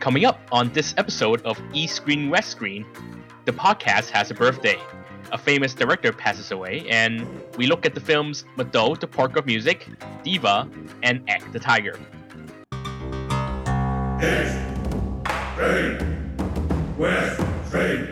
[0.00, 2.86] Coming up on this episode of East Screen West Screen,
[3.44, 4.78] the podcast has a birthday.
[5.30, 7.28] A famous director passes away, and
[7.58, 9.86] we look at the films McDull, the Pork of Music,
[10.24, 10.66] Diva,
[11.02, 12.00] and Ek the Tiger.
[14.22, 14.56] East,
[15.52, 18.08] Screen, West, Screen.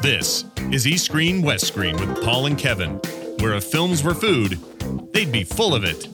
[0.00, 2.98] This is East Screen West Screen with Paul and Kevin,
[3.40, 4.58] where if films were food,
[5.12, 6.08] they'd be full of it.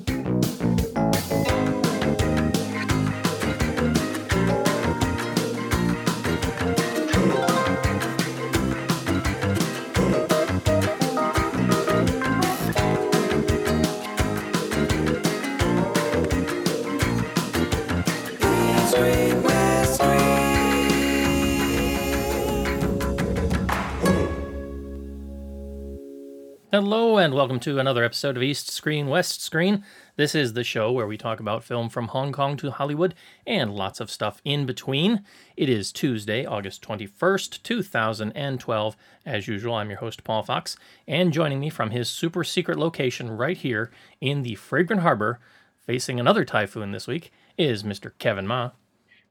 [27.56, 29.82] Welcome to another episode of East Screen, West Screen.
[30.16, 33.14] This is the show where we talk about film from Hong Kong to Hollywood
[33.46, 35.24] and lots of stuff in between.
[35.56, 38.96] It is Tuesday, August 21st, 2012.
[39.24, 40.76] As usual, I'm your host, Paul Fox,
[41.08, 45.40] and joining me from his super secret location right here in the Fragrant Harbor,
[45.80, 48.12] facing another typhoon this week, is Mr.
[48.18, 48.72] Kevin Ma.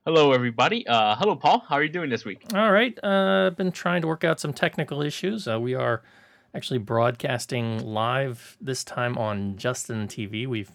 [0.04, 0.88] Hello, everybody.
[0.88, 1.64] Uh, hello, Paul.
[1.70, 2.42] How are you doing this week?
[2.56, 5.48] All right, uh, I've been trying to work out some technical issues.
[5.48, 6.02] Uh, we are
[6.56, 10.48] actually broadcasting live this time on Justin TV.
[10.48, 10.72] We've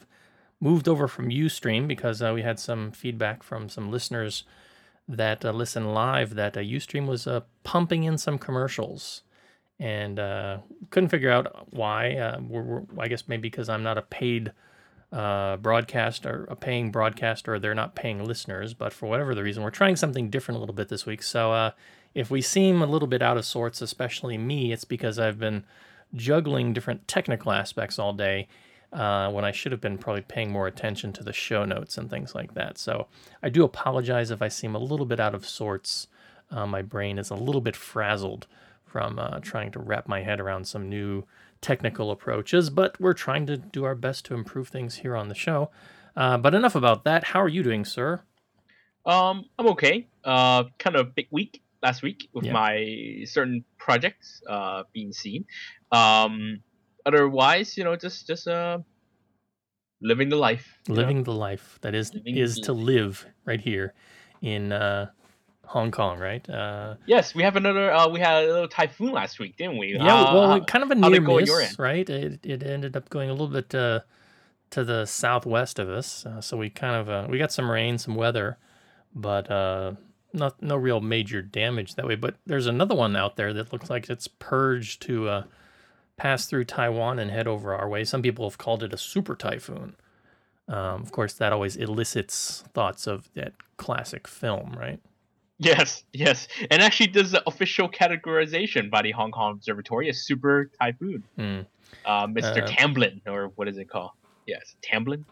[0.61, 4.45] moved over from Ustream because uh, we had some feedback from some listeners
[5.09, 9.23] that uh, listen live that uh, Ustream was uh, pumping in some commercials
[9.79, 10.59] and uh,
[10.91, 12.15] couldn't figure out why.
[12.15, 14.53] Uh, we're, we're, I guess maybe because I'm not a paid
[15.11, 18.75] uh, broadcaster, a paying broadcaster, or they're not paying listeners.
[18.75, 21.23] But for whatever the reason, we're trying something different a little bit this week.
[21.23, 21.73] So
[22.15, 25.65] if we seem a little bit out of sorts, especially me, it's because I've been
[26.15, 28.49] juggling different technical aspects all day
[28.93, 32.11] uh, when I should have been probably paying more attention to the show notes and
[32.11, 32.79] things like that.
[32.79, 33.07] So
[33.43, 36.09] I do apologize if I seem a little bit out of sorts.
[36.51, 38.49] Uh, my brain is a little bit frazzled
[38.85, 41.25] from uh, trying to wrap my head around some new
[41.61, 45.35] technical approaches, but we're trying to do our best to improve things here on the
[45.35, 45.71] show.
[46.17, 47.23] Uh, but enough about that.
[47.23, 48.23] How are you doing, sir?
[49.07, 50.09] Um, I'm okay.
[50.25, 52.53] Uh, kind of a big week last week with Yeah.
[52.53, 55.45] my certain projects uh being seen.
[55.93, 56.63] Um,
[57.07, 58.79] otherwise, you know, just just uh
[60.03, 60.79] living the life.
[60.87, 61.01] you know?
[61.03, 63.93] Living the life that is Living is to live right here
[64.43, 65.11] in uh,
[65.67, 66.49] Hong Kong, right?
[66.49, 67.93] Uh, Yes, we have another.
[67.93, 69.95] Uh, we had a little typhoon last week, didn't we?
[69.95, 72.09] yeah, Uh, well, how- kind of a near it go at your miss, right?
[72.09, 74.01] It, it ended up going a little bit uh,
[74.71, 77.99] to the southwest of us, uh, so we kind of uh, we got some rain,
[77.99, 78.57] some weather,
[79.15, 79.93] but uh,
[80.33, 82.17] not no real major damage that way.
[82.17, 85.43] But there's another one out there that looks like it's purged to uh,
[86.17, 88.05] pass through Taiwan and head over our way.
[88.05, 89.97] Some people have called it a super typhoon.
[90.69, 95.01] Um, of course, that always elicits thoughts of that classic film, right?
[95.59, 100.71] Yes, yes, and actually, does the official categorization by the Hong Kong Observatory a super
[100.81, 101.23] typhoon.
[101.37, 101.61] Hmm.
[102.07, 102.63] Uh, Mr.
[102.63, 104.13] Uh, Tembin, or what is it called?
[104.47, 105.25] Yes, Tembin.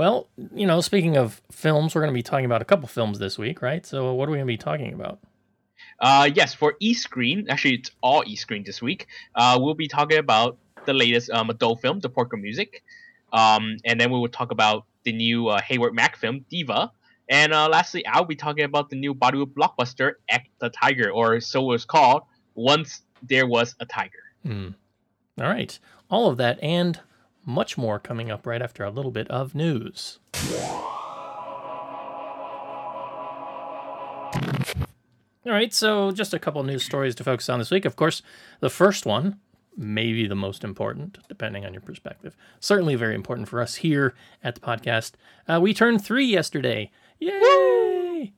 [0.00, 3.18] Well, you know, speaking of films, we're going to be talking about a couple films
[3.18, 3.84] this week, right?
[3.84, 5.18] So, what are we going to be talking about?
[6.00, 9.08] Uh, yes, for East Screen, actually, it's all East Screen this week.
[9.34, 10.56] Uh, we'll be talking about
[10.86, 12.82] the latest um, McDull film, The Pork of Music.
[13.34, 16.90] Um, and then we will talk about the new uh, Heiward Mak film, Diva.
[17.28, 21.40] And uh, lastly, I'll be talking about the new Bollywood blockbuster, Ek the Tiger, or
[21.40, 22.22] so it was called,
[22.54, 24.22] Once There Was a Tiger.
[24.46, 24.68] Hmm.
[25.38, 25.78] All right.
[26.08, 26.98] All of that and
[27.50, 30.18] much more coming up right after a little bit of news.
[35.46, 37.84] All right, so just a couple news stories to focus on this week.
[37.84, 38.22] Of course,
[38.60, 39.40] the first one,
[39.76, 42.36] maybe the most important, depending on your perspective.
[42.60, 45.12] Certainly very important for us here at the podcast.
[45.48, 46.90] Uh, we turned three yesterday.
[47.18, 48.32] Yay!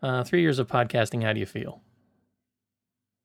[0.00, 1.22] Uh, three years of podcasting.
[1.22, 1.82] How do you feel?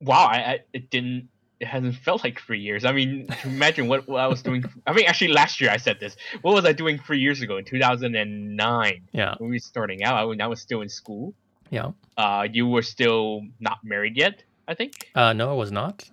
[0.02, 2.86] Wow, I, I it didn't it hasn't felt like three years.
[2.86, 4.64] I mean, imagine what, what I was doing.
[4.88, 6.16] I mean, actually, last year I said this.
[6.42, 9.02] What was I doing three years ago in 2009?
[9.12, 11.34] Yeah, When we were starting out, I, was- I was still in school.
[11.70, 11.92] yeah.
[12.18, 15.10] Uh, you were still not married yet, I think.
[15.16, 16.10] Uh, no, I was not.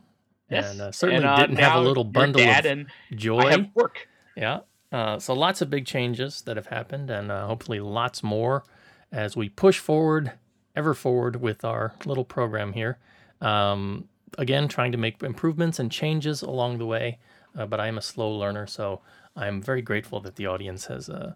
[0.48, 0.70] Yes.
[0.70, 3.40] And uh, certainly And, uh, didn't have a little bundle dad of and joy.
[3.40, 4.06] I have work.
[4.36, 4.60] Yeah.
[4.92, 8.62] Uh, so lots of big changes that have happened, and uh, hopefully lots more
[9.10, 10.32] as we push forward,
[10.76, 12.98] ever forward with our little program here.
[13.40, 17.18] Um, again, trying to make improvements and changes along the way,
[17.58, 19.00] uh, but I am a slow learner, so
[19.34, 21.34] I'm very grateful that the audience has uh,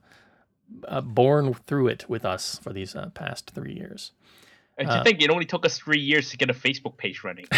[0.89, 4.13] uh, borne through it with us for these uh, past three years.
[4.79, 7.23] And Uh, to think it only took us three years to get a Facebook page
[7.25, 7.47] running.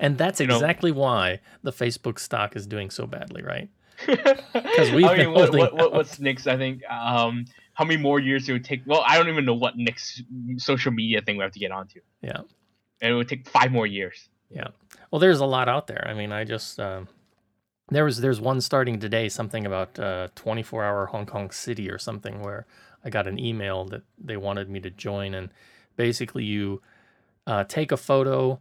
[0.00, 3.68] And that's You know- exactly why the Facebook stock is doing so badly, right?
[4.06, 6.46] Because we've I mean, what, what, what, what's next?
[6.48, 8.82] I think um, how many more years it would take?
[8.86, 10.22] Well, I don't even know what next
[10.58, 12.40] social media thing we have to get onto, Yeah.
[13.00, 14.28] And it would take five more years.
[14.50, 14.68] Yeah.
[15.10, 16.06] Well, there's a lot out there.
[16.08, 17.08] I mean, I just um,
[17.90, 21.98] there was there's one starting today, something about uh, 24 hour Hong Kong City or
[21.98, 22.66] something, where
[23.04, 25.50] I got an email that they wanted me to join, and
[25.96, 26.82] basically you
[27.46, 28.60] uh, take a photo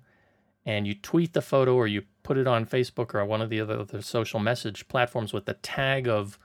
[0.65, 3.61] and you tweet the photo or you put it on Facebook or one of the
[3.61, 6.39] other, other social message platforms with the tag of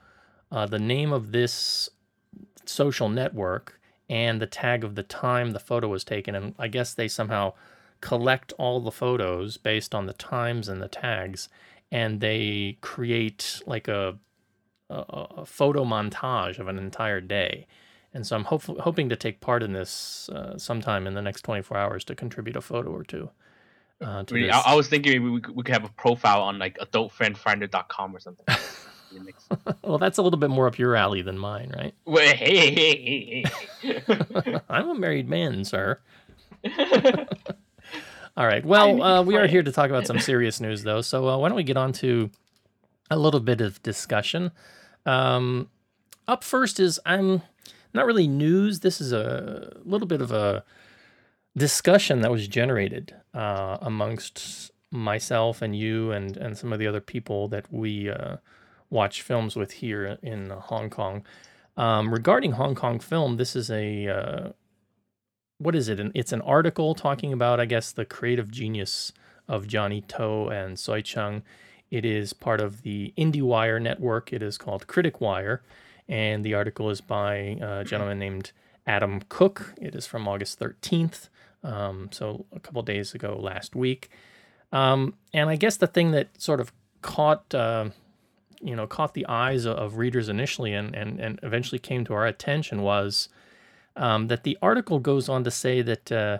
[0.51, 1.89] uh, the name of this
[2.65, 3.79] social network
[4.09, 7.53] and the tag of the time the photo was taken, and I guess they somehow
[8.01, 11.49] collect all the photos based on the times and the tags
[11.91, 14.17] and they create like a,
[14.89, 14.95] a,
[15.37, 17.67] a photo montage of an entire day
[18.13, 21.77] and so i'm hoping to take part in this uh, sometime in the next 24
[21.77, 23.29] hours to contribute a photo or two
[24.01, 24.55] uh, to I, mean, this.
[24.55, 28.15] I, I was thinking maybe we could, we could have a profile on like adultfriendfinder.com
[28.15, 28.45] or something.
[29.11, 29.47] Be a mix.
[29.83, 33.43] well that's a little bit more up your alley than mine right Well, hey, hey,
[33.43, 33.43] hey,
[33.81, 34.59] hey.
[34.69, 35.99] i'm a married man sir.
[38.37, 38.65] All right.
[38.65, 41.01] Well, uh, we are here to talk about some serious news, though.
[41.01, 42.29] So uh, why don't we get on to
[43.09, 44.51] a little bit of discussion?
[45.05, 45.69] Um,
[46.27, 47.41] up first is I'm
[47.93, 48.79] not really news.
[48.79, 50.63] This is a little bit of a
[51.57, 56.99] discussion that was generated uh, amongst myself and you and and some of the other
[57.01, 58.37] people that we uh,
[58.89, 61.25] watch films with here in Hong Kong.
[61.77, 64.49] Um, regarding Hong Kong film, this is a uh,
[65.61, 65.99] what is it?
[66.15, 69.13] It's an article talking about, I guess, the creative genius
[69.47, 71.43] of Johnny To and Soi Cheang.
[71.91, 74.33] It is part of the IndieWire network.
[74.33, 75.61] It is called Critic Wire,
[76.07, 78.53] and the article is by a gentleman named
[78.87, 79.73] Adam Cook.
[79.79, 81.29] It is from August 13th,
[81.63, 84.09] um, so a couple days ago last week.
[84.71, 86.71] Um, and I guess the thing that sort of
[87.01, 87.89] caught, uh,
[88.61, 92.13] you know, caught the eyes of, of readers initially, and, and and eventually came to
[92.13, 93.27] our attention was
[93.95, 96.39] um, that the article goes on to say that, uh,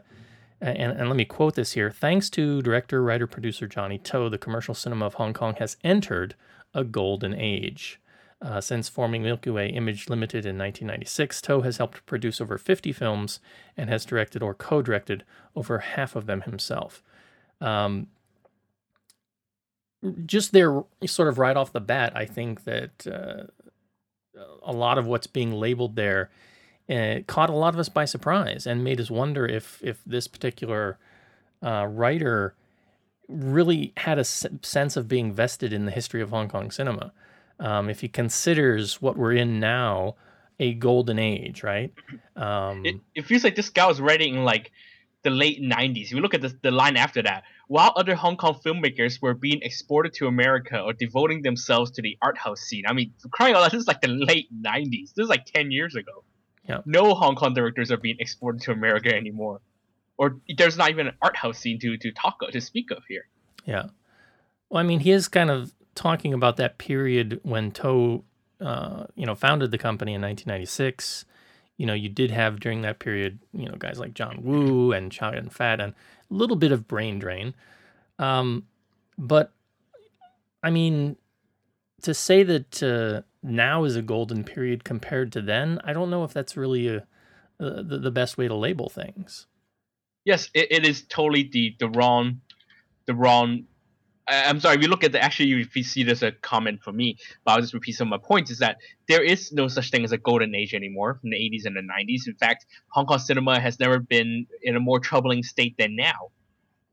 [0.59, 4.37] and, and let me quote this here thanks to director, writer, producer Johnny To, the
[4.37, 6.35] commercial cinema of Hong Kong has entered
[6.73, 7.99] a golden age.
[8.43, 12.91] Uh, since forming Milky Way Image Limited in 1996, To has helped produce over 50
[12.91, 13.39] films
[13.77, 15.23] and has directed or co directed
[15.55, 17.03] over half of them himself.
[17.59, 18.07] Um,
[20.25, 23.43] just there, sort of right off the bat, I think that uh,
[24.63, 26.31] a lot of what's being labeled there
[26.91, 30.27] uh, caught a lot of us by surprise and made us wonder if if this
[30.27, 30.97] particular
[31.63, 32.55] uh, writer
[33.27, 37.13] really had a s- sense of being vested in the history of Hong Kong cinema.
[37.59, 40.15] Um, if he considers what we're in now
[40.59, 41.93] a golden age, right?
[42.35, 44.71] Um, it, it feels like this guy was writing in like
[45.23, 46.05] the late 90s.
[46.05, 49.33] If you look at the, the line after that, while other Hong Kong filmmakers were
[49.33, 52.83] being exported to America or devoting themselves to the art house scene.
[52.87, 55.13] I mean, crying out loud, this is like the late 90s.
[55.15, 56.23] This is like 10 years ago.
[56.67, 56.81] Yeah.
[56.85, 59.61] No Hong Kong directors are being exported to America anymore.
[60.17, 63.03] Or there's not even an art house scene to, to talk of, to speak of
[63.07, 63.27] here.
[63.65, 63.87] Yeah.
[64.69, 68.23] Well, I mean, he is kind of talking about that period when To,
[68.59, 71.25] uh, you know, founded the company in 1996.
[71.77, 75.11] You know, you did have during that period, you know, guys like John Woo and
[75.11, 77.55] Chow Yun Fat and a little bit of brain drain.
[78.19, 78.67] Um,
[79.17, 79.51] but
[80.61, 81.15] I mean,
[82.03, 86.23] to say that uh, now is a golden period compared to then, I don't know
[86.23, 86.97] if that's really a,
[87.59, 89.47] uh, the, the best way to label things.
[90.25, 92.41] yes, it, it is totally the the wrong,
[93.05, 93.65] the wrong.
[94.27, 94.75] I- I'm sorry.
[94.77, 97.51] If you look at the actually, if you see there's a comment for me, but
[97.53, 98.51] I'll just repeat some of my points.
[98.51, 101.65] Is that there is no such thing as a golden age anymore from the 80s
[101.65, 102.27] and the 90s.
[102.27, 106.29] In fact, Hong Kong cinema has never been in a more troubling state than now.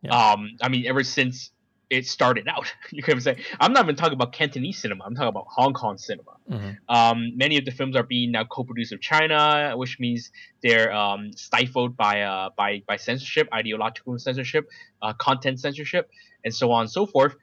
[0.02, 0.14] Yeah.
[0.32, 1.50] Um, I mean, ever since
[1.90, 5.04] it started out, you can say I'm not even talking about Cantonese cinema.
[5.04, 6.32] I'm talking about Hong Kong cinema.
[6.50, 6.76] Mhm.
[6.88, 10.30] Um, many of the films are being now co-produced with China, which means
[10.62, 14.68] they're um, stifled by uh, by by censorship, ideological censorship,
[15.02, 16.10] uh, content censorship,
[16.44, 17.36] and so on and so forth.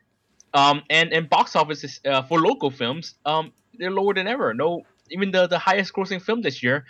[0.54, 4.54] Um, and and box offices uh, for local films, um, they're lower than ever.
[4.54, 6.86] No, even the the highest grossing film this year,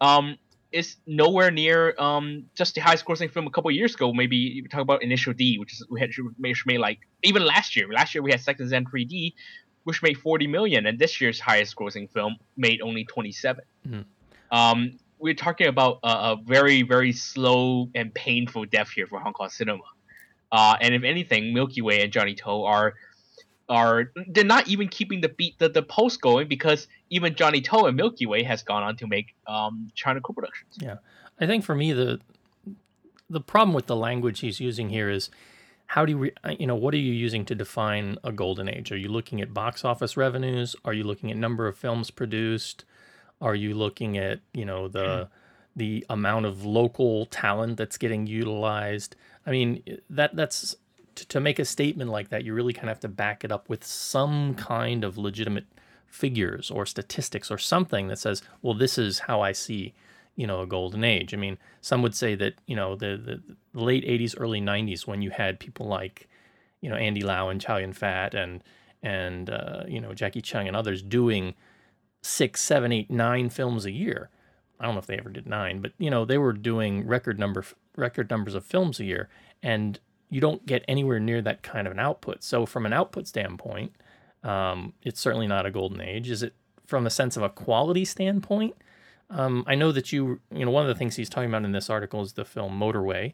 [0.00, 0.36] um,
[0.76, 4.12] is nowhere near um just the highest grossing film a couple years ago.
[4.12, 7.76] Maybe you talk about Initial D, which is we had which made like even last
[7.76, 7.86] year.
[7.90, 9.32] Last year we had Sex and Zen 3D,
[9.84, 13.64] which made 40 million, and this year's highest grossing film made only 27.
[13.88, 14.04] Mhm.
[14.50, 19.32] Um, we're talking about a, a very very slow and painful death here for Hong
[19.32, 19.82] Kong cinema.
[20.52, 22.94] Uh, and if anything, Milky Way and Johnny To are
[23.68, 27.86] are they're not even keeping the beat the, the pulse going because even Johnny To
[27.86, 30.78] and Milky Way has gone on to make um, China co-productions.
[30.80, 30.96] Yeah,
[31.40, 32.20] I think for me the
[33.28, 35.30] the problem with the language he's using here is
[35.86, 38.68] how do you re- uh, you know what are you using to define a golden
[38.68, 38.92] age?
[38.92, 40.76] Are you looking at box office revenues?
[40.84, 42.84] Are you looking at number of films produced?
[43.40, 45.28] Are you looking at you know the
[45.74, 49.16] the amount of local talent that's getting utilized?
[49.44, 50.76] I mean that that's
[51.16, 53.52] to, to make a statement like that, you really kind of have to back it
[53.52, 55.66] up with some kind of legitimate
[56.06, 59.94] figures or statistics or something that says, well, this is how I see
[60.36, 61.34] you know a golden age.
[61.34, 65.22] I mean, some would say that you know the the late '80s, early '90s, when
[65.22, 66.28] you had people like
[66.80, 68.62] you know Andy Lau and Chow Yun Fat and
[69.02, 71.54] and uh, you know Jacky Cheung and others doing
[72.22, 74.30] six, seven, eight, nine films a year.
[74.78, 77.38] I don't know if they ever did nine, but you know they were doing record
[77.38, 77.64] number
[77.96, 79.28] record numbers of films a year,
[79.62, 79.98] and
[80.30, 82.42] you don't get anywhere near that kind of an output.
[82.42, 83.92] So from an output standpoint,
[84.42, 86.30] um, it's certainly not a golden age.
[86.30, 86.54] Is it
[86.86, 88.74] from a sense of a quality standpoint?
[89.30, 91.72] Um, I know that you, you know, one of the things he's talking about in
[91.72, 93.32] this article is the film Motorway,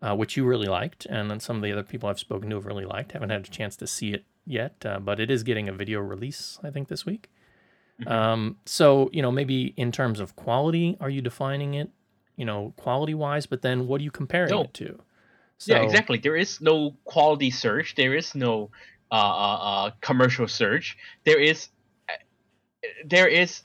[0.00, 2.56] uh, which you really liked, and then some of the other people I've spoken to
[2.56, 3.12] have really liked.
[3.12, 6.00] Haven't had a chance to see it yet, uh, but it is getting a video
[6.00, 7.28] release, I think, this week.
[8.00, 8.12] Mm-hmm.
[8.12, 11.90] Um, so, you know, maybe in terms of quality, are you defining it,
[12.36, 13.46] you know, quality wise?
[13.46, 14.62] But then what are you comparing no.
[14.62, 15.00] it to?
[15.62, 16.18] So, yeah, exactly.
[16.18, 17.94] There is no quality search.
[17.94, 18.70] There is no
[19.12, 20.96] uh, uh, uh commercial search.
[21.24, 21.68] There is
[23.04, 23.62] there is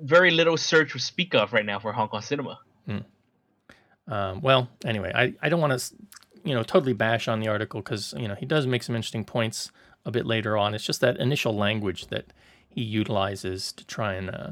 [0.00, 2.60] very little search to speak of right now for Hong Kong cinema.
[2.86, 2.98] Hmm.
[4.06, 5.94] Um, well, anyway, I, I don't want to,
[6.44, 9.24] you know, totally bash on the article because you know he does make some interesting
[9.24, 9.72] points
[10.06, 10.72] a bit later on.
[10.72, 12.26] It's just that initial language that
[12.68, 14.50] he utilizes to try and, uh,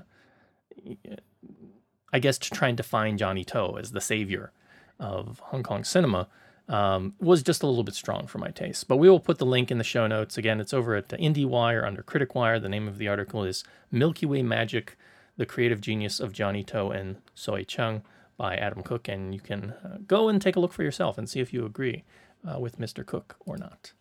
[2.13, 4.51] I guess, to try and define Johnny To as the savior
[4.99, 6.27] of Hong Kong cinema
[6.69, 8.89] um, was just a little bit strong for my taste.
[8.89, 10.37] But we will put the link in the show notes.
[10.37, 12.61] Again, it's over at IndieWire under Critic Wire.
[12.61, 14.97] The name of the article is Milky Way Magic
[15.37, 18.03] The Creative Genius of Johnny To and Soi Cheang
[18.37, 19.09] by Adam Cook.
[19.09, 21.65] And you can uh, go and take a look for yourself and see if you
[21.65, 22.05] agree
[22.47, 23.05] uh, with Mr.
[23.05, 23.93] Cook or not.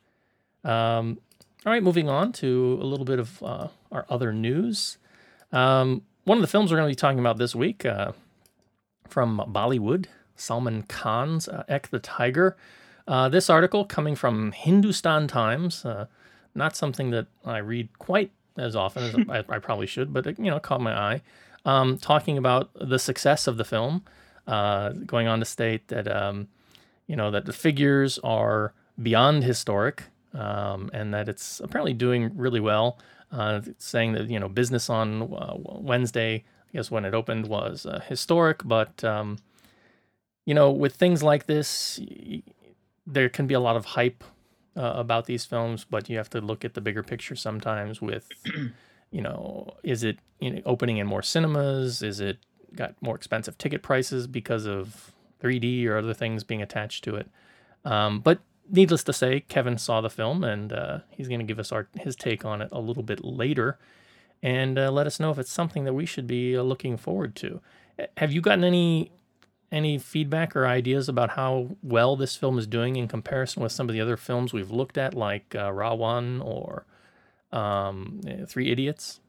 [0.63, 1.19] Um,
[1.65, 4.97] all right, moving on to a little bit of uh, our other news.
[5.51, 8.11] Um, one of the films we're going to be talking about this week uh,
[9.07, 12.55] from Bollywood Salman Khan's uh, Ek the Tiger.
[13.07, 16.07] Uh, this article coming from Hindustan Times, uh,
[16.55, 19.15] not something that I read quite as often as
[19.49, 21.21] I, I, probably should, but it, you know, caught my eye.
[21.65, 24.03] Um, talking about the success of the film,
[24.47, 26.47] uh, going on to state that um,
[27.07, 30.03] you know that the figures are beyond historic,
[30.33, 32.99] um, and that it's apparently doing really well.
[33.31, 37.85] Uh, saying that you know business on uh, Wednesday, I guess when it opened, was
[37.85, 39.37] uh, historic, but um,
[40.47, 41.99] you know, with things like this,
[43.05, 44.23] there can be a lot of hype
[44.77, 48.01] uh, about these films, but you have to look at the bigger picture sometimes.
[48.01, 48.29] With,
[49.11, 52.01] you know, is it you know, opening in more cinemas?
[52.01, 52.37] Is it
[52.73, 55.11] got more expensive ticket prices because of
[55.43, 57.27] 3D or other things being attached to it?
[57.83, 58.39] Um, but
[58.71, 61.89] needless to say, Kevin saw the film and uh, he's going to give us our
[61.99, 63.77] his take on it a little bit later,
[64.41, 67.35] and uh, let us know if it's something that we should be uh, looking forward
[67.35, 67.59] to.
[68.15, 69.11] Have you gotten any
[69.71, 73.89] any feedback or ideas about how well this film is doing in comparison with some
[73.89, 76.85] of the other films we've looked at, like uh, Ra.One or
[77.51, 79.19] um, Three Idiots?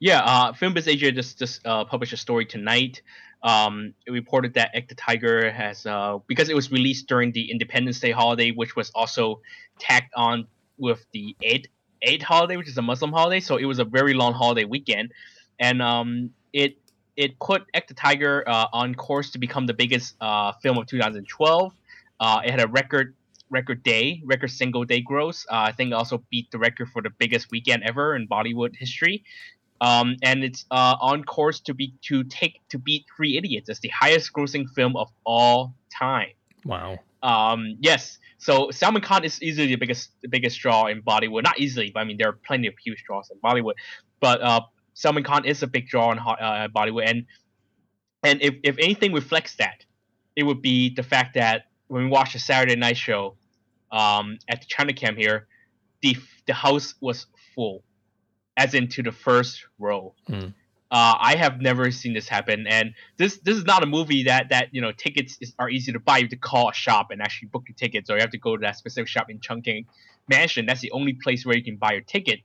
[0.00, 3.02] Yeah, uh, FilmBiz Asia just just uh, published a story tonight.
[3.44, 7.50] Um, it reported that Ek the Tiger has uh, because it was released during the
[7.50, 9.40] Independence Day holiday, which was also
[9.78, 11.68] tacked on with the Eid
[12.04, 13.38] Eid holiday, which is a Muslim holiday.
[13.38, 15.12] So it was a very long holiday weekend,
[15.60, 16.78] and um, it
[17.16, 20.86] it put Ek the Tiger uh, on course to become the biggest uh, film of
[20.86, 21.72] 2012.
[22.20, 23.14] Uh, it had a record
[23.50, 25.44] record day, record single day gross.
[25.50, 28.74] Uh, I think it also beat the record for the biggest weekend ever in Bollywood
[28.74, 29.24] history.
[29.80, 33.80] Um, and it's uh, on course to be to take to beat Three Idiots as
[33.80, 36.30] the highest grossing film of all time.
[36.64, 36.98] Wow.
[37.22, 38.18] Um, yes.
[38.38, 41.42] So Salman Khan is easily the biggest the biggest draw in Bollywood.
[41.42, 43.74] Not easily, but I mean there are plenty of huge draws in Bollywood.
[44.20, 44.60] But uh,
[44.94, 47.26] Salman Khan is a big draw on uh, Bollywood, and
[48.22, 49.84] and if, if anything reflects that,
[50.36, 53.36] it would be the fact that when we watched the Saturday night show
[53.90, 55.46] um, at the Chinachem here,
[56.02, 57.82] the the house was full,
[58.56, 60.14] as into the first row.
[60.28, 60.54] Mm.
[60.90, 64.50] Uh, I have never seen this happen, and this this is not a movie that
[64.50, 66.18] that you know tickets is, are easy to buy.
[66.18, 68.38] You have to call a shop and actually book your tickets, or you have to
[68.38, 69.86] go to that specific shop in Chungking
[70.28, 70.66] Mansion.
[70.66, 72.40] That's the only place where you can buy your ticket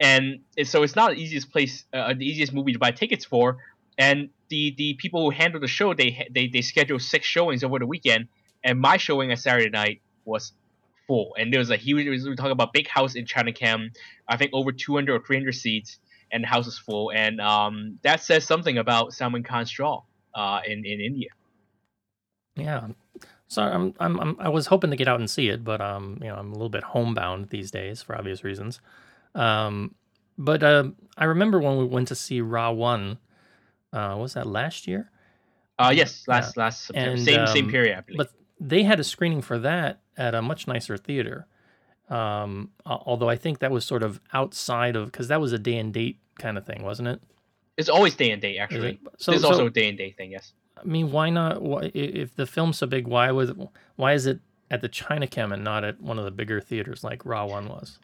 [0.00, 3.58] and so it's not the easiest place, uh, the easiest movie to buy tickets for.
[3.96, 7.78] And the the people who handle the show, they they they schedule six showings over
[7.78, 8.28] the weekend,
[8.62, 10.52] and my showing on Saturday night was
[11.08, 11.34] full.
[11.36, 12.06] And there was a huge.
[12.06, 13.90] We were talking about big house in Chinachem,
[14.28, 15.98] I think over 200 or 300 seats,
[16.30, 17.10] and the house was full.
[17.10, 20.02] And um, that says something about Salman Khan's draw
[20.34, 21.30] uh, in in India.
[22.54, 22.88] Yeah,
[23.46, 26.18] So I'm, I'm, I'm I was hoping to get out and see it, but um,
[26.20, 28.80] you know, I'm a little bit homebound these days for obvious reasons.
[29.38, 29.94] Um,
[30.36, 33.18] but uh, I remember when we went to see Ra One.
[33.92, 35.10] Uh, was that last year?
[35.78, 37.12] Uh, yes, last last September.
[37.12, 38.18] And, same same um, period, I believe.
[38.18, 41.46] But they had a screening for that at a much nicer theater.
[42.10, 45.76] Um, although I think that was sort of outside of because that was a day
[45.76, 47.20] and date kind of thing, wasn't it?
[47.78, 49.00] it's always day and date actually.
[49.16, 50.32] So, it's so, also a day and date thing.
[50.32, 50.52] Yes.
[50.76, 51.62] I mean, why not?
[51.62, 53.52] Why, if the film's so big, why was
[53.96, 54.40] why is it
[54.70, 57.98] at the Chinachem and not at one of the bigger theaters like Ra.One was?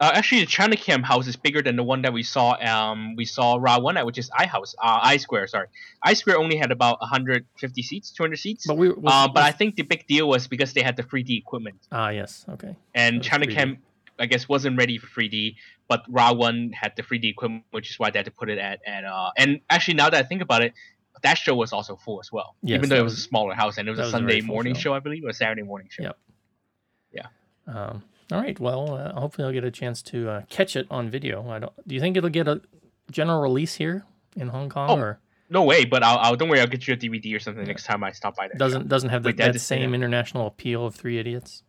[0.00, 2.56] Uh, actually, the Chinachem house is bigger than the one that we saw.
[2.58, 5.48] Um, we saw Ra.One at, which is I House, uh, I Square.
[5.48, 5.66] Sorry,
[6.02, 8.66] I Square only had about 150 seats, 200 seats.
[8.66, 11.02] But we, was, uh, but I think the big deal was because they had the
[11.02, 13.78] 3D equipment, ah yes, okay, and That's Chinachem,
[14.18, 15.56] I guess, wasn't ready for 3D.
[15.86, 18.80] But Ra.One had the 3D equipment, which is why they had to put it at
[18.86, 19.04] at.
[19.04, 20.72] Uh, and actually, now that I think about it,
[21.22, 23.54] that show was also full as well, Yes, even though it was, was- a smaller
[23.54, 24.80] house and it was a was Sunday morning show.
[24.80, 26.04] show, I believe, or a Saturday morning show.
[26.04, 26.16] Yep.
[27.66, 28.02] Um,
[28.32, 28.58] all right.
[28.58, 31.48] Well, uh, hopefully I'll get a chance to uh, catch it on video.
[31.48, 31.72] I don't.
[31.86, 32.60] Do you think it'll get a
[33.10, 34.04] general release here
[34.36, 36.94] in Hong Kong, Oh, or No way, but I'll, I'll don't worry, I'll get you
[36.94, 38.56] a DVD or something next time I stop by there.
[38.56, 41.62] doesn't doesn't have the, Wait, I that same international appeal of Three Idiots?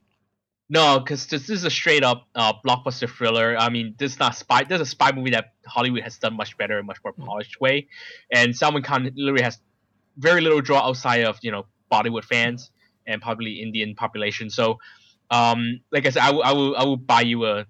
[0.70, 3.58] No, because this is a straight up uh, blockbuster thriller.
[3.58, 4.63] I mean, this is not spy.
[4.63, 7.60] This is a spy movie that Hollywood has done much better, and much more polished
[7.60, 7.88] way.
[8.32, 9.60] And Salman Khan literally has
[10.18, 12.72] very little draw outside of you know Bollywood fans
[13.06, 14.50] and probably Indian population.
[14.50, 14.77] So,
[15.31, 17.65] um, like I said, I will, I will, I will buy you a,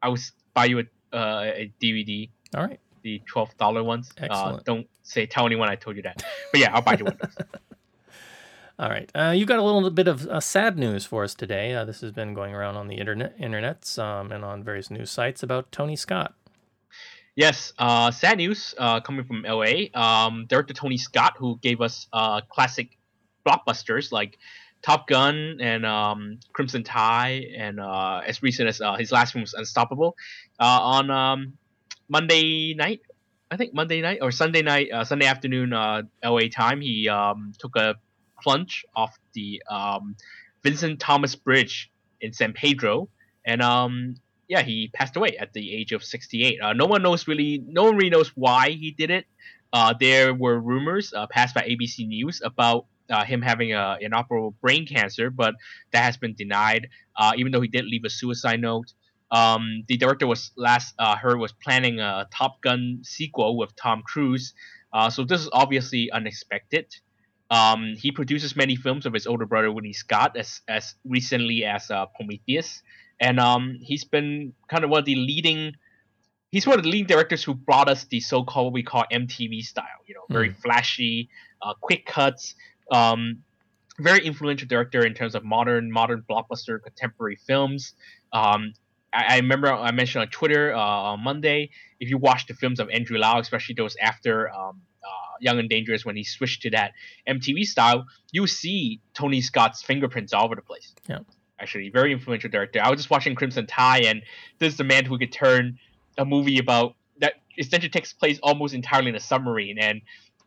[0.00, 0.18] I will
[0.54, 2.80] buy you a, uh, a DVD, All right.
[3.02, 4.10] the twelve dollar ones.
[4.20, 4.64] Uh, Excellent.
[4.64, 6.22] don't say tell anyone I told you that.
[6.52, 7.14] But yeah, I'll buy you one.
[7.14, 7.36] of those.
[8.78, 9.10] All right.
[9.14, 11.74] Uh, you got a little bit of uh, sad news for us today.
[11.74, 15.10] Uh, this has been going around on the internet, internets, um, and on various news
[15.10, 16.34] sites about Tony Scott.
[17.36, 19.86] Yes, uh, sad news uh, coming from LA.
[19.94, 22.98] Um, director Tony Scott, who gave us uh, classic
[23.46, 24.38] blockbusters like
[24.82, 29.42] Top Gun and um, Crimson Tide, and uh, as recent as uh, his last film
[29.42, 30.16] was Unstoppable,
[30.58, 31.52] uh, on um,
[32.08, 33.00] Monday night,
[33.50, 37.52] I think Monday night or Sunday night, uh, Sunday afternoon, uh, LA time, he um,
[37.58, 37.94] took a
[38.42, 40.16] plunge off the um,
[40.64, 41.90] Vincent Thomas Bridge
[42.20, 43.08] in San Pedro,
[43.46, 44.16] and um,
[44.48, 46.60] yeah, he passed away at the age of 68.
[46.60, 49.26] Uh, no one knows really, no one really knows why he did it.
[50.00, 55.30] There were rumors passed by ABC News about uh, him having a inoperable brain cancer,
[55.30, 55.54] but
[55.92, 56.88] that has been denied.
[57.16, 58.92] Uh, even though he did leave a suicide note.
[59.30, 64.02] Um, the director was last uh, heard was planning a Top Gun sequel with Tom
[64.04, 64.52] Cruise.
[64.92, 66.94] Uh, so this is obviously unexpected.
[67.50, 71.90] Um, he produces many films of his older brother Ridley Scott, as as recently as
[71.90, 72.82] uh, Prometheus
[73.22, 75.74] and um, he's been kind of one of the leading.
[76.50, 79.62] He's one of the leading directors who brought us the so-called what we call MTV
[79.62, 80.02] style.
[80.06, 81.30] You know, very flashy,
[81.62, 82.56] uh, quick cuts.
[82.90, 83.42] Um,
[83.98, 87.94] very influential director in terms of modern modern blockbuster contemporary films.
[88.32, 88.72] Um,
[89.12, 91.70] I, I remember I mentioned on Twitter uh, on Monday.
[92.00, 95.68] If you watch the films of Andrew Lau, especially those after um, uh, Young and
[95.68, 96.92] Dangerous, when he switched to that
[97.28, 101.20] MTV style, you see Tony Scott's fingerprints all over the place Yeah,
[101.60, 102.80] actually very influential director.
[102.82, 104.22] I was just watching Crimson Tide, and
[104.58, 105.78] this is the man who could turn
[106.18, 110.00] a movie about that essentially takes place almost entirely in a submarine, and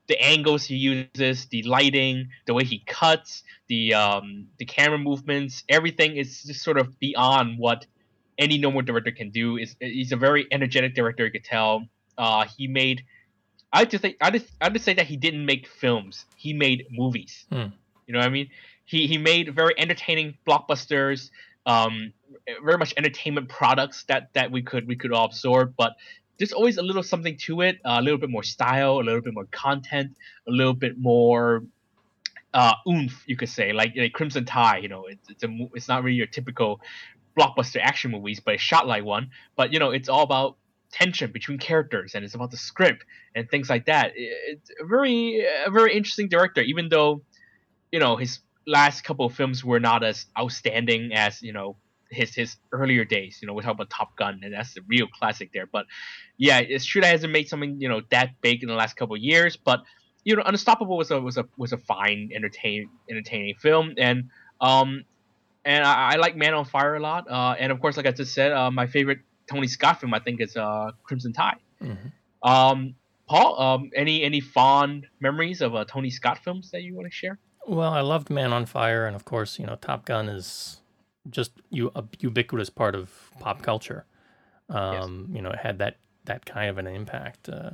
[0.07, 5.63] the angles he uses, the lighting, the way he cuts, the um, the camera movements,
[5.69, 7.85] everything is just sort of beyond what
[8.37, 9.57] any normal director can do.
[9.57, 11.25] Is he's a very energetic director.
[11.25, 11.87] You could tell.
[12.17, 13.03] Uh, he made.
[13.73, 16.25] I just think I just I just say that he didn't make films.
[16.35, 17.45] He made movies.
[17.49, 17.67] Hmm.
[18.05, 18.49] You know what I mean?
[18.85, 21.31] He he made very entertaining blockbusters,
[21.65, 22.13] um,
[22.63, 25.73] very much entertainment products that that we could we could all absorb.
[25.75, 25.93] But
[26.37, 29.33] there's always a little something to it, a little bit more style, a little bit
[29.33, 30.15] more content,
[30.47, 31.63] a little bit more
[32.53, 33.73] uh, oomph, you could say.
[33.73, 36.81] Like, like Crimson Tide, you know, it's it's a it's not really your typical
[37.37, 39.29] blockbuster action movies, but it's shot like one.
[39.55, 40.57] But you know, it's all about
[40.91, 44.13] tension between characters and it's about the script and things like that.
[44.15, 47.21] It's a very a very interesting director, even though
[47.91, 51.75] you know his last couple of films were not as outstanding as you know
[52.15, 53.39] his his earlier days.
[53.41, 55.67] You know, we talk about Top Gun, and that's the real classic there.
[55.71, 55.85] But
[56.37, 59.15] yeah, it's true that hasn't made something you know that big in the last couple
[59.15, 59.55] of years.
[59.57, 59.83] But
[60.23, 64.29] you know, Unstoppable was a was a was a fine entertain entertaining film, and
[64.61, 65.03] um
[65.63, 67.29] and I, I like Man on Fire a lot.
[67.29, 70.19] Uh, and of course, like I just said, uh, my favorite Tony Scott film I
[70.19, 71.57] think is uh Crimson Tide.
[71.81, 72.11] Mhm.
[72.43, 72.95] Um,
[73.27, 77.11] Paul, um, any any fond memories of uh, Tony Scott films that you want to
[77.11, 77.39] share?
[77.67, 80.81] Well, I loved Man on Fire, and of course, you know, Top Gun is
[81.29, 84.05] just you a ubiquitous part of pop culture.
[84.69, 87.49] Um, You know, it had that that kind of an impact.
[87.49, 87.71] Uh,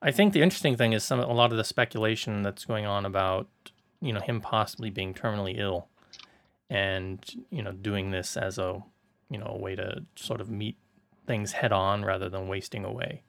[0.00, 3.06] I think the interesting thing is some a lot of the speculation that's going on
[3.06, 3.48] about
[4.00, 5.88] you know him possibly being terminally ill
[6.68, 7.18] and
[7.50, 8.82] you know doing this as a
[9.30, 10.76] you know a way to sort of meet
[11.26, 13.22] things head on rather than wasting away,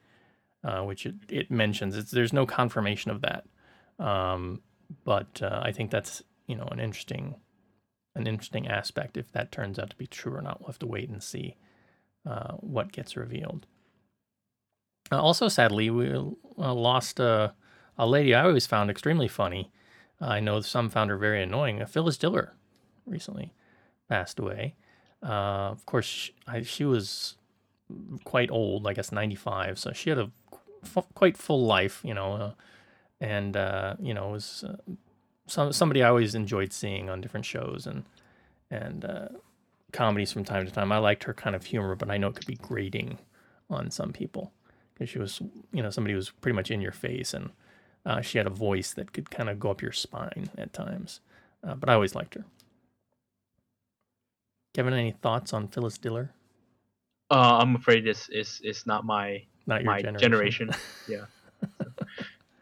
[0.64, 1.96] uh, which it, it mentions.
[1.96, 3.46] It's, there's no confirmation of that,
[4.00, 4.62] um,
[5.04, 7.36] but uh, I think that's you know an interesting
[8.16, 10.60] an interesting aspect if that turns out to be true or not.
[10.60, 11.56] We'll have to wait and see
[12.26, 13.66] uh, what gets revealed.
[15.12, 17.54] Uh, also, sadly, we uh, lost a,
[17.98, 19.72] a lady I always found extremely funny.
[20.22, 21.86] I know some found her very annoying.
[21.86, 22.54] Phyllis Diller
[23.06, 23.54] recently
[24.08, 24.76] passed away.
[25.22, 27.36] Uh, of course, she, I, she was
[28.24, 30.32] quite old, I guess 95, so she had a
[30.84, 32.52] f- quite full life, you know, uh,
[33.20, 34.76] and, uh, you know, was uh,
[35.54, 38.04] some, somebody I always enjoyed seeing on different shows and,
[38.72, 39.28] and uh,
[39.92, 40.92] comedies from time to time.
[40.92, 43.20] I liked her kind of humor, but I know it could be grating
[43.70, 44.52] on some people
[44.94, 47.52] because she was, you know, somebody who was pretty much in your face and
[48.06, 51.22] uh, she had a voice that could kind of go up your spine at times.
[51.64, 52.46] Uh, but I always liked her.
[54.74, 56.32] Kevin, any thoughts on Phyllis Diller?
[57.30, 60.70] Uh, I'm afraid this is is not my Not your my generation.
[60.70, 60.72] generation.
[61.08, 61.26] yeah.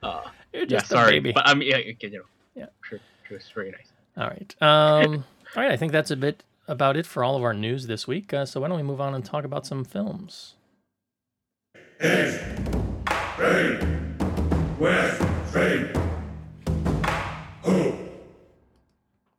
[0.04, 2.24] Uh, yeah, sorry, but I mean, yeah, you know,
[2.56, 2.68] Yeah.
[2.88, 3.92] sure, sure, it's very nice.
[4.18, 4.56] All right.
[4.62, 5.24] Um,
[5.56, 5.72] all right.
[5.72, 8.34] I think that's a bit about it for all of our news this week.
[8.34, 10.56] Uh, so why don't we move on and talk about some films?
[12.04, 12.42] East,
[13.38, 13.86] ready,
[14.80, 15.22] west,
[15.54, 15.90] ready.
[17.64, 17.98] Ho,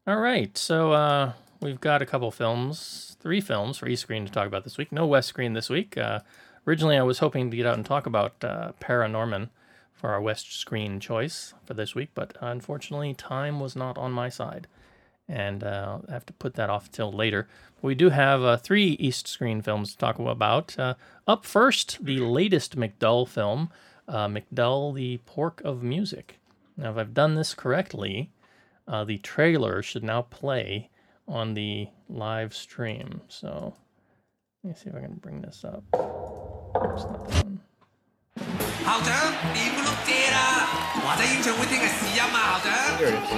[0.06, 0.56] All right.
[0.56, 4.64] So uh, we've got a couple films, three films for East Screen to talk about
[4.64, 4.92] this week.
[4.92, 5.98] No West Screen this week.
[5.98, 6.20] Uh,
[6.66, 9.48] originally, I was hoping to get out and talk about uh, Paranorman
[10.02, 14.28] for our West Screen choice for this week, but unfortunately, time was not on my
[14.28, 14.66] side.
[15.28, 17.46] And uh, I have to put that off till later.
[17.80, 20.76] We do have uh, three East Screen films to talk about.
[20.76, 20.94] Uh,
[21.28, 23.70] up first, the latest McDull film,
[24.08, 26.40] uh, McDull, the Pork of Music.
[26.76, 28.32] Now, if I've done this correctly,
[28.88, 30.90] uh, the trailer should now play
[31.28, 33.20] on the live stream.
[33.28, 33.76] So
[34.64, 35.84] let me see if I can bring this up.
[35.94, 38.71] Oops, not that one.
[38.84, 39.08] 校長
[39.54, 40.36] 點碌蔗啦！
[41.04, 42.72] 華仔演唱會聽日試音啊，校長。
[42.98, 43.32] There it is.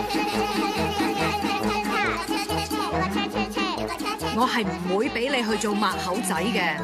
[4.37, 6.77] 我係唔會俾你去做抹口仔嘅。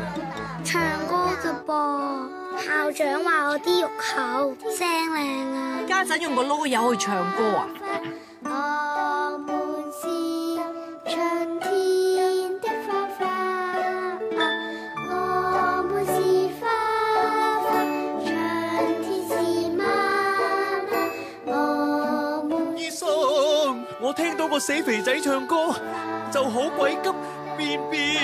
[0.64, 1.70] 唱歌啫噃，
[2.64, 5.18] 校長話我啲肉口聲靚
[5.57, 5.83] 啊！
[5.88, 7.66] 家陣用個囉柚去唱歌啊！
[8.44, 10.03] 我們是
[11.12, 11.70] 春天
[24.11, 25.73] 我聽到個死肥仔唱歌
[26.33, 27.14] 就好鬼急，
[27.57, 28.20] 便便。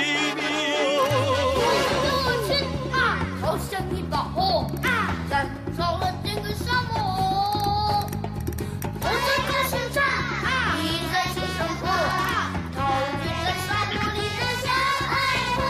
[0.99, 2.51] 多吃
[2.93, 8.05] 啊，好像一把火啊，燃烧了整个沙漠。
[9.01, 10.03] 我在歌声唱，
[10.83, 11.87] 你在欣赏歌，
[12.75, 12.77] 陶
[13.23, 14.67] 醉在沙漠里的小
[15.07, 15.15] 爱
[15.55, 15.63] 国。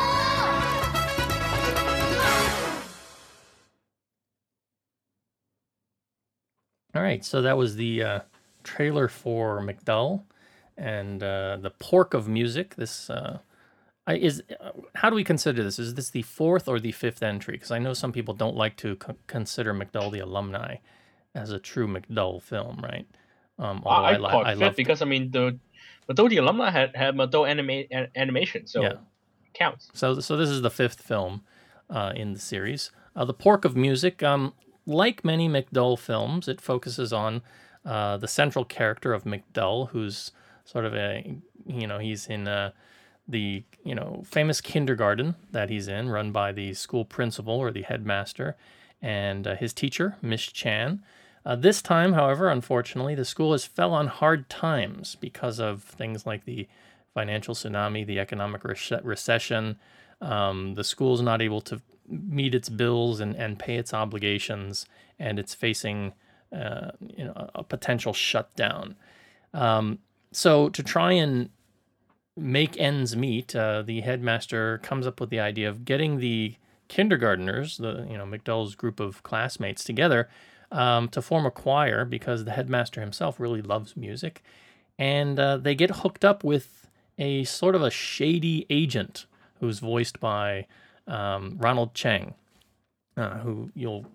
[6.94, 8.24] All right, so that was the
[8.66, 10.24] trailer for McDull
[10.76, 12.74] and uh, the Pork of Music.
[12.76, 13.38] This uh,
[14.08, 15.78] is uh, how do we consider this?
[15.78, 17.54] Is this the fourth or the fifth entry?
[17.54, 20.76] Because I know some people don't like to co- consider McDull the alumni
[21.34, 23.06] as a true McDull film, right?
[23.58, 25.58] Um, although I, I, li- it I love because I mean the
[26.08, 28.88] the alumni had had McDull anima- an- animation, so Yeah.
[28.90, 28.98] it
[29.54, 29.88] counts.
[29.94, 31.42] So, so this is the fifth film
[31.90, 32.90] uh, in the series.
[33.14, 34.52] Uh, the Pork of Music, um,
[34.86, 37.42] like many McDull films, it focuses on
[37.86, 40.32] uh, the central character of McDull, who's
[40.64, 42.72] sort of a, you know, he's in uh,
[43.28, 47.82] the, you know, famous kindergarten that he's in, run by the school principal or the
[47.82, 48.56] headmaster,
[49.00, 51.00] and uh, his teacher, Miss Chan.
[51.44, 56.26] Uh, this time, however, unfortunately, the school has fell on hard times because of things
[56.26, 56.66] like the
[57.14, 59.78] financial tsunami, the economic rece- recession.
[60.20, 64.86] Um, the school's not able to meet its bills and, and pay its obligations,
[65.20, 66.14] and it's facing
[66.56, 68.96] uh, you know a, potential shutdown.
[69.52, 69.98] Um,
[70.32, 71.50] so to try and
[72.36, 76.54] make ends meet, uh, the headmaster comes up with the idea of getting the
[76.88, 80.28] kindergarteners, the you know McDull's group of classmates, together
[80.72, 84.42] um, to form a choir because the headmaster himself really loves music,
[84.98, 86.88] and uh, they get hooked up with
[87.18, 89.26] a sort of a shady agent
[89.60, 90.66] who's voiced by
[91.06, 92.34] um, Ronald Cheng,
[93.16, 94.06] uh, who you'll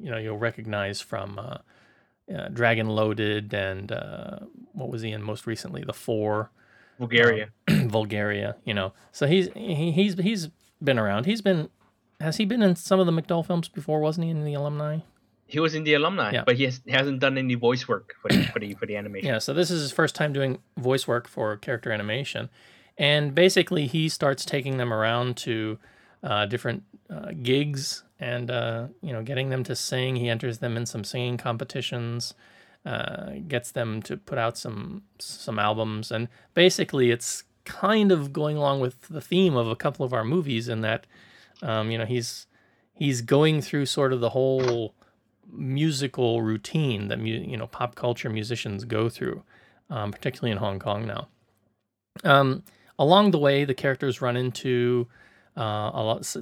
[0.00, 1.38] you know you'll recognize from
[2.34, 4.38] uh, Dragon Loaded and uh,
[4.72, 6.50] what was he in most recently, The Four.
[6.98, 7.48] Vulgaria.
[7.70, 8.92] Vulgaria, you know.
[9.12, 10.48] So he's he, he's he's
[10.82, 11.26] been around.
[11.26, 11.70] He's been
[12.20, 14.00] has he been in some of the McDull films before?
[14.00, 14.98] Wasn't he in the alumni?
[15.46, 16.44] He was in the alumni, Yeah.
[16.46, 19.28] but he, has, hasn't done any voice work for the, for the for the animation.
[19.28, 22.50] Yeah, so this is his first time doing voice work for character animation,
[22.98, 25.78] and basically he starts taking them around to
[26.22, 30.16] uh, different uh, gigs and uh, you know getting them to sing.
[30.16, 32.34] He enters them in some singing competitions,
[32.84, 38.56] uh, gets them to put out some some albums, and basically it's kind of going
[38.56, 41.06] along with the theme of a couple of our movies in that
[41.62, 42.46] um, you know he's
[42.94, 44.94] he's going through sort of the whole
[45.52, 49.42] musical routine that mu- you know pop culture musicians go through,
[49.88, 51.28] um, particularly in Hong Kong now.
[52.24, 52.62] Um,
[52.98, 55.08] along the way, the characters run into
[55.56, 56.36] uh, a lot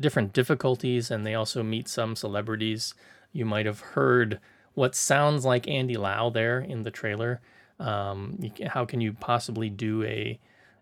[0.00, 2.94] different difficulties, and they also meet some celebrities.
[3.32, 4.40] You might have heard
[4.74, 7.40] what sounds like Andy Lau there in the trailer.
[7.80, 10.38] Um, you, ca- how can you possibly do a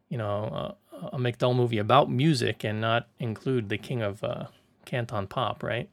[0.08, 4.46] you know a, a McDull movie about music and not include the king of uh,
[4.86, 5.88] Cantopop, right?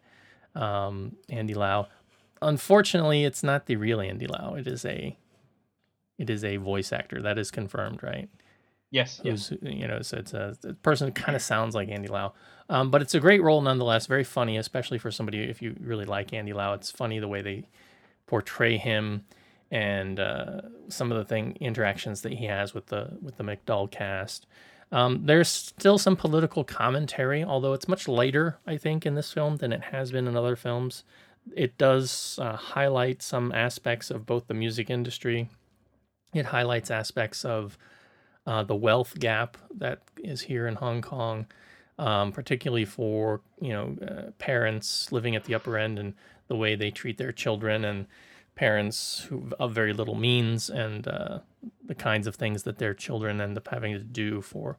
[0.55, 1.87] um, Andy Lau.
[2.41, 4.55] Unfortunately, it's not the real Andy Lau.
[4.55, 5.17] It is a
[6.17, 8.29] it is a voice actor that is confirmed, right?
[8.91, 9.49] Yes, yes.
[9.49, 12.33] Who's you know, so it's a, a person who kind of sounds like Andy Lau,
[12.69, 14.07] um, but it's a great role nonetheless.
[14.07, 16.73] Very funny, especially for somebody if you really like Andy Lau.
[16.73, 17.67] It's funny the way they
[18.25, 19.25] portray him
[19.71, 23.89] and uh, some of the thing interactions that he has with the with the McDull
[23.89, 24.47] cast.
[24.91, 29.57] Um, there's still some political commentary, although it's much lighter, I think, in this film
[29.57, 31.03] than it has been in other films.
[31.55, 35.49] It does uh, highlight some aspects of both the music industry.
[36.33, 37.77] It highlights aspects of
[38.45, 41.45] uh, the wealth gap that is here in Hong Kong,
[41.97, 46.13] um, particularly for you know uh, parents living at the upper end and
[46.47, 48.07] the way they treat their children and
[48.55, 51.39] parents who of very little means and uh,
[51.85, 54.77] the kinds of things that their children end up having to do for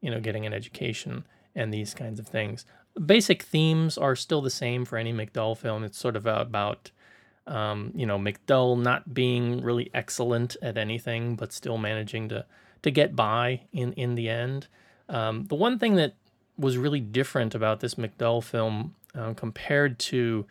[0.00, 2.66] you know getting an education and these kinds of things.
[3.06, 5.82] Basic themes are still the same for any McDull film.
[5.84, 6.90] It's sort of about
[7.46, 12.44] um, you know McDull not being really excellent at anything but still managing to
[12.82, 14.66] to get by in in the end
[15.08, 16.14] um, the one thing that
[16.56, 20.46] was really different about this McDull film uh, compared to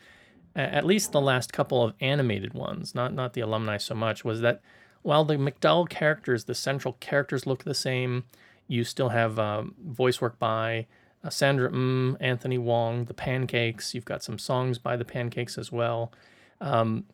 [0.56, 4.42] at least the last couple of animated ones, not not the alumni so much, was
[4.42, 4.62] that
[5.02, 8.26] while the McDull characters, the central characters look the same,
[8.68, 10.88] you still have um, voice work by
[11.24, 13.96] uh, Sandra Mm, Anthony Wong, the Pancakes.
[13.96, 16.12] You've got some songs by the Pancakes as well.
[16.60, 17.06] Um,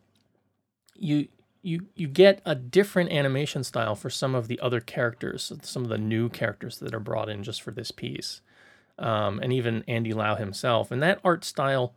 [0.96, 1.28] you
[1.62, 5.88] you you get a different animation style for some of the other characters, some of
[5.88, 8.40] the new characters that are brought in just for this piece,
[8.98, 10.90] um, and even Andy Lau himself.
[10.90, 11.94] And that art style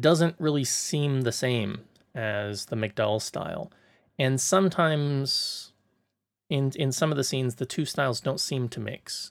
[0.00, 1.80] doesn't really seem the same
[2.14, 3.70] as the McDull style.
[4.18, 5.72] And sometimes
[6.48, 9.30] in in some of the scenes the two styles don't seem to mix.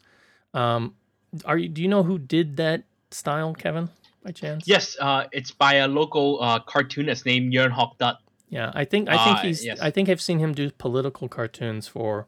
[0.54, 0.96] Um
[1.44, 3.90] are you do you know who did that style, Kevin,
[4.24, 4.68] by chance?
[4.68, 8.18] Yes, uh, it's by a local uh, cartoonist named Yeung Hok Tak.
[8.50, 9.80] Yeah, I think I think Ah, he's yes.
[9.82, 12.28] I think I've seen him do political cartoons for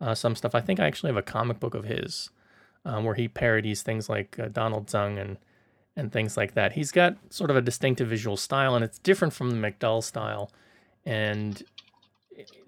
[0.00, 0.54] uh, some stuff.
[0.54, 2.30] I think I actually have a comic book of his
[2.84, 5.36] um, where he parodies things like uh, Donald Tsang and
[5.96, 6.72] and things like that.
[6.72, 10.50] He's got sort of a distinctive visual style, and it's different from the McDull style.
[11.04, 11.62] And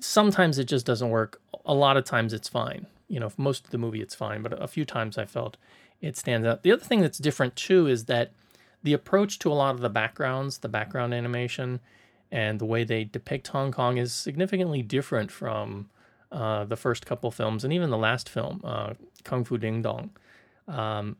[0.00, 1.40] sometimes it just doesn't work.
[1.64, 2.86] A lot of times it's fine.
[3.08, 5.56] You know, for most of the movie it's fine, but a few times I felt
[6.00, 6.62] it stands out.
[6.62, 8.32] The other thing that's different too is that
[8.82, 11.80] the approach to a lot of the backgrounds, the background animation,
[12.32, 15.90] and the way they depict Hong Kong is significantly different from
[16.32, 20.10] uh, the first couple films and even the last film, uh, Kung Fu Ding Dong.
[20.66, 21.16] Um,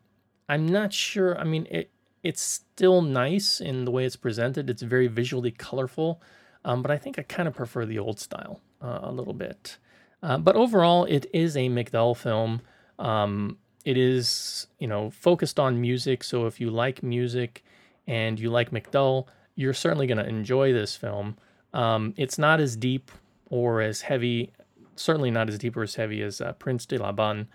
[0.49, 1.39] I'm not sure.
[1.39, 1.91] I mean, it
[2.23, 4.71] it's still nice in the way it's presented.
[4.71, 6.23] It's very visually colorful,
[6.65, 9.77] um, but I think I kind of prefer the old style uh, a little bit.
[10.23, 12.63] Uh, but overall, it is a McDull film.
[12.99, 16.23] Um, it is, you know, focused on music.
[16.23, 17.65] So if you like music
[18.07, 21.37] and you like McDull, you're certainly going to enjoy this film.
[21.73, 23.11] Um, it's not as deep
[23.51, 24.53] or as heavy,
[24.97, 27.49] certainly not as deep or as heavy as uh, Prince de la Bun.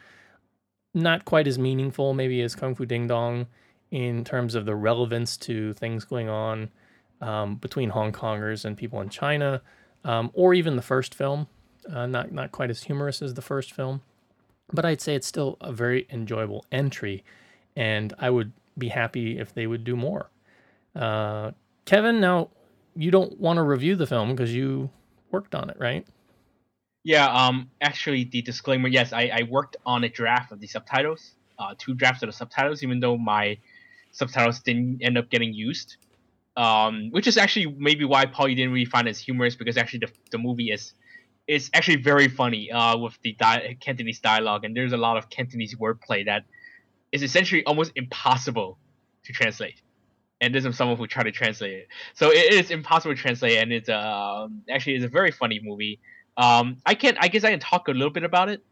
[0.94, 3.48] Not quite as meaningful, maybe, as Kung Fu Ding Dong
[3.92, 6.70] in terms of the relevance to things going on
[7.22, 9.62] um, between Hong Kongers and people in China,
[10.04, 11.48] um, or even the first film.
[11.92, 14.02] Uh, not not quite as humorous as the first film,
[14.74, 17.24] but I'd say it's still a very enjoyable entry,
[17.76, 20.30] and I would be happy if they would do more.
[20.96, 21.52] Uh,
[21.88, 22.50] Kevin, now
[22.98, 24.90] you don't want to review the film because you
[25.32, 26.06] worked on it, right?
[27.06, 31.32] Yeah, um, actually, the disclaimer yes, I, I worked on a draft of the subtitles,
[31.58, 33.58] uh, two drafts of the subtitles, even though my
[34.12, 35.96] subtitles didn't end up getting used.
[36.58, 39.78] Um, which is actually maybe why Paul you didn't really find it as humorous because
[39.78, 40.94] actually the, the movie is
[41.48, 45.30] is actually very funny uh, with the di- Cantonese dialogue and there's a lot of
[45.30, 46.46] Cantonese wordplay that
[47.12, 48.80] is essentially almost impossible
[49.26, 49.84] to translate.
[50.42, 51.88] And this is someone who tried to translate it.
[52.14, 56.00] So it is impossible to translate, and it's um actually it's a very funny movie.
[56.38, 58.64] Um, I can I guess I can talk a little bit about it.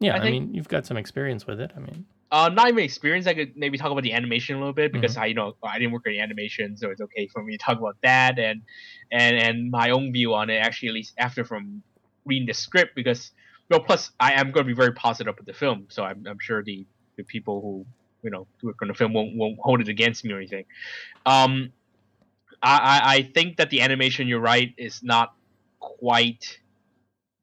[0.00, 1.72] Yeah, I I, mean, you've got some experience with it.
[1.74, 3.26] I mean, Uh, not even experience.
[3.26, 5.22] I could maybe talk about the animation a little bit because Mhm.
[5.22, 7.78] I, you know, I didn't work in animation, so it's okay for me to talk
[7.78, 8.62] about that and
[9.10, 10.56] and and my own view on it.
[10.56, 11.82] Actually, at least after from
[12.26, 13.32] reading the script, because
[13.70, 16.38] well, plus I am going to be very positive with the film, so I'm, I'm
[16.38, 16.86] sure the
[17.16, 17.86] the people who
[18.22, 20.64] you know work on the film won't won't hold it against me or anything.
[21.24, 21.72] Um,
[22.62, 25.34] I I, I think that the animation, you're right, is not
[25.80, 26.58] quite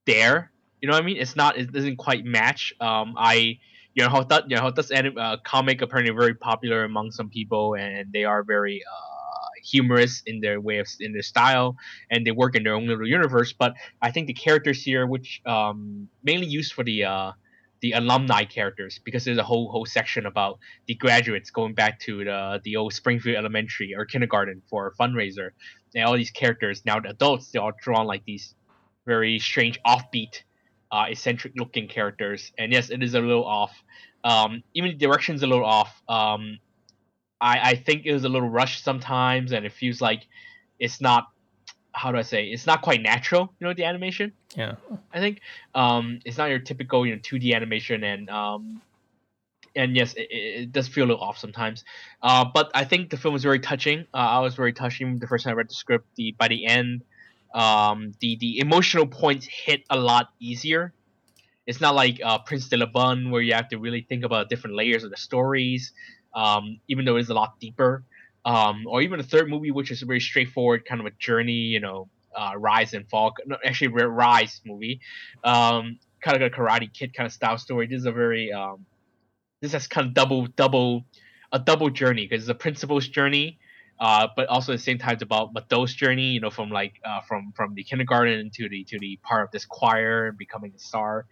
[0.06, 0.52] there.
[0.82, 1.18] You know what I mean?
[1.18, 1.58] It's not.
[1.58, 2.74] It doesn't quite match.
[2.82, 3.60] Um, I
[3.94, 7.30] you know how that you know how anim- uh, comic apparently very popular among some
[7.30, 11.76] people and they are very uh, humorous in their way of in their style
[12.10, 15.42] and they work in their own little universe but i think the characters here which
[15.46, 17.32] um, mainly used for the uh,
[17.84, 22.24] the alumni characters because there's a whole whole section about the graduates going back to
[22.24, 25.50] the the old springfield elementary or kindergarten for a fundraiser.
[25.94, 28.56] And all these characters now the adults they're all drawn like these
[29.06, 30.44] very strange offbeat
[30.94, 32.54] uh, eccentric looking characters.
[32.58, 33.74] And yes it is a little off.
[34.24, 36.02] Um, even the direction's a little off.
[36.08, 36.60] Um,
[37.42, 40.22] I, I think it was a little rushed sometimes and it feels like
[40.80, 41.26] it's not
[41.92, 44.76] how do i say it's not quite natural you know the animation yeah,
[45.14, 45.42] I think
[45.74, 48.82] um, it's not your typical you know 2D animation, and um,
[49.76, 51.84] and yes, it, it does feel a little off sometimes.
[52.22, 54.02] Uh, but I think the film was very touching.
[54.14, 56.08] Uh, I was very touching the first time I read the script.
[56.16, 57.04] The by the end,
[57.54, 60.94] um, the the emotional points hit a lot easier.
[61.66, 64.50] It's not like uh, Prince de la Bun where you have to really think about
[64.50, 65.94] different layers of the stories.
[66.36, 68.04] Um, even though it's a lot deeper.
[68.46, 71.54] Um, or even the third movie, which is a very straightforward kind of a journey,
[71.54, 73.34] you know, uh, rise and fall.
[73.46, 75.02] No, actually, rise movie,
[75.44, 77.88] um, kind of like a Karate Kid kind of style story.
[77.88, 78.86] This is a very um,
[79.62, 81.06] this has kind of double double
[81.52, 83.60] a double journey because it's a principal's journey,
[84.00, 86.32] uh, but also at the same time it's about Mado's journey.
[86.32, 89.52] You know, from like uh, from from the kindergarten to the to the part of
[89.52, 91.26] this choir and becoming a star.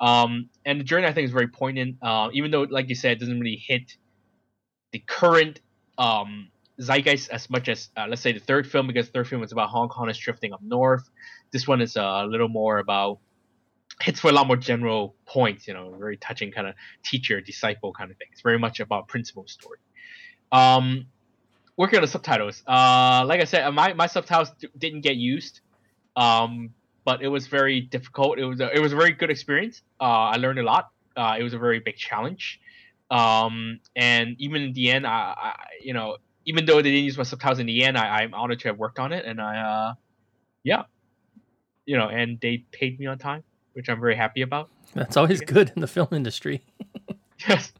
[0.00, 1.96] Um, and the journey I think is very poignant.
[2.02, 3.96] Uh, even though, like you said, it doesn't really hit
[4.92, 5.60] the current
[5.98, 6.48] um,
[6.80, 9.68] zeitgeist as much as uh, let's say the third film because third film is about
[9.68, 11.08] Hong Kong is drifting up north.
[11.50, 13.18] This one is uh, a little more about
[14.00, 15.66] hits for a lot more general points.
[15.66, 18.28] You know, very touching kind of teacher disciple kind of thing.
[18.32, 19.78] It's very much about principal story.
[20.52, 21.06] Um,
[21.76, 22.62] working on the subtitles.
[22.66, 25.60] Uh, like I said, uh, my my subtitles didn't get used.
[26.16, 26.70] Um,
[27.04, 28.38] but it was very difficult.
[28.38, 29.80] It was a, it was a very good experience.
[29.98, 30.90] Uh, I learned a lot.
[31.16, 32.60] Uh, it was a very big challenge.
[33.10, 37.18] Um, and even in the end, I, I you know even though they didn't use
[37.18, 39.58] my subtitles in the end, I, I'm honored to have worked on it, and I,
[39.58, 39.94] uh,
[40.64, 40.84] yeah,
[41.84, 44.70] you know, and they paid me on time, which I'm very happy about.
[44.94, 46.64] that's always good in the film industry.
[47.48, 47.72] Yes,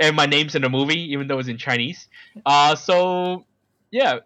[0.00, 2.08] and my name's in the movie, even though it's in Chinese.
[2.44, 3.44] Uh, so
[3.92, 4.18] yeah,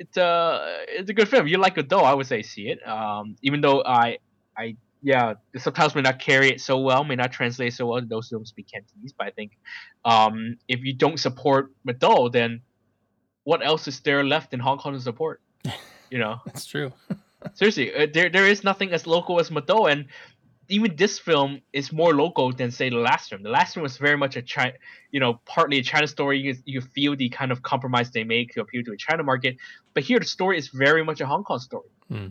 [0.00, 1.46] it's a it's a good film.
[1.46, 2.84] You like it though, I would say see it.
[2.84, 4.18] Um, even though I
[4.58, 8.02] I yeah, the subtitles may not carry it so well, may not translate so well.
[8.04, 9.52] Those don't speak Cantonese, but I think
[10.04, 12.62] um, if you don't support Mado, then
[13.44, 15.40] what else is there left in Hong Kong to support?
[16.10, 16.92] You know, That's true.
[17.54, 20.06] seriously, uh, there there is nothing as local as Mado, and
[20.68, 23.42] even this film is more local than say the last film.
[23.42, 24.74] The last film was very much a China,
[25.10, 26.38] you know, partly a China story.
[26.38, 29.56] You, you feel the kind of compromise they make to appeal to a China market,
[29.92, 31.88] but here the story is very much a Hong Kong story.
[32.08, 32.28] Hmm.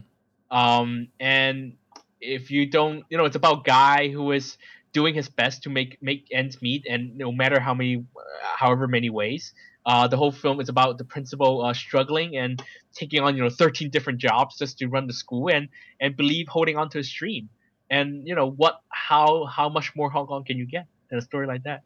[0.49, 1.73] Um, and
[2.21, 4.57] if you don't, you know, it's about guy who is
[4.93, 8.87] doing his best to make make ends meet, and no matter how many, uh, however
[8.87, 9.53] many ways.
[9.85, 13.49] Uh, the whole film is about the principal uh, struggling and taking on you know
[13.49, 15.67] 13 different jobs just to run the school and
[15.99, 17.49] and believe holding on to his dream
[17.89, 21.21] and you know what how how much more hong kong can you get than a
[21.21, 21.83] story like that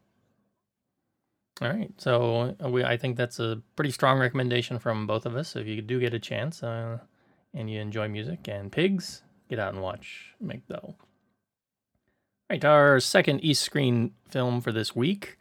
[1.60, 5.36] All right, so uh, we I think that's a pretty strong recommendation from both of
[5.36, 5.56] us.
[5.56, 7.00] If you do get a chance uh,
[7.54, 10.96] and you enjoy music and pigs, get out and watch McDull.
[12.50, 15.37] All right, our second East Screen film for this week,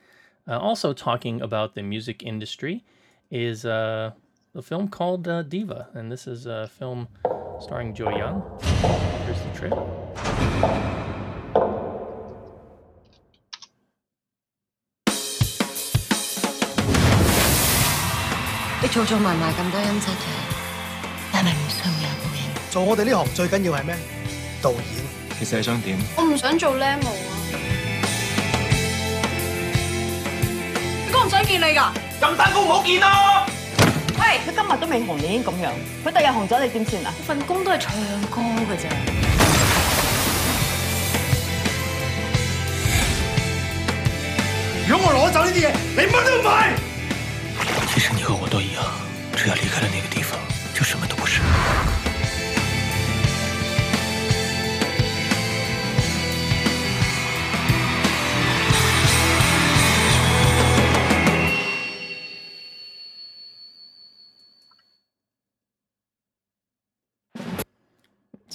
[0.49, 2.85] uh, also talking about the music industry
[3.31, 4.13] is uh,
[4.55, 7.09] a film called uh, Diva, and this is a film
[7.61, 8.43] starring Joey Yung.
[9.27, 10.87] Here's the trip.
[18.83, 20.29] 你做做埋埋咁多音質嘅，
[21.33, 22.71] 但係唔需要有報應。
[22.71, 23.97] 做我哋呢行最緊要係咩？
[24.63, 24.83] 導演。
[25.39, 25.99] 其實係想點？
[26.17, 27.36] 我唔想做 l e m o
[31.27, 31.83] 唔想見你㗎？
[32.21, 33.47] 咁辛苦唔好見啦！
[34.21, 35.71] 喂，佢今日都未紅，你已經咁樣，
[36.05, 37.15] 佢第日紅咗你點算啊？
[37.27, 37.93] 份工都係唱
[38.31, 38.87] 歌嘅啫。
[44.89, 46.53] 如果我攞走呢啲嘢，你乜都唔係。
[47.93, 48.85] 其实你和我都一样，
[49.37, 50.39] 只要离开了那个地方，
[50.75, 51.41] 就什么都不是。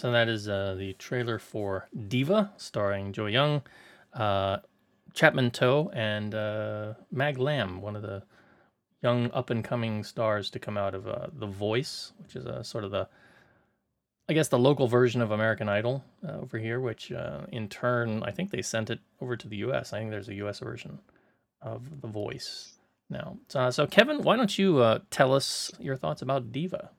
[0.01, 3.61] So that is uh, the trailer for Diva, starring Joey Yung,
[4.15, 4.57] uh,
[5.13, 8.23] Chapman To, and uh, Mag Lam, one of the
[9.03, 12.63] young up and coming stars to come out of uh, The Voice, which is a
[12.63, 13.09] sort of the,
[14.27, 16.79] I guess, the local version of American Idol uh, over here.
[16.79, 19.93] Which uh, in turn, I think they sent it over to the U.S.
[19.93, 20.61] I think there's a U.S.
[20.61, 20.97] version
[21.61, 22.79] of The Voice
[23.11, 23.37] now.
[23.69, 26.89] So, Kevin, why don't you uh, tell us your thoughts about Diva?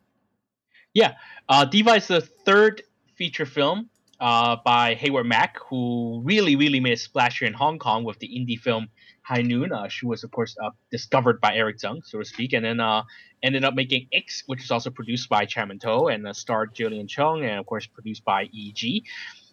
[0.94, 1.14] Yeah,
[1.48, 2.82] uh, Diva is the third
[3.16, 3.88] feature film
[4.20, 8.18] uh, by Heiward Mak, who really, really made a splash here in Hong Kong with
[8.20, 8.88] the indie film
[9.22, 9.72] High Noon.
[9.72, 12.80] Uh, she was, of course, uh, discovered by Eric Tsang, so to speak, and then
[12.80, 13.02] uh,
[13.42, 17.08] ended up making Ex, which is also produced by Chapman To and uh, starred Gillian
[17.08, 19.02] Chung, and of course produced by EG.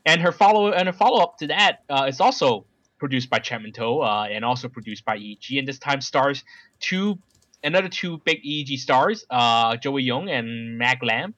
[0.06, 2.66] And her follow and her follow up to that uh, is also
[3.00, 6.44] produced by Chapman To uh, and also produced by EG, and this time stars
[6.80, 7.18] two
[7.64, 11.34] another two big EEG stars, uh, Joey Yung and Mag Lam.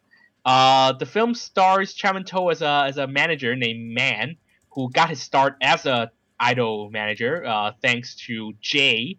[0.46, 4.38] Uh, the film stars Chapman To as a as a manager named Man,
[4.72, 9.18] who got his start as a idol manager, uh, thanks to Jay,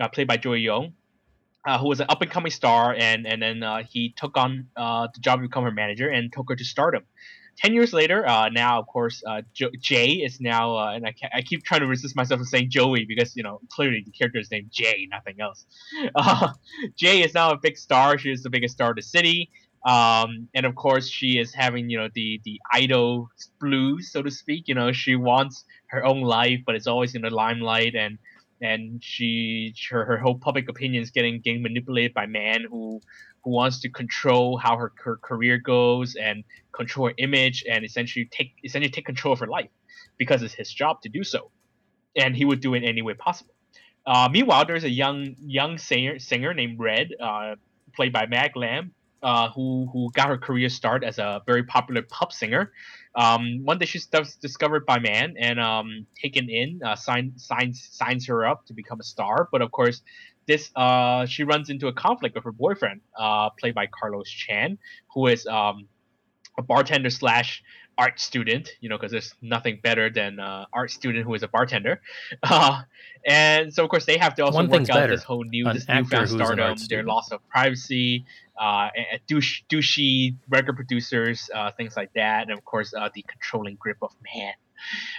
[0.00, 0.94] uh, played by Joey Yung,
[1.66, 4.68] uh, who was an up and coming star, and and then uh, he took on
[4.76, 7.04] the job to become her manager and took her to stardom.
[7.58, 9.22] Ten years later, now of course,
[9.54, 12.70] jo- Jay is now, and I, ca- I keep trying to resist myself from saying
[12.70, 15.64] Joey because you know clearly the character is named Jay, nothing else.
[16.96, 18.18] Jay is now a big star.
[18.18, 19.50] She is the biggest star of the city,
[19.86, 23.28] um, and of course, she is having you know the the idol
[23.60, 24.64] blues, so to speak.
[24.66, 28.18] You know, she wants her own life, but it's always in the limelight, and
[28.60, 33.00] and she her, her whole public opinion is getting getting manipulated by man who
[33.44, 38.28] who wants to control how her, her career goes and control her image and essentially
[38.32, 39.70] take essentially take control of her life
[40.18, 41.52] because it's his job to do so,
[42.16, 43.54] and he would do it any way possible.
[44.04, 47.54] Uh, meanwhile, there's a young young singer singer named Red, uh,
[47.94, 48.90] played by Mag Lam,
[49.26, 52.72] uh, who who got her career start as a very popular pop singer.
[53.16, 54.06] Um, one day she's
[54.40, 59.00] discovered by Man and um, taken in, uh, sign, signs signs her up to become
[59.00, 59.48] a star.
[59.50, 60.02] But of course,
[60.46, 64.78] this uh, she runs into a conflict with her boyfriend, uh, played by Carlos Chan,
[65.12, 65.88] who is um,
[66.58, 67.62] a bartender slash
[67.98, 68.70] art student.
[68.80, 72.00] You know, because there's nothing better than uh, art student who is a bartender.
[72.42, 72.82] Uh,
[73.26, 75.64] and so of course they have to also One work out better, this whole new
[75.72, 78.24] this newfound stardom, their loss of privacy,
[78.60, 83.22] uh, and- douche, douchey record producers, uh, things like that, and of course uh, the
[83.22, 84.52] controlling grip of man.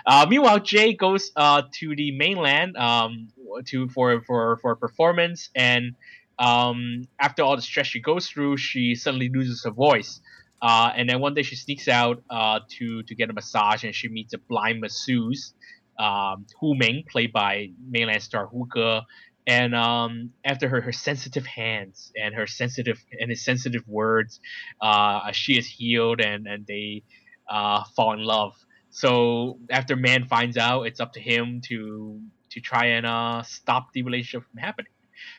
[0.06, 3.30] Uh, meanwhile, Jay goes uh, to the mainland um,
[3.66, 5.96] to for for for a performance, and
[6.40, 10.22] um, after all the stress she goes through, she suddenly loses her voice.
[10.62, 13.94] Uh, and then one day she sneaks out uh, to to get a massage, and
[13.94, 15.54] she meets a blind masseuse,
[16.00, 19.04] um, Hu Ming, played by mainland star Hu Ge.
[19.50, 24.42] And um, after her, her sensitive hands and her sensitive and his sensitive words,
[24.82, 27.04] uh, she is healed, and and they
[27.50, 28.54] uh, fall in love.
[28.90, 32.20] So after man finds out, it's up to him to
[32.52, 34.92] to try and uh, stop the relationship from happening.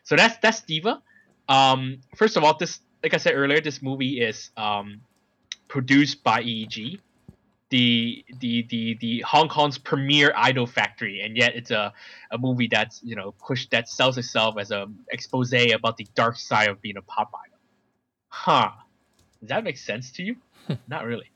[0.05, 1.03] So that's that's Diva.
[1.49, 5.01] Um, first of all, this like I said earlier, this movie is um,
[5.69, 7.01] produced by EEG,
[7.71, 11.93] the the the the Hong Kong's premier idol factory, and yet it's a,
[12.31, 16.37] a movie that's you know pushed that sells itself as a expose about the dark
[16.37, 17.59] side of being a pop idol.
[18.29, 18.71] Huh?
[19.41, 20.37] Does that make sense to you?
[20.89, 21.31] Not really.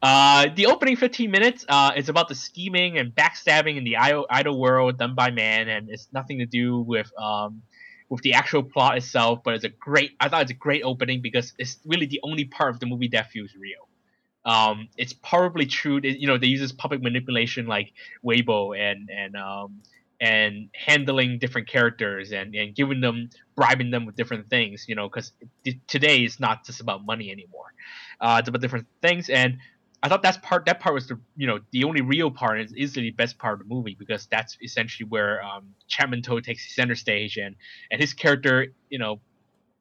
[0.00, 4.26] Uh, the opening 15 minutes uh, is about the scheming and backstabbing in the idol,
[4.30, 7.62] idol world done by man, and it's nothing to do with um,
[8.08, 9.40] with the actual plot itself.
[9.44, 10.12] But it's a great.
[10.20, 13.08] I thought it's a great opening because it's really the only part of the movie
[13.08, 13.88] that feels real.
[14.44, 16.00] Um, it's probably true.
[16.00, 17.92] That, you know, they use this public manipulation like
[18.24, 19.82] Weibo and and um,
[20.20, 24.86] and handling different characters and, and giving them bribing them with different things.
[24.88, 25.32] You know, because
[25.86, 27.66] today is not just about money anymore.
[28.20, 29.58] Uh, it's about different things and
[30.02, 32.74] I thought that's part that part was the you know the only real part is
[32.76, 36.66] easily the best part of the movie because that's essentially where um, Chapman To takes
[36.66, 37.56] the center stage and
[37.90, 39.20] and his character you know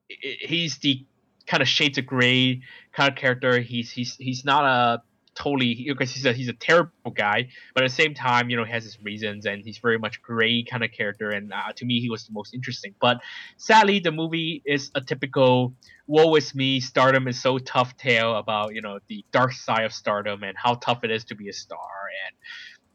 [0.09, 1.05] he's the
[1.45, 2.61] kind of shades of gray
[2.93, 3.59] kind of character.
[3.59, 5.01] He's he's he's not a
[5.38, 8.64] totally because he's a he's a terrible guy but at the same time you know
[8.64, 11.86] he has his reasons and he's very much gray kind of character and uh, to
[11.86, 12.96] me he was the most interesting.
[13.00, 13.18] But
[13.58, 15.74] sadly the movie is a typical
[16.08, 19.94] woe is me stardom is so tough tale about you know the dark side of
[19.94, 21.90] stardom and how tough it is to be a star
[22.26, 22.36] and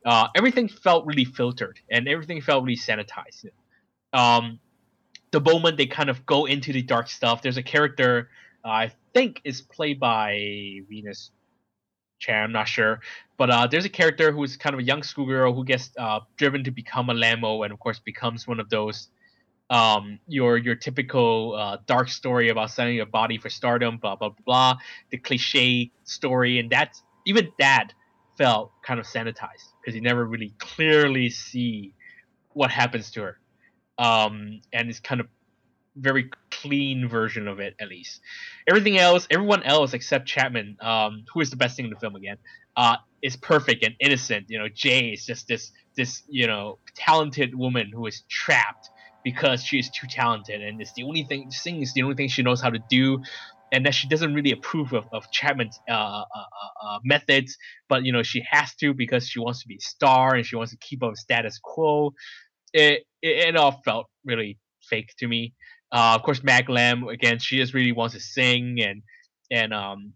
[0.05, 3.47] uh, everything felt really filtered and everything felt really sanitized.
[4.13, 4.59] Um
[5.31, 8.29] the moment they kind of go into the dark stuff, there's a character
[8.65, 11.31] uh, I think is played by Venus
[12.23, 12.45] Chan.
[12.45, 13.01] I'm not sure,
[13.37, 16.63] but uh, there's a character who's kind of a young schoolgirl who gets uh, driven
[16.65, 19.09] to become a Lamo, and of course becomes one of those
[19.71, 24.31] um, your your typical uh, dark story about selling your body for stardom, blah blah
[24.47, 24.77] blah,
[25.11, 27.89] the cliche story, and that's even that
[28.39, 31.93] felt kind of sanitized because you never really clearly see
[32.53, 33.39] what happens to her,
[33.99, 35.27] um, and it's kind of
[35.97, 36.31] very
[36.63, 38.21] clean version of it at least.
[38.69, 42.17] Everything else, everyone else except Chapman, um, who is the best thing in the film
[42.17, 42.37] again,
[42.77, 44.47] uh, is perfect and innocent.
[44.49, 48.89] You know, Jay is just this this you know talented woman who is trapped
[49.25, 52.29] because she is too talented and it's the only thing singing is the only thing
[52.29, 53.23] she knows how to do
[53.73, 57.57] and that she doesn't really approve of, of Chapman's uh, uh, uh, uh, methods,
[57.89, 60.57] but you know she has to because she wants to be a star and she
[60.57, 62.13] wants to keep up status quo.
[62.75, 64.59] It, it, it all felt really
[64.89, 65.55] fake to me.
[65.93, 69.03] Uh, of course, Mag Lam again, she just really wants to sing and
[69.51, 70.15] and um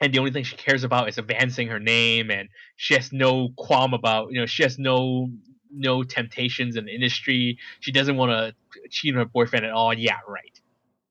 [0.00, 3.50] and the only thing she cares about is advancing her name and she has no
[3.56, 5.28] qualm about you know she has no
[5.70, 7.58] no temptations in the industry.
[7.80, 9.92] She doesn't want to cheat on her boyfriend at all.
[9.92, 10.60] Yeah, right.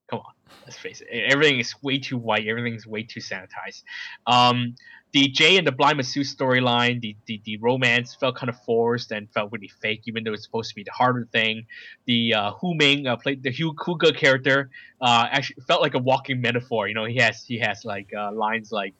[0.09, 0.33] Come on,
[0.65, 1.07] let's face it.
[1.11, 2.47] Everything is way too white.
[2.47, 3.83] Everything's way too sanitized.
[4.27, 4.75] Um,
[5.13, 9.11] the Jay and the blind masseuse storyline, the, the the romance felt kind of forced
[9.11, 11.65] and felt really fake, even though it's supposed to be the harder thing.
[12.05, 15.99] The uh, Hu Ming uh, played the Hu Huga character uh, actually felt like a
[15.99, 16.87] walking metaphor.
[16.87, 18.95] You know, he has he has like uh, lines like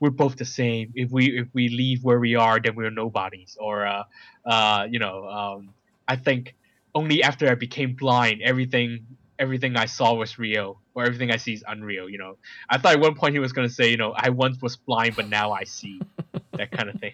[0.00, 0.92] we're both the same.
[0.94, 3.56] If we if we leave where we are, then we're nobodies.
[3.60, 4.04] Or uh,
[4.46, 5.74] uh, you know, um,
[6.08, 6.54] I think
[6.94, 9.06] only after I became blind, everything
[9.40, 12.08] everything I saw was real, or everything I see is unreal.
[12.08, 12.36] You know,
[12.68, 15.16] I thought at one point he was gonna say, you know, I once was blind,
[15.16, 16.00] but now I see,
[16.52, 17.12] that kind of thing.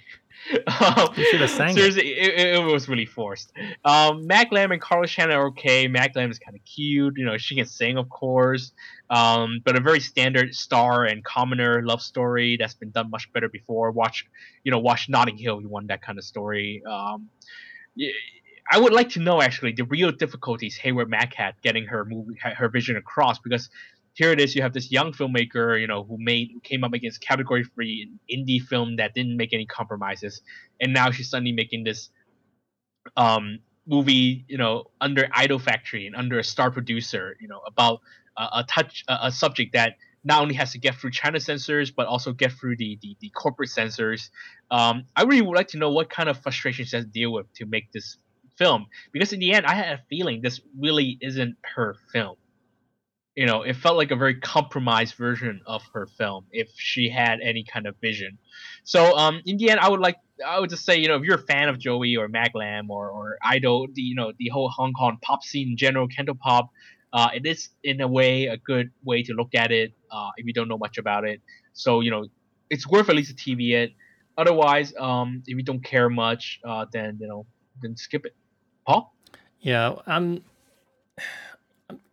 [0.66, 1.76] Um, You should have sang it.
[1.76, 2.34] seriously, it.
[2.34, 3.52] It, it was really forced.
[3.84, 5.88] Um, Mag Lam and Carlos Chan are okay.
[5.88, 7.14] Mag Lam is kind of cute.
[7.16, 8.72] You know, she can sing, of course.
[9.08, 13.48] Um, but a very standard star and commoner love story that's been done much better
[13.48, 13.90] before.
[13.92, 14.26] Watch,
[14.62, 15.60] you know, watch Notting Hill.
[15.62, 16.82] You want that kind of story.
[16.86, 17.28] Um,
[18.70, 22.36] I would like to know actually the real difficulties Heiward Mak had getting her movie,
[22.40, 23.70] her vision across because
[24.14, 24.56] here it is.
[24.56, 28.60] You have this young filmmaker, you know, who made came up against category free indie
[28.60, 30.40] film that didn't make any compromises,
[30.80, 32.08] and now she's suddenly making this
[33.16, 38.00] um, movie, you know, under Idol Factory and under a star producer, you know, about
[38.36, 42.06] a, a touch a subject that not only has to get through China censors but
[42.06, 44.30] also get through the the, the corporate censors.
[44.70, 47.32] Um, I really would like to know what kind of frustrations she has to deal
[47.32, 48.16] with to make this
[48.58, 52.36] film because in the end, I had a feeling this really isn't her film
[53.36, 57.40] you know, it felt like a very compromised version of her film if she had
[57.42, 58.38] any kind of vision.
[58.82, 61.22] So, um, in the end, I would like, I would just say, you know, if
[61.22, 64.70] you're a fan of Joey or Maglam or, or Idol, the, you know, the whole
[64.70, 66.68] Hong Kong pop scene in general, Cantopop,
[67.12, 70.46] uh, it is in a way a good way to look at it uh, if
[70.46, 71.42] you don't know much about it.
[71.74, 72.24] So, you know,
[72.70, 73.92] it's worth at least a TV it.
[74.38, 77.46] Otherwise, um, if you don't care much, uh, then you know,
[77.82, 78.34] then skip it.
[78.86, 79.14] Paul.
[79.60, 80.42] Yeah, I'm.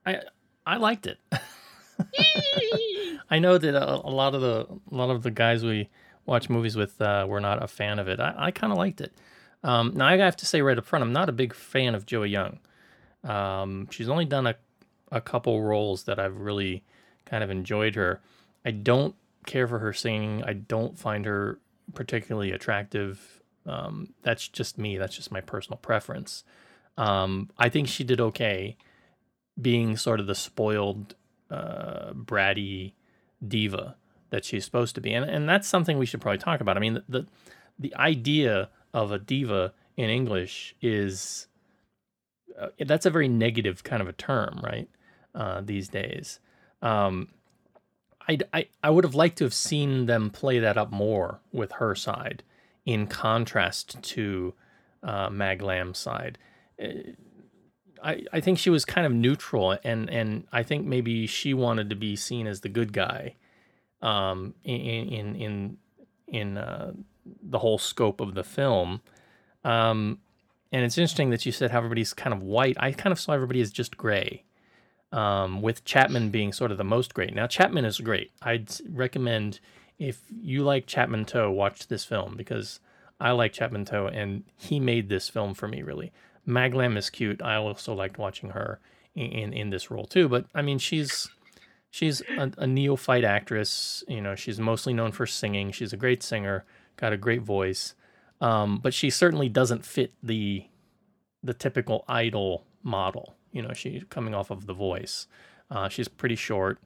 [0.05, 0.19] I
[0.65, 1.19] I liked it.
[3.29, 5.89] I know that a, a lot of the a lot of the guys we
[6.25, 8.19] watch movies with uh, were not a fan of it.
[8.19, 9.13] I, I kind of liked it.
[9.63, 12.05] Um, now I have to say right up front, I'm not a big fan of
[12.05, 12.59] Joey Yung.
[13.23, 14.55] Um, she's only done a
[15.11, 16.83] a couple roles that I've really
[17.25, 18.21] kind of enjoyed her.
[18.65, 19.15] I don't
[19.45, 20.43] care for her singing.
[20.43, 21.59] I don't find her
[21.93, 23.41] particularly attractive.
[23.65, 24.97] Um, that's just me.
[24.97, 26.43] That's just my personal preference.
[26.97, 28.77] Um, I think she did okay
[29.59, 31.15] being sort of the spoiled,
[31.49, 32.93] uh, bratty
[33.45, 33.95] diva
[34.29, 36.77] that she's supposed to be, and and that's something we should probably talk about.
[36.77, 37.27] I mean, the the,
[37.77, 41.47] the idea of a diva in English is
[42.59, 44.89] uh, that's a very negative kind of a term, right?
[45.35, 46.39] Uh, these days,
[46.81, 47.27] um,
[48.27, 51.73] I, I I would have liked to have seen them play that up more with
[51.73, 52.43] her side,
[52.85, 54.53] in contrast to
[55.01, 55.63] uh, Mag
[55.95, 56.37] side.
[58.03, 61.89] I, I think she was kind of neutral, and and I think maybe she wanted
[61.89, 63.35] to be seen as the good guy,
[64.01, 65.77] um, in in in
[66.27, 66.91] in uh,
[67.41, 69.01] the whole scope of the film.
[69.63, 70.19] Um,
[70.71, 72.75] and it's interesting that you said how everybody's kind of white.
[72.79, 74.43] I kind of saw everybody as just gray,
[75.11, 77.33] um, with Chapman being sort of the most great.
[77.33, 78.31] Now Chapman is great.
[78.41, 79.59] I'd recommend
[79.99, 82.79] if you like Chapman To, watch this film because
[83.19, 86.11] I like Chapman To, and he made this film for me really.
[86.47, 87.41] Maglam is cute.
[87.41, 88.79] I also liked watching her
[89.15, 90.27] in, in, this role too.
[90.27, 91.29] But I mean, she's
[91.89, 94.03] she's a, a neophyte actress.
[94.07, 95.71] You know, she's mostly known for singing.
[95.71, 96.65] She's a great singer,
[96.97, 97.95] got a great voice,
[98.41, 100.65] um, but she certainly doesn't fit the
[101.43, 103.35] the typical idol model.
[103.51, 105.27] You know, she's coming off of The Voice.
[105.69, 106.79] Uh, she's pretty short.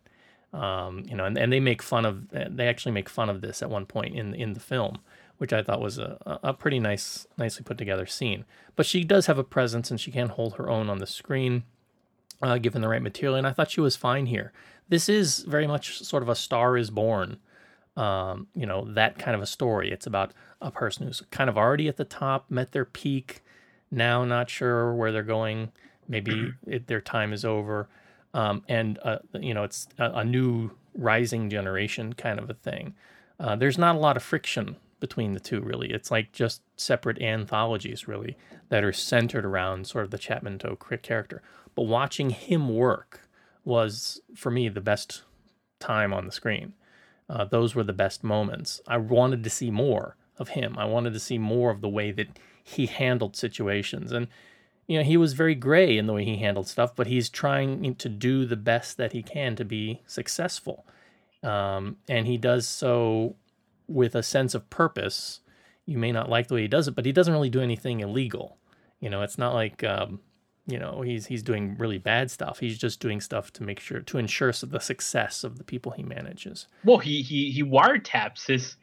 [0.54, 3.62] Um, you know, and, and they make fun of they actually make fun of this
[3.62, 5.00] at one point in in the film,
[5.38, 8.46] which I thought was a, a pretty nice, nicely put together scene.
[8.76, 11.64] But she does have a presence and she can hold her own on the screen,
[12.42, 13.36] uh, given the right material.
[13.36, 14.52] And I thought she was fine here.
[14.90, 17.38] This is very much sort of a Star is Born,
[17.96, 19.92] um, you know, that kind of a story.
[19.92, 20.32] It's about
[20.62, 23.44] a person who's kind of already at the top, met their peak,
[23.92, 25.72] now not sure where they're going.
[26.08, 27.90] Maybe it, their time is over.
[28.34, 32.94] Um, and, uh, you know, it's a, a, new rising generation kind of a thing.
[33.40, 35.92] Uh, there's not a lot of friction between the two, really.
[35.92, 38.38] It's like just separate anthologies, really,
[38.70, 41.42] that are centered around sort of the Chapman To character.
[41.76, 43.22] But watching him work
[43.64, 45.24] was, for me, the best
[45.80, 46.74] time on the screen.
[47.30, 48.82] Uh, those were the best moments.
[48.88, 50.78] I wanted to see more of him.
[50.78, 54.12] I wanted to see more of the way that he handled situations.
[54.12, 54.28] And,
[54.88, 57.96] you know, he was very gray in the way he handled stuff, but he's trying
[57.96, 60.86] to do the best that he can to be successful.
[61.44, 63.36] Um, and he does so
[63.88, 65.42] with a sense of purpose.
[65.86, 68.02] You may not like the way he does it, but he doesn't really do anything
[68.02, 68.58] illegal.
[69.00, 70.20] You know, it's not like um,
[70.66, 72.60] you know he's he's doing really bad stuff.
[72.60, 76.04] He's just doing stuff to make sure to ensure the success of the people he
[76.04, 76.68] manages.
[76.84, 78.76] Well, he he he wiretaps his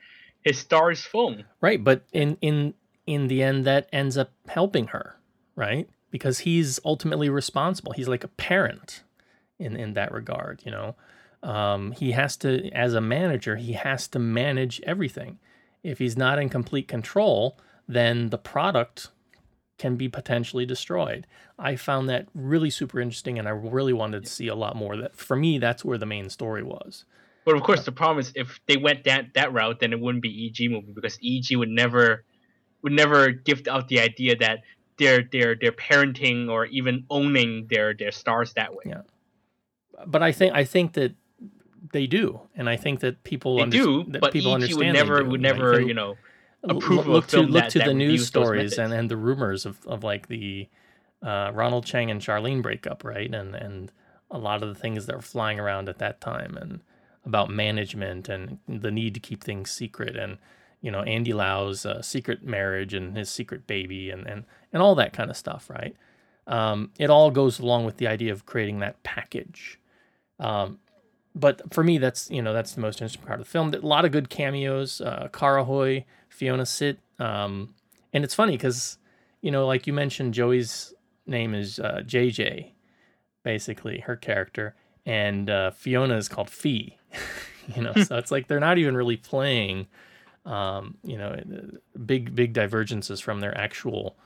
[0.42, 1.44] his star's phone.
[1.60, 2.74] Right, but in in
[3.06, 5.16] in the end, that ends up helping her,
[5.56, 5.88] right?
[6.10, 7.92] Because he's ultimately responsible.
[7.92, 9.02] He's like a parent
[9.58, 10.62] in in that regard.
[10.64, 10.96] You know,
[11.44, 15.38] um, he has to, as a manager, he has to manage everything.
[15.82, 19.10] If he's not in complete control, then the product
[19.76, 21.26] can be potentially destroyed.
[21.58, 24.96] I found that really super interesting, and I really wanted to see a lot more.
[24.96, 27.04] That for me, that's where the main story was.
[27.44, 30.22] But of course, the problem is if they went that that route, then it wouldn't
[30.22, 32.24] be EG movie because EG would never
[32.82, 34.60] would never give out the idea that
[34.98, 38.84] they're they're they're parenting or even owning their their stars that way.
[38.86, 39.02] Yeah.
[40.06, 41.14] But I think I think that
[41.92, 44.86] they do, and I think that people they under- do, that but people understand would
[44.86, 46.16] they never would never you know
[46.62, 50.02] approve look to look that, to the news stories and, and the rumors of, of
[50.02, 50.68] like the
[51.22, 53.32] uh, Ronald Cheng and Charlene breakup, right?
[53.32, 53.92] And and
[54.30, 56.80] a lot of the things that were flying around at that time and
[57.24, 60.36] about management and the need to keep things secret and
[60.80, 64.94] you know Andy Lau's uh, secret marriage and his secret baby and and and all
[64.96, 65.96] that kind of stuff, right?
[66.46, 69.80] Um, it all goes along with the idea of creating that package.
[70.38, 70.78] Um,
[71.34, 73.74] but for me, that's you know that's the most interesting part of the film.
[73.74, 75.00] A lot of good cameos.
[75.00, 77.74] Uh, Cara Hoy, Fiona Sit, um,
[78.12, 78.98] and it's funny because
[79.40, 80.94] you know, like you mentioned, Joey's
[81.26, 82.72] name is uh, JJ,
[83.42, 84.74] basically her character,
[85.04, 86.98] and uh, Fiona is called Fee.
[87.76, 89.86] you know, so it's like they're not even really playing.
[90.46, 91.40] Um, you know,
[92.04, 94.16] big big divergences from their actual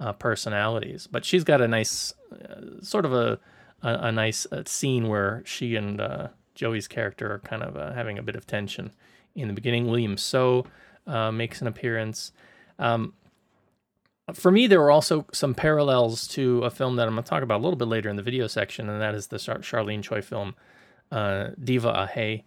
[0.00, 1.06] uh, personalities.
[1.06, 3.38] But she's got a nice, uh, sort of a
[3.82, 7.92] a, a nice uh, scene where she and uh, Joey's character are kind of uh,
[7.92, 8.90] having a bit of tension
[9.36, 9.86] in the beginning.
[9.86, 10.66] William So
[11.06, 12.32] uh, makes an appearance.
[12.80, 13.12] Um,
[14.34, 17.44] for me, there were also some parallels to a film that I'm going to talk
[17.44, 20.02] about a little bit later in the video section, and that is the Char- Charlene
[20.02, 20.56] Choi film,
[21.12, 22.42] uh, Diva Ahe,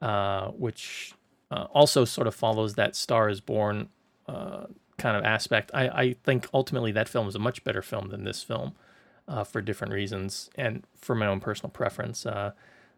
[0.00, 1.14] uh, which
[1.50, 3.88] uh, also sort of follows that Star is Born
[4.28, 4.66] uh,
[4.98, 5.72] kind of aspect.
[5.74, 8.74] I, I think ultimately that film is a much better film than this film
[9.26, 12.24] uh, for different reasons and for my own personal preference.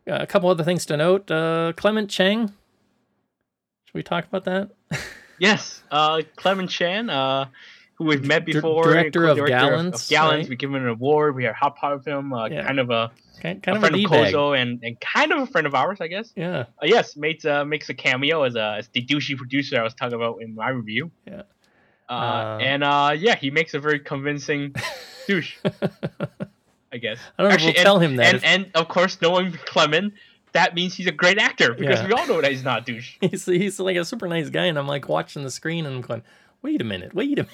[0.09, 2.49] Uh, a couple other things to note uh, Clement Cheng.
[2.49, 4.71] Should we talk about that?
[5.41, 7.45] Yes, uh, Clement Cheng, uh,
[7.95, 10.49] who we've met before, director of director Gallants, Of, Gallants, right?
[10.51, 11.37] we give him an award.
[11.37, 12.67] We are hot pot of him, uh, Yeah.
[12.67, 14.35] kind of a Kind, kind a of a friend of D-bag.
[14.35, 16.33] Kozo and, and kind of a friend of ours, I guess.
[16.35, 16.65] Yeah.
[16.83, 19.95] Uh, yes, makes uh, makes a cameo as a as the douchey producer I was
[19.95, 21.13] talking about in my review.
[21.25, 21.43] Yeah.
[22.09, 24.75] And uh, yeah, he makes a very convincing
[25.29, 25.55] douche.
[26.99, 27.19] I guess.
[27.39, 29.53] I don't know if we'll and, tell him that And, if- and of course, knowing
[29.65, 30.15] Clement,
[30.53, 32.07] that means he's a great actor because Yeah.
[32.07, 33.17] we all know that he's not douche.
[33.21, 36.01] he's he's like a super nice guy, and I'm like watching the screen and I'm
[36.03, 36.23] going,
[36.63, 37.47] wait a minute, wait a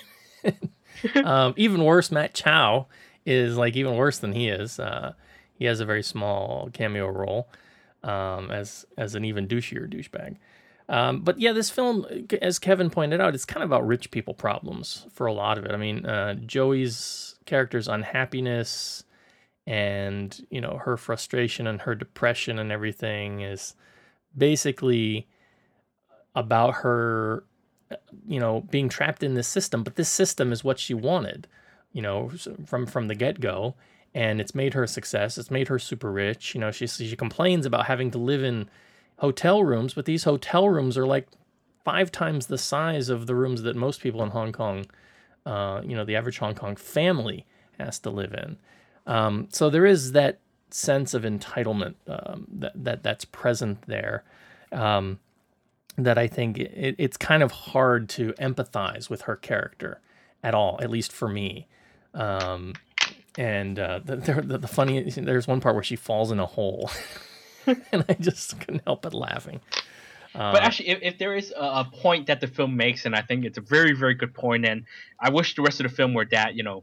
[0.44, 0.70] minute.
[1.26, 2.86] um, even worse, Matt Chow
[3.26, 4.78] is like even worse than he is.
[4.78, 5.12] Uh,
[5.54, 7.48] he has a very small cameo role
[8.02, 10.36] um, as as an even douchier douchebag.
[10.88, 12.04] Um, but yeah, this film,
[12.42, 15.64] as Kevin pointed out, it's kind of about rich people problems for a lot of
[15.64, 15.70] it.
[15.70, 19.03] I mean, uh, Joey's character's unhappiness
[19.66, 23.74] and you know her frustration and her depression and everything is
[24.36, 25.26] basically
[26.34, 27.44] about her
[28.26, 31.46] you know being trapped in this system but this system is what she wanted
[31.92, 32.30] you know
[32.66, 33.74] from from the get-go
[34.14, 37.16] and it's made her a success it's made her super rich you know she she
[37.16, 38.68] complains about having to live in
[39.18, 41.28] hotel rooms but these hotel rooms are like
[41.84, 44.86] five times the size of the rooms that most people in Hong Kong
[45.46, 47.46] uh, you know the average Hong Kong family
[47.78, 48.56] has to live in
[49.06, 50.38] Um, so there is that
[50.70, 54.24] sense of entitlement um, that, that that's present there.
[54.72, 55.20] Um,
[55.96, 60.00] that I think it, it's kind of hard to empathize with her character
[60.42, 61.68] at all, at least for me.
[62.12, 62.74] Um,
[63.36, 66.90] and uh, the, the, the funny, there's one part where she falls in a hole,
[67.66, 69.60] and I just couldn't help but laughing.
[70.34, 73.14] Uh, but actually, if, if there is a, a point that the film makes, and
[73.14, 74.84] I think it's a very, very good point, and
[75.20, 76.82] I wish the rest of the film were that, you know,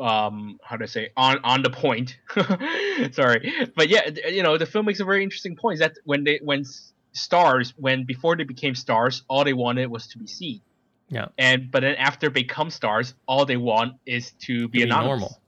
[0.00, 2.16] um, how do I say, on on the point.
[3.12, 5.74] Sorry, but yeah, you know, the film makes a very interesting point.
[5.74, 6.64] Is that when they when
[7.12, 10.60] stars, when before they became stars, all they wanted was to be seen.
[11.08, 11.26] Yeah.
[11.38, 15.20] And but then after they become stars, all they want is to be, Be anonymous.
[15.20, 15.40] normal.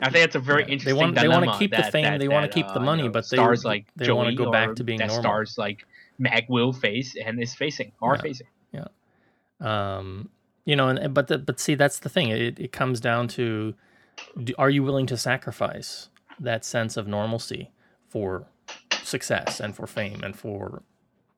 [0.00, 0.96] I think that's a very Yeah, they interesting.
[0.98, 3.02] want- they wanna dilemma keep the fame, that- they wanna that, keep the uh, money,
[3.02, 5.22] you know, but they- stars like they wanna Joey go back to being that normal.
[5.22, 5.86] Stars like
[6.18, 8.22] Mag will face and is facing are Yeah.
[8.22, 8.46] facing.
[8.72, 8.86] Yeah.
[9.60, 10.30] Um,
[10.64, 12.28] you know, and but the, but see, that's the thing.
[12.30, 13.74] It it comes down to,
[14.58, 16.08] are you willing to sacrifice
[16.38, 17.70] that sense of normalcy
[18.08, 18.46] for
[19.02, 20.82] success and for fame and for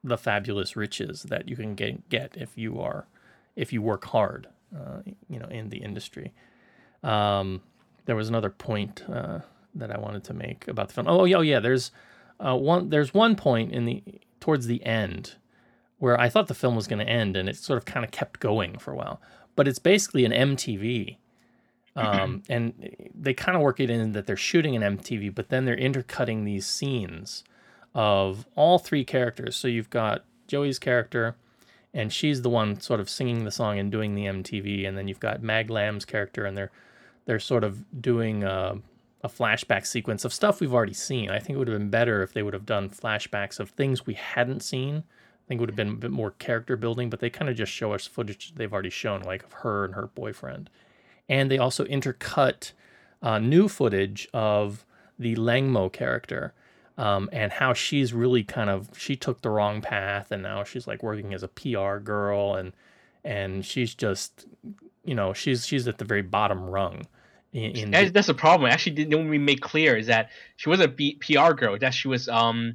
[0.02, 3.06] the fabulous riches that you can get get if you are
[3.56, 6.32] if you work hard, uh, you know, in the industry.
[7.02, 7.62] Um,
[8.04, 9.40] there was another point uh,
[9.74, 11.08] that I wanted to make about the film.
[11.08, 11.60] Oh, yeah, oh, yeah.
[11.60, 11.90] There's
[12.38, 12.90] uh, one.
[12.90, 14.02] There's one point in the
[14.38, 15.34] towards the end
[15.98, 18.12] where I thought the film was going to end, and it sort of kind of
[18.12, 19.20] kept going for a while.
[19.56, 21.16] But it's basically an MTV,
[21.96, 25.64] um, and they kind of work it in that they're shooting an MTV, but then
[25.64, 27.42] they're intercutting these scenes
[27.94, 29.56] of all three characters.
[29.56, 31.36] So you've got Joey's character,
[31.94, 35.08] and she's the one sort of singing the song and doing the MTV, and then
[35.08, 36.70] you've got Mag Lam's character, and they're
[37.24, 38.76] they're sort of doing a,
[39.24, 41.30] a flashback sequence of stuff we've already seen.
[41.30, 44.06] I think it would have been better if they would have done flashbacks of things
[44.06, 44.98] we hadn't seen.
[44.98, 47.56] I think it would have been a bit more character building, but they kind of
[47.56, 50.70] just show us footage they've already shown, like of her and her boyfriend.
[51.28, 52.72] And they also intercut
[53.22, 54.84] uh, new footage of
[55.18, 56.54] the Langmo character
[56.98, 60.86] um, and how she's really kind of she took the wrong path, and now she's
[60.86, 62.72] like working as a PR girl, and
[63.24, 64.46] and she's just
[65.04, 67.06] you know she's she's at the very bottom rung.
[67.52, 68.70] In, in That's, that's the problem.
[68.70, 71.78] Actually, didn't we make clear is that she wasn't a B- PR girl.
[71.78, 72.74] That she was um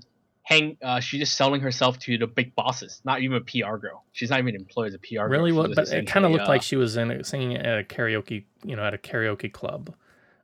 [0.51, 0.77] hang.
[0.81, 3.01] Uh, she's just selling herself to the big bosses.
[3.03, 4.03] Not even a PR girl.
[4.11, 5.27] She's not even employed as a PR.
[5.27, 5.73] really girl.
[5.73, 8.43] but it kind of looked uh, like she was in a, singing at a karaoke
[8.63, 9.93] you know at a karaoke club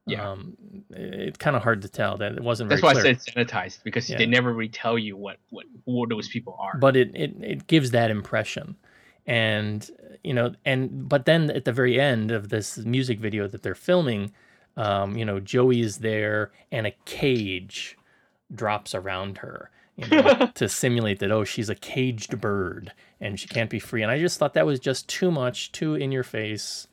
[0.08, 0.32] Yeah.
[0.32, 0.56] um,
[0.92, 3.14] it- it's kind of hard to tell that it wasn't very That's why clear.
[3.14, 4.18] I said sanitized because Yeah.
[4.18, 6.78] they never really tell you what what who those people are.
[6.80, 8.76] but it, it it gives that impression
[9.26, 9.90] and
[10.24, 13.76] you know and but then at the very end of this music video that they're
[13.76, 14.32] filming
[14.78, 17.98] um, you know joey is there and a cage
[18.54, 23.48] drops around her you know, to simulate that oh she's a caged bird and she
[23.48, 26.24] can't be free and i just thought that was just too much too in your
[26.24, 26.88] face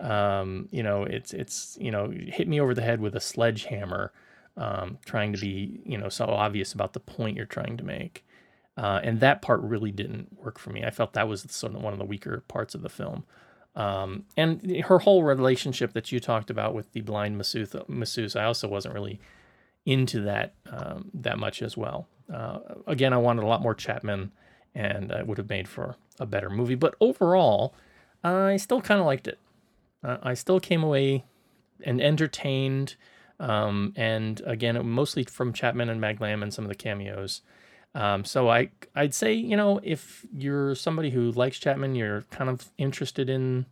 [0.00, 4.12] um, you know it's it's you know hit me over the head with a sledgehammer
[4.56, 8.24] um, trying to be you know so obvious about the point you're trying to make
[8.76, 10.84] uh, and that part really didn't work for me.
[10.84, 13.24] I felt that was sort of one of the weaker parts of the film.
[13.76, 18.44] Um, and her whole relationship that you talked about with the blind masseuse, masseuse I
[18.44, 19.20] also wasn't really
[19.84, 22.08] into that um, that much as well.
[22.32, 24.32] Uh, again, I wanted a lot more Chapman,
[24.74, 26.74] and it would have made for a better movie.
[26.74, 27.74] But overall,
[28.22, 29.38] I still kind of liked it.
[30.02, 31.24] Uh, I still came away
[31.84, 32.96] and entertained.
[33.40, 37.42] Um, and again, mostly from Chapman and Maglam and some of the cameos.
[37.94, 42.50] Um, so I I'd say you know if you're somebody who likes Chapman, you're kind
[42.50, 43.66] of interested in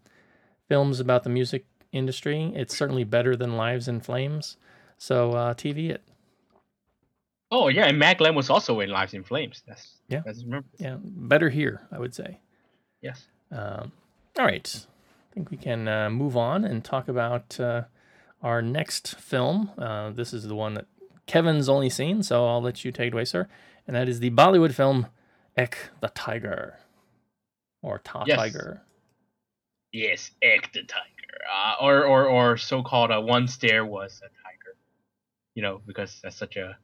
[0.69, 2.53] films about the music industry.
[2.55, 4.57] It's certainly better than Lives in Flames.
[4.97, 6.03] So uh, TV it.
[7.55, 9.63] Oh yeah, and Mag Lam was also in Lives in Flames.
[9.69, 10.23] That's Yeah.
[10.25, 10.67] That's remember.
[10.79, 12.41] Yeah, better here, I would say.
[13.03, 13.27] Yes.
[13.51, 13.93] Um,
[14.39, 14.87] all right,
[15.31, 17.83] I think we can uh, move on and talk about uh,
[18.43, 19.71] our next film.
[19.77, 20.87] Uh, this is the one that
[21.27, 23.47] Kevin's only seen, so I'll let you take it away, sir.
[23.87, 25.09] And that is the Bollywood film
[25.55, 26.79] Ek the Tiger,
[27.83, 28.39] or Ta Yes.
[28.39, 28.81] Tiger.
[29.93, 34.75] Yes, Ek the Tiger, uh, or or or so-called uh, once there was a tiger,
[35.55, 36.79] you know, because that's such a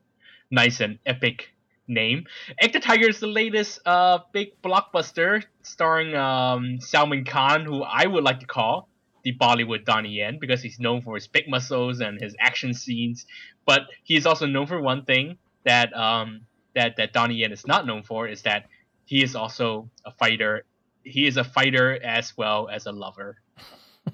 [0.51, 1.51] nice and epic
[1.87, 2.25] name.
[2.59, 8.07] Ek the Tiger is the latest uh big blockbuster starring um Salman Khan, who I
[8.07, 8.89] would like to call
[9.25, 13.27] the Bollywood Donnie Yen because he's known for his big muscles and his action scenes,
[13.67, 16.43] but he is also known for one thing that um
[16.75, 18.67] that that Donnie Yen is not known for is that
[19.05, 20.65] he is also a fighter.
[21.03, 23.39] He is a fighter as well as a lover.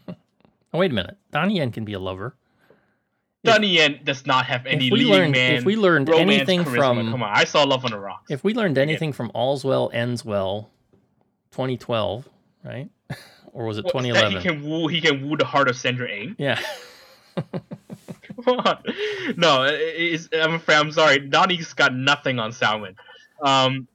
[0.73, 1.17] Wait a minute.
[1.33, 2.37] Donnie Yen can be a lover.
[3.45, 5.55] Donnie Yen does not have any if we leading learned, man.
[5.55, 6.77] if we learned romance anything charisma.
[6.77, 8.31] from, come on, I saw Love on the Rocks.
[8.31, 10.71] if we learned anything from All's Well Ends Well,
[11.53, 12.29] 2012,
[12.65, 12.89] right?
[13.53, 14.33] or was it Well, 2011?
[14.39, 14.89] He can woo.
[14.89, 16.37] He can woo the heart of Sandra Ng.
[16.39, 16.61] Yeah.
[18.45, 18.83] Come on.
[19.37, 20.77] No, I'm afraid.
[20.77, 21.19] I'm sorry.
[21.19, 22.97] Donnie's got nothing on Salman.
[23.43, 23.89] Um,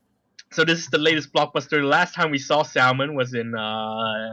[0.52, 1.82] so this is the latest blockbuster.
[1.82, 4.30] The last time we saw Salman was in uh,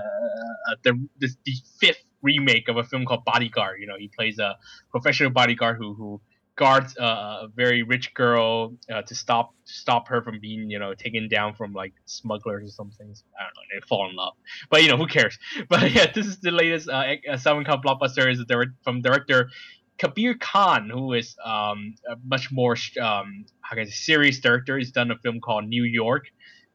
[0.82, 3.80] the this, the fifth remake of a film called Bodyguard.
[3.80, 4.50] You know, he plays a
[4.90, 6.20] professional bodyguard who who
[6.56, 11.28] guards a, very rich girl uh, to stop stop her from being you know taken
[11.28, 13.08] down from like smugglers or something.
[13.38, 13.64] I don't know.
[13.72, 14.34] They fall in love,
[14.70, 15.38] but you know who cares?
[15.68, 18.24] But yeah, this is the latest uh, uh, Salman Khan blockbuster.
[18.30, 18.42] Is
[18.84, 19.50] from director
[19.98, 24.78] Kabir Khan, who is um, a much more um, how can serious director.
[24.78, 26.24] He's done a film called New York,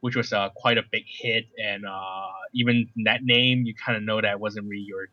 [0.00, 4.02] which was uh, quite a big hit, and uh, even that name, you kind of
[4.02, 5.08] know that wasn't really your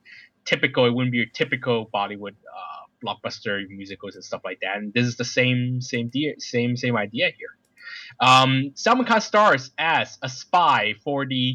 [0.50, 0.82] typical.
[0.88, 4.78] It wouldn't be your typical Bollywood uh, blockbuster musicals and stuff like that.
[4.78, 7.54] And this is the same same de- same same idea here.
[8.20, 11.48] Um, Salman Khan stars as a spy for the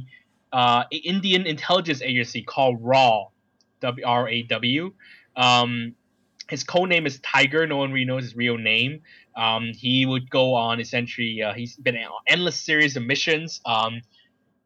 [0.53, 3.31] uh, Indian intelligence agency called RAW,
[3.81, 4.93] W R A W.
[5.37, 5.95] Um,
[6.49, 7.67] his code name is Tiger.
[7.67, 9.01] No one really knows his real name.
[9.35, 11.43] Um, he would go on essentially.
[11.43, 13.61] Uh, he's been on endless series of missions.
[13.67, 14.03] Um,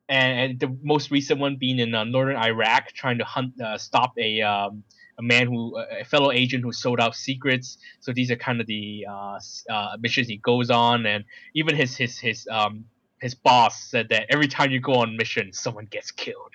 [0.09, 3.77] and, and the most recent one being in uh, northern Iraq, trying to hunt, uh,
[3.79, 4.85] stop a um,
[5.19, 7.79] a man who a fellow agent who sold out secrets.
[8.01, 9.39] So these are kind of the uh,
[9.71, 12.85] uh, missions he goes on, and even his his his um
[13.21, 16.53] his boss said that every time you go on mission, someone gets killed.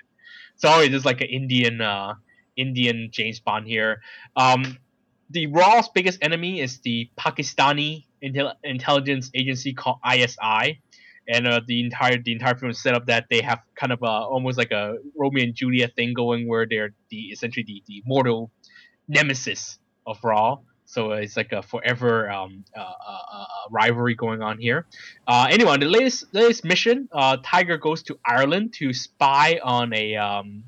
[0.56, 2.14] So always there's like an Indian uh
[2.56, 4.00] Indian James Bond here.
[4.36, 4.78] Um,
[5.30, 10.80] the Raw's biggest enemy is the Pakistani intel- intelligence agency called ISI,
[11.28, 14.02] and uh, the entire the entire film is set up that they have kind of
[14.02, 18.02] a almost like a Romeo and Juliet thing going, where they're the essentially the, the
[18.06, 18.50] mortal
[19.08, 20.58] nemesis of Raw.
[20.86, 24.86] So uh, it's like a forever um, uh, uh, uh, rivalry going on here.
[25.26, 30.16] Uh, anyway, the latest latest mission, uh, Tiger goes to Ireland to spy on a
[30.16, 30.64] um,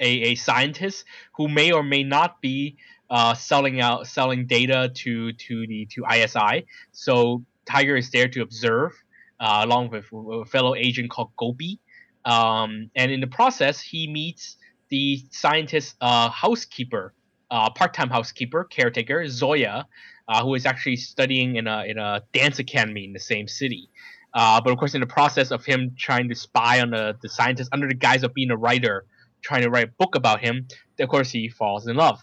[0.00, 1.04] a, a scientist
[1.36, 2.76] who may or may not be
[3.10, 6.66] uh, selling out selling data to to the to ISI.
[6.92, 8.92] So Tiger is there to observe,
[9.40, 11.80] uh, along with a fellow agent called Gopi.
[12.24, 14.56] Um, and in the process, he meets
[14.88, 17.14] the scientist's uh, housekeeper,
[17.50, 19.86] uh, part-time housekeeper, caretaker Zoya,
[20.28, 23.88] uh, who is actually studying in a in a dance academy in the same city.
[24.34, 27.28] Uh, but of course, in the process of him trying to spy on the, the
[27.28, 29.06] scientist under the guise of being a writer,
[29.40, 30.66] trying to write a book about him,
[30.98, 32.20] of course, he falls in love.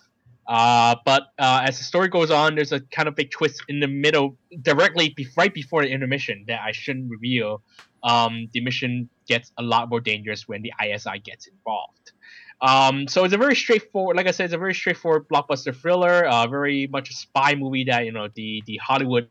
[0.48, 3.80] Uh, but uh, as the story goes on, there's a kind of big twist in
[3.80, 7.62] the middle, directly be- right before the intermission that I shouldn't reveal.
[8.04, 12.12] Um, the mission gets a lot more dangerous when the ISI gets involved.
[12.62, 16.26] Um, so it's a very straightforward, like I said, it's a very straightforward blockbuster thriller,
[16.26, 19.28] uh, very much a spy movie that you know the the Hollywood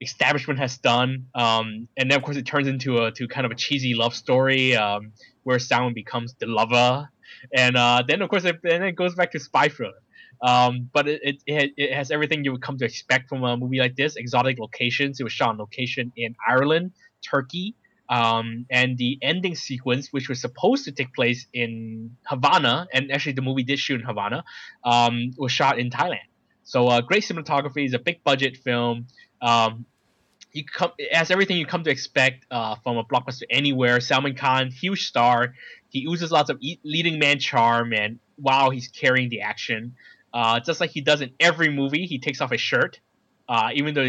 [0.00, 1.26] establishment has done.
[1.34, 4.14] Um, and then of course it turns into a to kind of a cheesy love
[4.14, 5.12] story um,
[5.42, 7.08] where Salman becomes the lover,
[7.52, 9.98] and uh, then of course it, then it goes back to spy thriller.
[10.42, 13.78] Um, but it, it, it, has everything you would come to expect from a movie
[13.78, 14.16] like this.
[14.16, 15.18] Exotic locations.
[15.18, 16.92] It was shot on location in Ireland,
[17.28, 17.74] Turkey,
[18.08, 23.32] um, and the ending sequence, which was supposed to take place in Havana, and actually
[23.32, 24.44] the movie did shoot in Havana,
[24.84, 26.28] um, was shot in Thailand.
[26.62, 27.84] So uh, great cinematography.
[27.84, 29.06] It's a big budget film.
[29.42, 29.86] Um,
[30.52, 34.00] you come it has everything you come to expect uh, from a blockbuster anywhere.
[34.00, 35.54] Salman Khan, huge star.
[35.90, 39.94] He oozes lots of e- leading man charm, and wow, he's carrying the action.
[40.32, 43.00] Uh, just like he does in every movie, he takes off his shirt,
[43.48, 44.02] uh, even though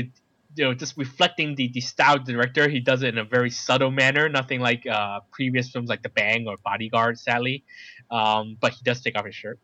[0.56, 2.68] you know just reflecting the, the style director.
[2.68, 6.48] He does it in a very subtle manner, nothing like uh, previous films like Dabangg
[6.48, 7.64] or Bodyguard, sadly.
[8.12, 9.60] Um, but he does take off his shirt.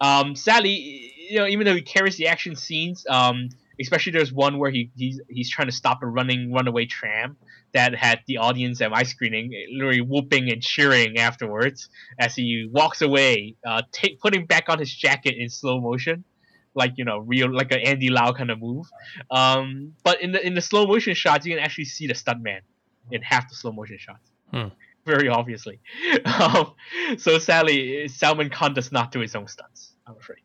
[0.00, 3.48] Um, sadly, you know, even though he carries the action scenes, um,
[3.80, 7.36] especially there's one where he he's, he's trying to stop a running runaway tram
[7.74, 13.02] that had the audience at my screening literally whooping and cheering afterwards as he walks
[13.02, 16.24] away, uh, take, putting back on his jacket in slow motion,
[16.74, 18.86] like you know, real like an Andy Lau kind of move.
[19.30, 22.60] Um, but in the in the slow motion shots, you can actually see the stuntman
[23.10, 24.30] in half the slow motion shots.
[24.52, 24.68] Hmm.
[25.04, 25.80] Very obviously.
[26.24, 26.74] Um,
[27.16, 29.94] so sadly, Salman Khan does not do his own stunts.
[30.06, 30.38] I'm afraid.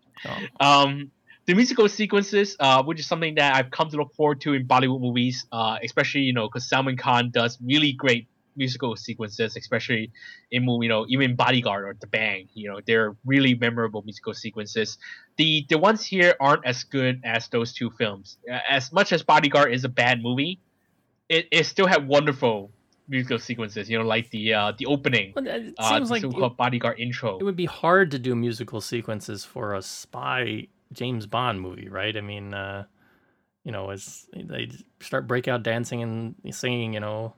[0.60, 1.12] Um,
[1.46, 4.68] the musical sequences, uh, which is something that I've come to look forward to in
[4.68, 10.12] Bollywood movies, uh, especially you know because Salman Khan does really great musical sequences, especially
[10.52, 12.50] in movie, you know, even Bodyguard or Dabangg.
[12.54, 14.98] You know, they're really memorable musical sequences.
[15.38, 18.38] The the ones here aren't as good as those two films.
[18.50, 20.60] Uh, As much as Bodyguard is a bad movie,
[21.30, 22.72] it, it still had wonderful
[23.08, 23.90] musical sequences.
[23.90, 27.40] You know, like the uh, the opening, it uh, seems the like so-called Bodyguard intro.
[27.40, 32.16] It would be hard to do musical sequences for a spy James Bond movie, right?
[32.16, 32.86] I mean, uh,
[33.64, 37.34] you know, as they start breakout dancing and singing, you know,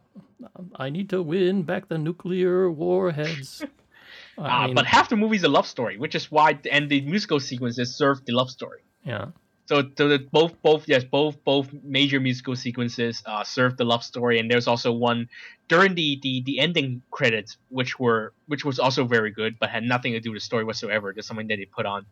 [0.75, 3.63] I need to win back the nuclear warheads.
[4.37, 6.89] I Uh, mean, but half the movie is a love story, which is why and
[6.89, 8.81] the musical sequences serve the love story.
[9.05, 9.27] yeah,
[9.68, 14.38] So, the, both both yes both both major musical sequences uh, serve the love story,
[14.39, 15.28] and there's also one
[15.70, 19.84] during the, the the ending credits, which were which was also very good, but had
[19.84, 21.13] nothing to do with the story whatsoever.
[21.13, 22.05] Just something that they put on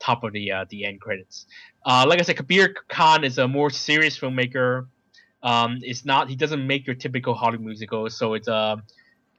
[0.00, 1.46] top of the uh, the end credits.
[1.86, 4.88] Uh, like I said, Kabir Khan is a more serious filmmaker.
[5.42, 8.76] Um, it's not he doesn't make your typical Hollywood musical, so it's a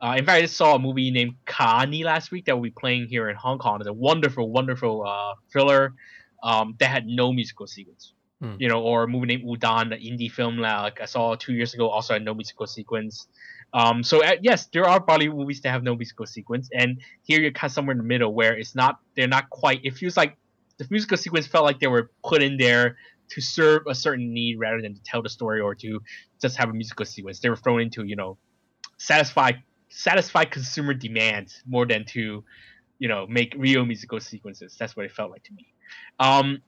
[0.02, 2.72] uh, in fact, I just saw a movie named Kahaani last week that will be
[2.72, 3.82] playing here in Hong Kong.
[3.82, 5.94] It's a wonderful, wonderful uh, thriller
[6.44, 8.14] um, that had no musical sequence.
[8.42, 8.56] Hmm.
[8.58, 11.74] You know, or a movie named Udaan, an indie film like I saw two years
[11.74, 13.28] ago, also had no musical sequence.
[13.74, 17.40] Um, so uh, yes, there are Bollywood movies that have no musical sequence, and here
[17.42, 19.82] you're kind of somewhere in the middle where it's not, they're not quite.
[19.84, 20.38] It feels like
[20.78, 22.98] the musical sequence felt like they were put in there
[23.30, 26.02] to serve a certain need rather than to tell the story or to
[26.42, 27.40] just have a musical sequence.
[27.40, 28.38] They were thrown into, you know,
[28.98, 29.52] satisfy
[29.90, 32.44] satisfy consumer demands more than to,
[33.00, 34.76] you know, make real musical sequences.
[34.78, 35.66] That's what it felt like to me.
[36.20, 36.62] Um,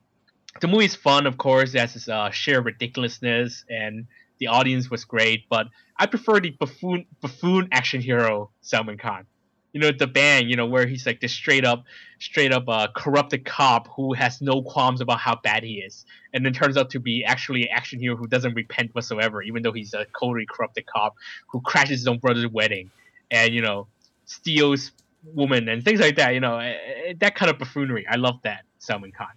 [0.60, 1.74] the movie's fun, of course.
[1.74, 4.06] It has this uh, sheer ridiculousness, and
[4.38, 5.48] the audience was great.
[5.48, 5.68] But
[5.98, 9.26] I prefer the buffoon buffoon action hero Salman Khan.
[9.72, 10.48] You know, Dabangg.
[10.48, 11.84] You know, where he's like this straight up,
[12.18, 16.04] straight up uh, corrupted cop who has no qualms about how bad he is,
[16.34, 19.62] and then turns out to be actually an action hero who doesn't repent whatsoever, even
[19.62, 21.14] though he's a totally corrupted cop
[21.48, 22.90] who crashes his own brother's wedding,
[23.30, 23.86] and you know,
[24.26, 24.92] steals
[25.24, 26.34] woman and things like that.
[26.34, 26.74] You know, eh,
[27.08, 28.06] eh, that kind of buffoonery.
[28.08, 29.28] I love that Salman Khan.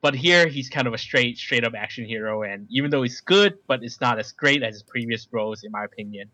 [0.00, 3.22] But here he's kind of a straight, straight up action hero, and even though he's
[3.22, 6.28] good, but it's not as great as his previous roles, in my opinion.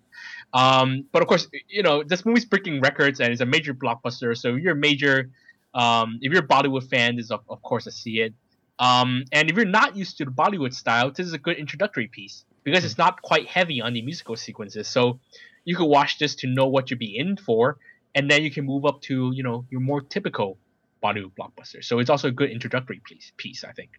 [0.52, 4.36] Um, but of course, you know this movie's breaking records and it's a major blockbuster.
[4.36, 5.30] So if you're a major,
[5.72, 8.34] um, if you're a Bollywood fan, this is of, of course a see it.
[8.80, 12.08] Um, and if you're not used to the Bollywood style, this is a good introductory
[12.08, 14.88] piece because it's not quite heavy on the musical sequences.
[14.88, 15.20] So
[15.64, 17.78] you could watch this to know what you'd be in for,
[18.14, 20.58] and then you can move up to you know your more typical
[21.02, 21.82] Bollywood blockbuster.
[21.82, 23.90] So it's also a good introductory piece, piece I think.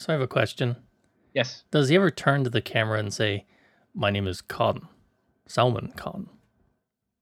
[0.00, 0.76] So I have a question.
[1.34, 1.64] Yes.
[1.70, 3.46] Does he ever turn to the camera and say,
[3.94, 4.88] "My name is Khan,
[5.46, 6.28] Salman Khan"?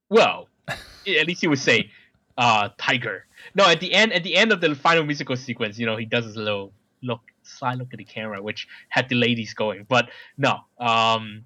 [0.09, 1.90] Well, at least he would say,
[2.38, 5.86] uh, "Tiger." No, at the end, at the end of the final musical sequence, you
[5.86, 9.54] know, he does his little look, side look at the camera, which had the ladies
[9.54, 9.86] going.
[9.88, 11.44] But no, um,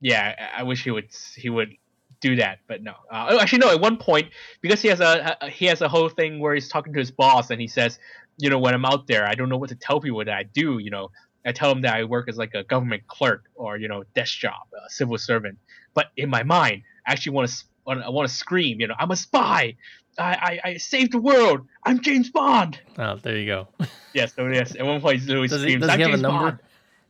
[0.00, 1.74] yeah, I I wish he would he would
[2.20, 2.92] do that, but no.
[3.10, 3.70] Uh, oh, actually, no.
[3.70, 4.28] At one point,
[4.60, 7.10] because he has a, a he has a whole thing where he's talking to his
[7.10, 7.98] boss, and he says,
[8.38, 10.42] you know, when I'm out there, I don't know what to tell people that I
[10.44, 10.78] do.
[10.78, 11.10] You know,
[11.44, 14.38] I tell them that I work as like a government clerk or you know desk
[14.38, 15.58] job, a civil servant.
[15.94, 17.64] But in my mind, I actually want to
[18.04, 18.80] I want to scream.
[18.80, 19.76] You know, I'm a spy.
[20.18, 21.66] I, I, I saved the world.
[21.84, 22.80] I'm James Bond.
[22.98, 23.68] Oh, there you go.
[24.14, 24.74] Yes, so yes.
[24.74, 26.50] At one point, he literally Does he- screams, does he "I'm a James number?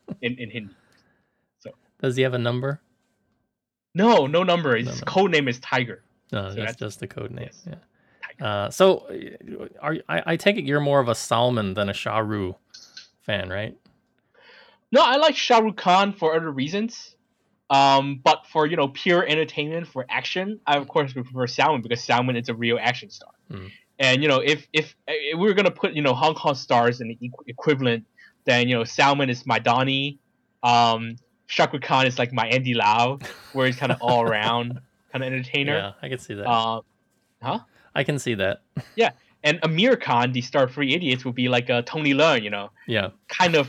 [0.09, 0.75] Bond," in in Hindi.
[1.61, 1.71] So
[2.03, 2.81] does he have a number?
[3.97, 4.76] No, no number.
[4.76, 6.03] His code name is Tiger.
[6.32, 7.51] No, So that's that's- just the code name.
[7.66, 8.47] Yeah.
[8.47, 9.07] Uh, so,
[9.80, 12.57] are I, I take it you're more of a Salman than a Shah Rukh
[13.22, 13.74] fan, right?
[14.92, 17.16] No, I like Shah Rukh Khan for other reasons.
[17.70, 22.05] Um, but for you know pure entertainment, for action, I of course prefer Salman because
[22.05, 23.30] Salman is a real action star.
[23.51, 23.66] Hmm.
[23.99, 27.01] And you know, if if, if we are gonna put you know Hong Kong stars
[27.01, 28.05] in the equ- equivalent,
[28.44, 30.18] then you know Salman is my Donnie,
[30.62, 31.16] um,
[31.47, 33.18] Shah Rukh Khan is like my Andy Lau,
[33.53, 34.80] where he's kind of all around
[35.12, 35.74] kind of entertainer.
[35.76, 36.47] Yeah, I can see that.
[36.47, 36.80] Uh,
[37.42, 37.61] huh?
[37.94, 38.62] I can see that.
[38.97, 39.11] Yeah.
[39.44, 42.51] And Aamir Khan, the star of Three Idiots, would be like a Tony Leung, you
[42.51, 43.11] know, Yeah.
[43.28, 43.68] kind of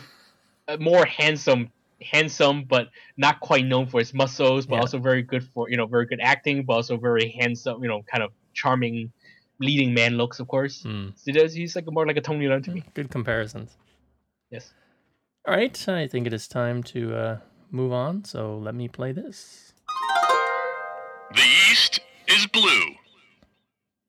[0.67, 1.69] uh, more handsome,
[2.01, 4.82] handsome, but not quite known for his muscles, but Yeah.
[4.82, 8.01] also very good for you know very good acting, but also very handsome, you know,
[8.11, 9.11] kind of charming,
[9.59, 10.82] leading man looks, of course.
[10.82, 11.09] Hmm.
[11.15, 12.84] So does he's like more like a Tony Leung to me.
[12.95, 13.78] Good comparisons.
[14.49, 14.73] Yes.
[15.47, 17.38] All right, I think it is time to uh,
[17.72, 18.24] move on.
[18.24, 19.74] So let me play this.
[21.34, 22.95] The East is blue.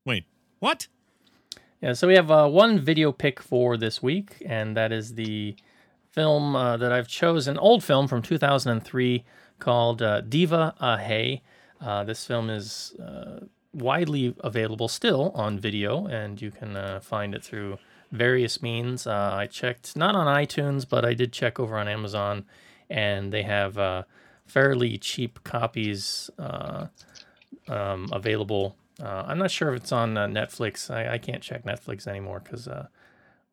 [0.04, 0.24] Wait,
[0.58, 0.86] what?
[1.80, 5.56] Yeah, so we have uh, one video pick for this week, and that is the
[6.10, 9.24] film uh, that I've chosen, old film from 2003
[9.58, 11.40] called uh, Diva Ahe.
[11.80, 13.40] Uh, this film is uh,
[13.72, 17.78] widely available still on video, and you can uh, find it through
[18.10, 19.06] various means.
[19.06, 22.44] Uh, I checked not on iTunes, but I did check over on Amazon,
[22.90, 24.02] and they have uh,
[24.46, 26.86] fairly cheap copies uh,
[27.68, 28.76] um, available.
[29.00, 30.90] Uh, I'm not sure if it's on uh, Netflix.
[30.90, 32.88] I, I can't check Netflix anymore because uh,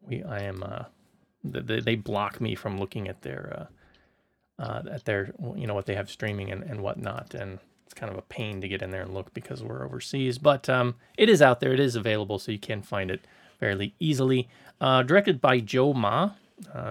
[0.02, 0.86] we I am uh,
[1.44, 3.68] they, they block me from looking at their
[4.58, 8.18] at their you know what they have streaming and, and whatnot, and it's kind of
[8.18, 10.38] a pain to get in there and look because we're overseas.
[10.38, 11.74] But um, it is out there.
[11.74, 13.28] It is available, so you can find it
[13.60, 14.48] fairly easily.
[14.80, 16.32] Directed by Joe Ma,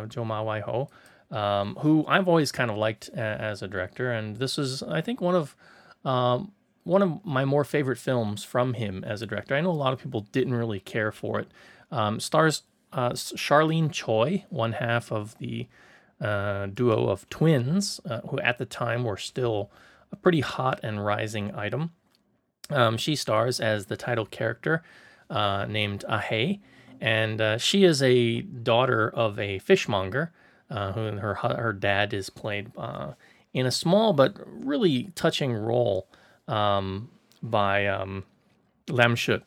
[0.08, 0.88] Joe Ma Wai Ho,
[1.30, 5.00] um, who I've always kind of liked a- as a director, and this is I
[5.00, 5.56] think one of
[6.04, 6.52] um,
[6.84, 9.54] one of my more favorite films from him as a director.
[9.54, 11.48] I know a lot of people didn't really care for it.
[11.90, 12.62] Um, stars
[12.92, 15.66] uh, Charlene Choi, one half of the
[16.20, 19.70] uh, duo of twins, uh, who at the time were still
[20.12, 21.90] a pretty hot and rising item.
[22.70, 24.82] Um, she stars as the title character
[25.28, 26.60] uh, named Ahe,
[27.00, 30.32] and uh, she is a daughter of a fishmonger.
[30.74, 33.12] Uh, who her her dad is played uh,
[33.52, 36.08] in a small but really touching role
[36.48, 37.08] um,
[37.40, 38.24] by um,
[38.88, 39.42] Lam Suet.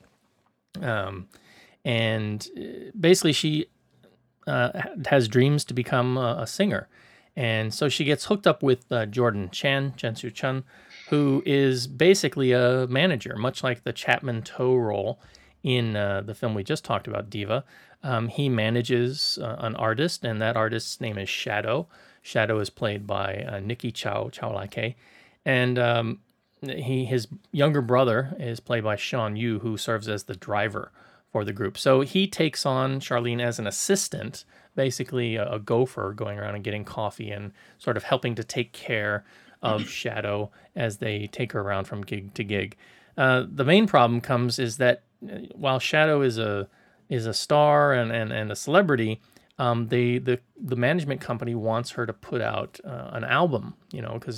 [0.82, 1.28] Um,
[1.84, 3.65] and uh, basically, she
[4.47, 4.71] uh,
[5.07, 6.88] has dreams to become a, a, singer.
[7.36, 10.63] And so she gets hooked up with uh, Jordan Chan, Chen Su Chun,
[11.09, 15.19] who is basically a manager, much like the Chapman To role
[15.61, 17.65] in uh, the film we just talked about, Diva.
[18.04, 21.88] Um, he manages uh, an artist, and that artist's name is Shadow.
[22.22, 24.95] Shadow is played by uh, Niki Chow Chow Lai Kei,
[25.45, 26.20] and um,
[26.62, 30.91] he his younger brother is played by Shawn Yue, who serves as the driver
[31.32, 31.78] for the group.
[31.78, 34.45] So he takes on Charlene as an assistant,
[34.76, 38.74] basically a, a gopher going around and getting coffee and sort of helping to take
[38.74, 39.26] care
[39.62, 42.76] of Shadow as they take her around from gig to gig.
[43.18, 46.70] Uh, the main problem comes is that uh, while Shadow is a
[47.10, 49.22] is a star and, and, and a celebrity,
[49.60, 53.76] um, they the the management company wants her to put out uh, an album.
[53.91, 54.38] You know, because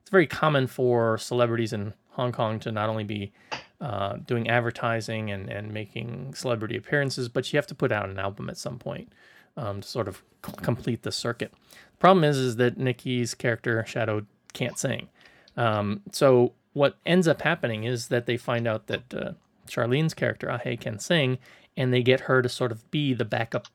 [0.00, 3.32] it's very common for celebrities in Hong Kong to not only be
[3.80, 8.18] uh, doing advertising and, and making celebrity appearances, but you have to put out an
[8.18, 9.12] album at some point
[9.56, 11.52] um, to sort of c- complete the circuit.
[11.70, 15.08] The problem is, is that Niki's character Shadow can't sing.
[15.56, 19.32] Um, so what ends up happening is that they find out that uh,
[19.68, 21.38] Charlene's character Ahe can sing,
[21.76, 23.68] and they get her to sort of be the backup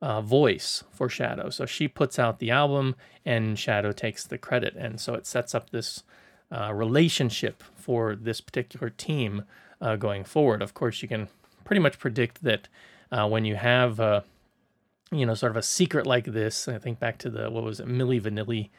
[0.00, 1.50] uh, voice for Shadow.
[1.50, 5.54] So she puts out the album, and Shadow takes the credit, and so it sets
[5.54, 6.02] up this
[6.52, 9.44] uh, relationship for this particular team
[9.80, 10.62] uh, going forward.
[10.62, 11.28] Of course, you can
[11.64, 12.68] pretty much predict that
[13.10, 14.20] uh, when you have, uh,
[15.10, 16.68] you know, sort of a secret like this.
[16.68, 18.70] I think back to the what was it, Milli Vanilli,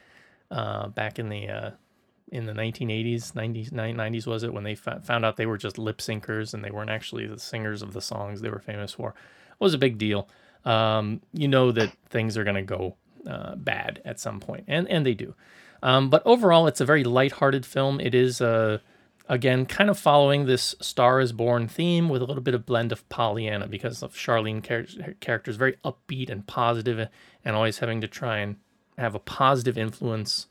[0.50, 1.70] uh, back in the uh,
[2.32, 5.98] in the 1980s, 90s, 90s was it when they found out they were just lip
[5.98, 9.10] syncers and they weren't actually the singers of the songs they were famous for.
[9.10, 10.28] It was a big deal.
[10.64, 12.96] Um, you know that things are going to go
[13.56, 15.34] bad at some point, and and they do.
[15.82, 18.00] Um, but overall, it's a very light-hearted film.
[18.00, 18.78] It is, uh,
[19.28, 22.92] again, kind of following this Star is Born theme with a little bit of blend
[22.92, 27.08] of Pollyanna because of Charlene char- character is very upbeat and positive
[27.44, 28.56] and always having to try and
[28.98, 30.46] have a positive influence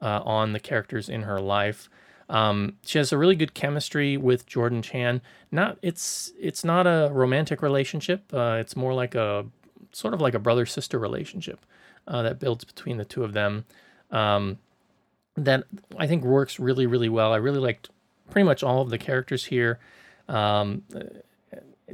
[0.00, 1.88] uh, on the characters in her life.
[2.28, 5.22] Um, she has a really good chemistry with Jordan Chan.
[5.52, 8.32] Not it's it's not a romantic relationship.
[8.32, 9.46] Uh, it's more like a
[9.92, 11.64] sort of like a brother sister relationship
[12.08, 13.64] uh, that builds between the two of them.
[14.10, 14.58] Um,
[15.36, 15.64] that
[15.98, 17.32] I think works really, really well.
[17.32, 17.90] I really liked
[18.30, 19.78] pretty much all of the characters here.
[20.28, 20.82] Um,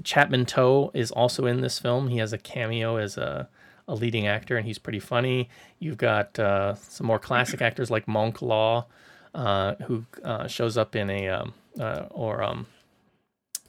[0.05, 2.09] Chapman To is also in this film.
[2.09, 3.48] He has a cameo as a,
[3.88, 5.48] a leading actor, and he's pretty funny.
[5.78, 8.86] You've got uh, some more classic actors like Monk Law,
[9.34, 12.66] uh, who uh, shows up in a um, uh, or um,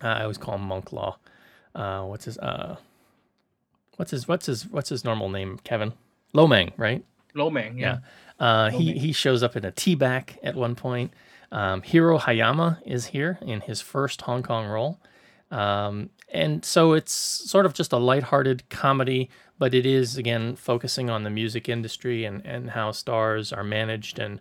[0.01, 1.17] I always call him Monk Law.
[1.75, 2.77] Uh, what's his uh,
[3.97, 5.59] what's his what's his what's his normal name?
[5.63, 5.93] Kevin
[6.35, 7.03] Lomang, right?
[7.35, 7.99] Lomang, yeah.
[8.39, 8.45] yeah.
[8.45, 11.11] Uh, he he shows up in a tea bag at one point.
[11.51, 14.99] Um, Hiro Hayama is here in his first Hong Kong role,
[15.51, 21.09] um, and so it's sort of just a lighthearted comedy, but it is again focusing
[21.09, 24.39] on the music industry and and how stars are managed and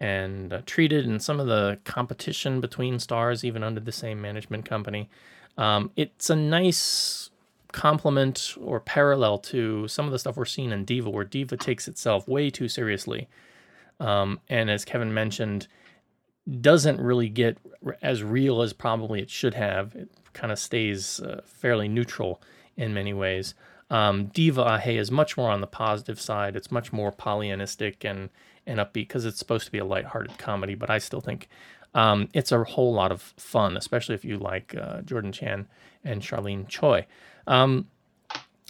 [0.00, 4.64] and uh, treated, and some of the competition between stars, even under the same management
[4.64, 5.08] company.
[5.56, 7.30] Um, it's a nice
[7.72, 11.88] complement or parallel to some of the stuff we're seeing in Diva, where Diva takes
[11.88, 13.28] itself way too seriously.
[14.00, 15.68] Um, and as Kevin mentioned,
[16.60, 17.58] doesn't really get
[18.02, 19.94] as real as probably it should have.
[19.94, 22.40] It kind of stays uh, fairly neutral
[22.76, 23.54] in many ways.
[23.94, 26.56] Um, Diva Ahe is much more on the positive side.
[26.56, 28.28] It's much more Pollyannistic and
[28.66, 30.74] and upbeat because it's supposed to be a lighthearted comedy.
[30.74, 31.48] But I still think
[31.94, 35.68] um, it's a whole lot of fun, especially if you like uh, Jordan Chan
[36.02, 37.06] and Charlene Choi.
[37.46, 37.86] Um,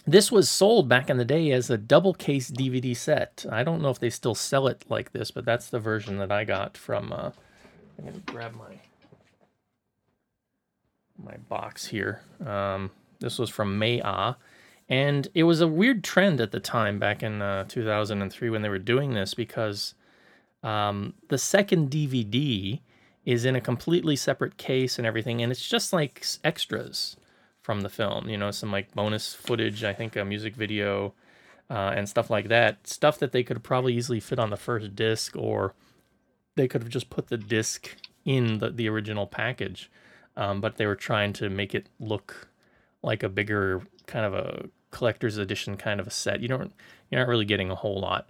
[0.05, 3.47] this was sold back in the day as a double case DVD set.
[3.51, 6.31] I don't know if they still sell it like this, but that's the version that
[6.31, 7.11] I got from.
[7.11, 7.31] Uh,
[7.97, 8.79] I'm gonna grab my
[11.17, 12.21] my box here.
[12.45, 14.35] Um, this was from Maya,
[14.87, 18.69] and it was a weird trend at the time back in uh, 2003 when they
[18.69, 19.95] were doing this because
[20.63, 22.79] um, the second DVD
[23.25, 27.17] is in a completely separate case and everything, and it's just like extras
[27.61, 28.29] from the film.
[28.29, 31.13] You know, some like bonus footage, I think a music video,
[31.69, 32.87] uh, and stuff like that.
[32.87, 35.73] Stuff that they could probably easily fit on the first disc, or
[36.55, 39.89] they could have just put the disc in the, the original package.
[40.37, 42.49] Um, but they were trying to make it look
[43.01, 46.41] like a bigger kind of a collector's edition kind of a set.
[46.41, 46.73] You don't
[47.09, 48.29] you're not really getting a whole lot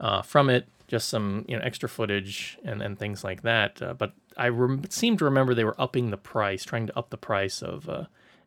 [0.00, 0.68] uh, from it.
[0.88, 3.80] Just some you know extra footage and and things like that.
[3.80, 7.10] Uh, but I rem- seem to remember they were upping the price, trying to up
[7.10, 8.04] the price of uh,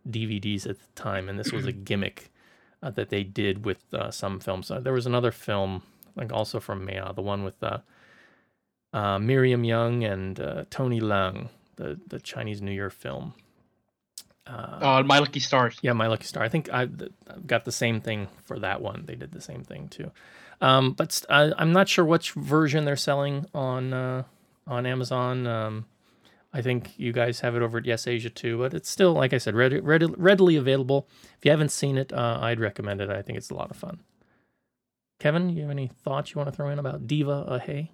[0.09, 2.31] DVDs at the time, and this was a gimmick
[2.83, 4.69] uh, that they did with uh, some films.
[4.69, 5.81] Uh, there was another film,
[6.15, 7.79] like also from Maya, the one with uh,
[8.93, 13.33] uh, Miriam Yeung and uh, Tony Leung, the the Chinese New Year film.
[14.47, 15.77] Uh, My Lucky Stars.
[15.81, 16.43] Yeah, My Lucky Star.
[16.43, 19.03] I think I've, I've got the same thing for that one.
[19.05, 20.11] They did the same thing too.
[20.61, 24.23] Um, but I'm not sure which version they're selling on uh,
[24.67, 25.47] on Amazon.
[25.47, 25.85] Um,
[26.53, 29.39] I think you guys have it over at YesAsia too, but it's still, like I
[29.39, 31.09] said, ready, readily available.
[31.37, 33.09] If you haven't seen it, uh, I'd recommend it.
[33.09, 33.99] I think it's a lot of fun.
[35.19, 37.91] Kevin, you have any thoughts you want to throw in about Diva Hey?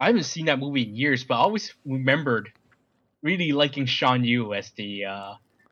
[0.00, 2.52] I haven't seen that movie in years, but I always remembered
[3.22, 5.04] really liking Shawn Yue as the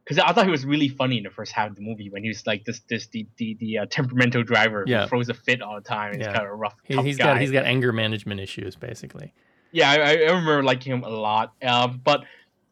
[0.07, 2.23] because I thought he was really funny in the first half of the movie when
[2.23, 5.03] he was like this this the the, the uh, temperamental driver Yeah.
[5.03, 6.28] who throws a fit all the time and Yeah.
[6.28, 7.03] he's kind of a rough He, guy.
[7.16, 9.35] got he's got anger management issues basically.
[9.73, 11.53] yeah, I, I remember liking him a lot.
[11.62, 12.23] Um, but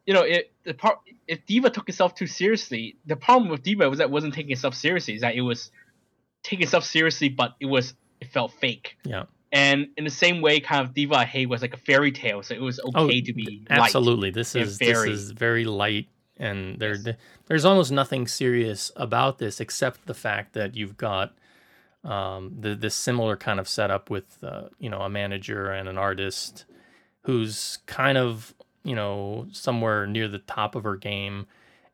[0.07, 3.89] you know, it the part if Diva took itself too seriously, the problem with Diva
[3.91, 5.15] was that it wasn't taking itself seriously.
[5.15, 5.71] Is that it was
[6.43, 8.97] taking itself seriously, but it was it felt fake.
[9.05, 9.25] Yeah.
[9.51, 12.55] And in the same way, kind of Diva Hey was like a fairy tale, so
[12.55, 14.31] it was okay to be Oh, absolutely.
[14.31, 15.11] This is fairy.
[15.11, 16.97] this is very light, and there
[17.47, 21.33] there's almost nothing serious about this except the fact that you've got
[22.05, 25.99] um, the this similar kind of setup with uh, you know a manager and an
[25.99, 26.65] artist
[27.23, 31.47] who's kind of you know somewhere near the top of her game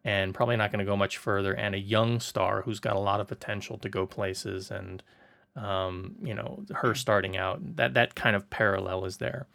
[0.05, 3.01] and probably not going to go much further and a young star who's got a
[3.01, 5.03] lot of potential to go places and
[5.57, 9.47] um, you know her starting out that that kind of parallel is there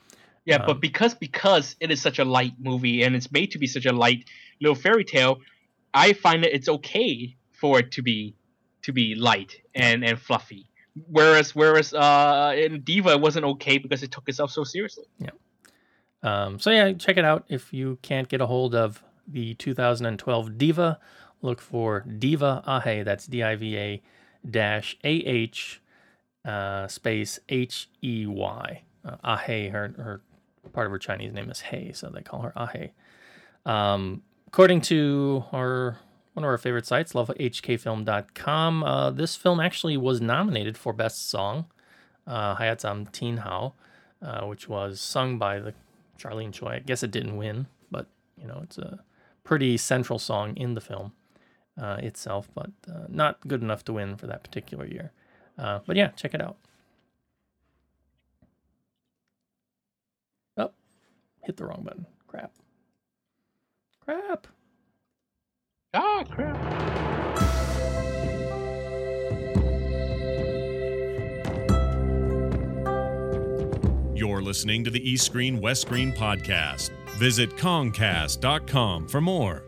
[0.46, 3.60] Yeah, Um, but because because it is such a light movie and it's made to
[3.60, 4.26] be such a light
[4.62, 5.40] little fairy tale,
[5.94, 8.36] I find that it's okay for it to be
[8.84, 10.70] to be light and and fluffy.
[11.10, 15.06] Whereas whereas uh in Diva it wasn't okay because it took itself so seriously.
[15.20, 15.32] Yeah.
[16.24, 20.58] Um, so yeah, check it out if you can't get a hold of the 2012
[20.58, 21.00] Diva.
[21.42, 23.04] Look for Diva Ahe.
[23.04, 24.02] That's D-I-V-A
[24.50, 25.82] dash A-H
[26.44, 28.84] uh, space H-E-Y.
[29.04, 30.22] Uh, Ahe, her her
[30.74, 32.92] part of her Chinese name is Hei, so they call her Ahe.
[33.66, 36.00] Um, according to our
[36.34, 41.66] one of our favorite sites, lovehkfilm.com, uh, this film actually was nominated for Best Song,
[42.28, 43.74] uh, Hayatsam Tin Hao,
[44.22, 45.74] uh, which was sung by the
[46.20, 46.74] Charlene Choi.
[46.74, 48.08] I guess it didn't win, but
[48.40, 49.00] you know it's a
[49.44, 51.14] pretty central song in the film
[51.82, 55.12] uh, itself, but uh, not good enough to win for that particular year.
[55.58, 56.58] Uh, but yeah, check it out.
[61.46, 62.06] Hit the wrong button.
[62.28, 62.52] Crap.
[64.02, 64.48] Crap.
[65.94, 66.56] Ah, crap.
[74.16, 76.90] You're listening to the East Screen West Screen podcast.
[77.18, 79.64] Visit Kongcast.com for more.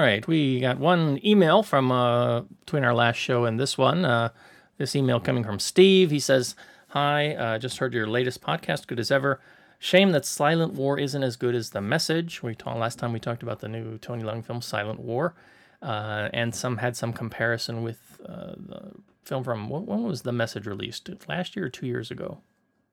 [0.00, 4.06] All right, we got one email from uh, between our last show and this one.
[4.06, 4.30] Uh,
[4.78, 6.10] this email coming from Steve.
[6.10, 6.56] He says,
[6.88, 8.86] "Hi, uh, just heard your latest podcast.
[8.86, 9.42] Good as ever.
[9.78, 12.42] Shame that Silent War isn't as good as The Message.
[12.42, 15.34] We talked last time we talked about the new Tony Leung film Silent War,
[15.82, 18.92] uh, and some had some comparison with uh, the
[19.24, 21.10] film from when when was The Message released?
[21.28, 22.38] Last year or two years ago?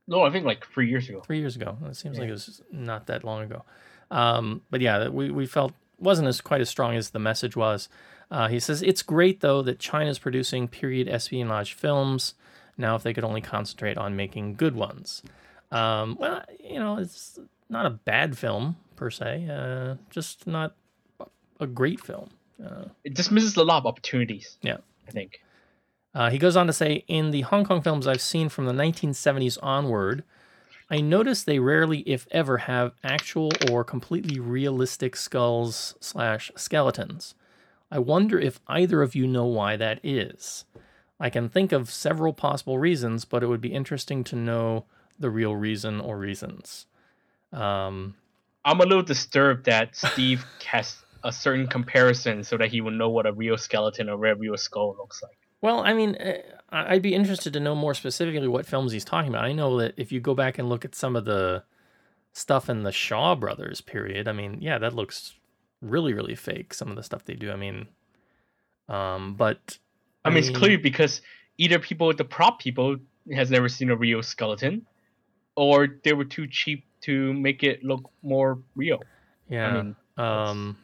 [0.10, 1.22] No, I think like three years ago.
[1.22, 1.78] Three years ago.
[1.86, 3.64] It seems like it was not that long ago.
[4.12, 7.90] Um, but yeah, we, we felt wasn't as quite as strong as the message was.
[8.30, 12.34] Uh, he says it's great though that China's producing period espionage films.
[12.78, 15.24] Now, if they could only concentrate on making good ones,
[15.72, 20.76] um, well, you know, it's not a bad film per se, uh, just not
[21.60, 22.30] a great film.
[22.64, 24.57] Uh, It just misses a lot of opportunities.
[24.61, 24.78] yeah.
[25.07, 25.41] I think.
[26.14, 28.74] Uh, he goes on to say, in the Hong Kong films I've seen from the
[28.74, 30.24] 1970s onward,
[30.90, 37.36] I notice they rarely, if ever, have actual or completely realistic skulls slash skeletons.
[37.92, 40.66] I wonder if either of you know why that is.
[41.20, 44.86] I can think of several possible reasons, but it would be interesting to know
[45.20, 46.86] the real reason or reasons.
[47.52, 48.16] Um,
[48.64, 53.10] I'm a little disturbed that Steve has a certain comparison so that he will know
[53.10, 55.37] what a real skeleton or a real skull looks like.
[55.62, 59.30] Well, I mean, I- I'd be interested to know more specifically what films he's talking
[59.30, 59.46] about.
[59.46, 61.64] I know that if you go back and look at some of the
[62.34, 65.36] stuff in the Shaw Brothers period, I mean, yeah, that looks
[65.82, 66.74] really, really fake.
[66.74, 67.52] Some of the stuff they do.
[67.52, 67.88] I mean,
[68.90, 69.80] um, but
[70.26, 71.22] I, mean, it's clear because
[71.58, 72.98] either people, the prop people,
[73.34, 74.86] has never seen a real skeleton,
[75.56, 79.02] or they were too cheap to make it look more real.
[79.50, 79.68] Yeah.
[79.68, 80.78] I mean, um,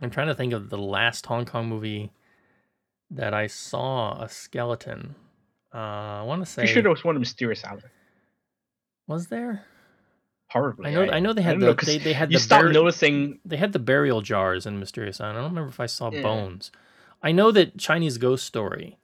[0.00, 2.12] I'm trying to think of the last Hong Kong movie
[3.14, 5.14] that I saw a skeleton.
[5.72, 6.62] Uh, I want to say.
[6.62, 7.84] pretty sure there was one Mysterious Island.
[9.06, 9.64] Was there?
[10.48, 10.90] Horribly.
[10.90, 11.12] I know.
[11.12, 13.56] I, know they had the know, they, they had you the start bur- noticing they
[13.56, 15.38] had the burial jars in Mysterious Island.
[15.38, 16.22] I don't remember if I saw Yeah.
[16.22, 16.70] bones.
[17.22, 18.98] I know that Chinese Ghost Story,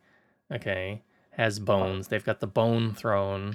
[0.52, 2.08] okay, has bones.
[2.08, 3.54] They've got the bone throne,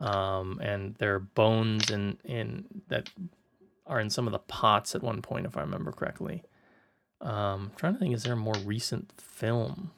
[0.00, 3.08] um, and there are bones in in that
[3.86, 6.42] are in some of the pots at one point, if I remember correctly.
[7.20, 9.90] Um, trying to think, is there a more recent film?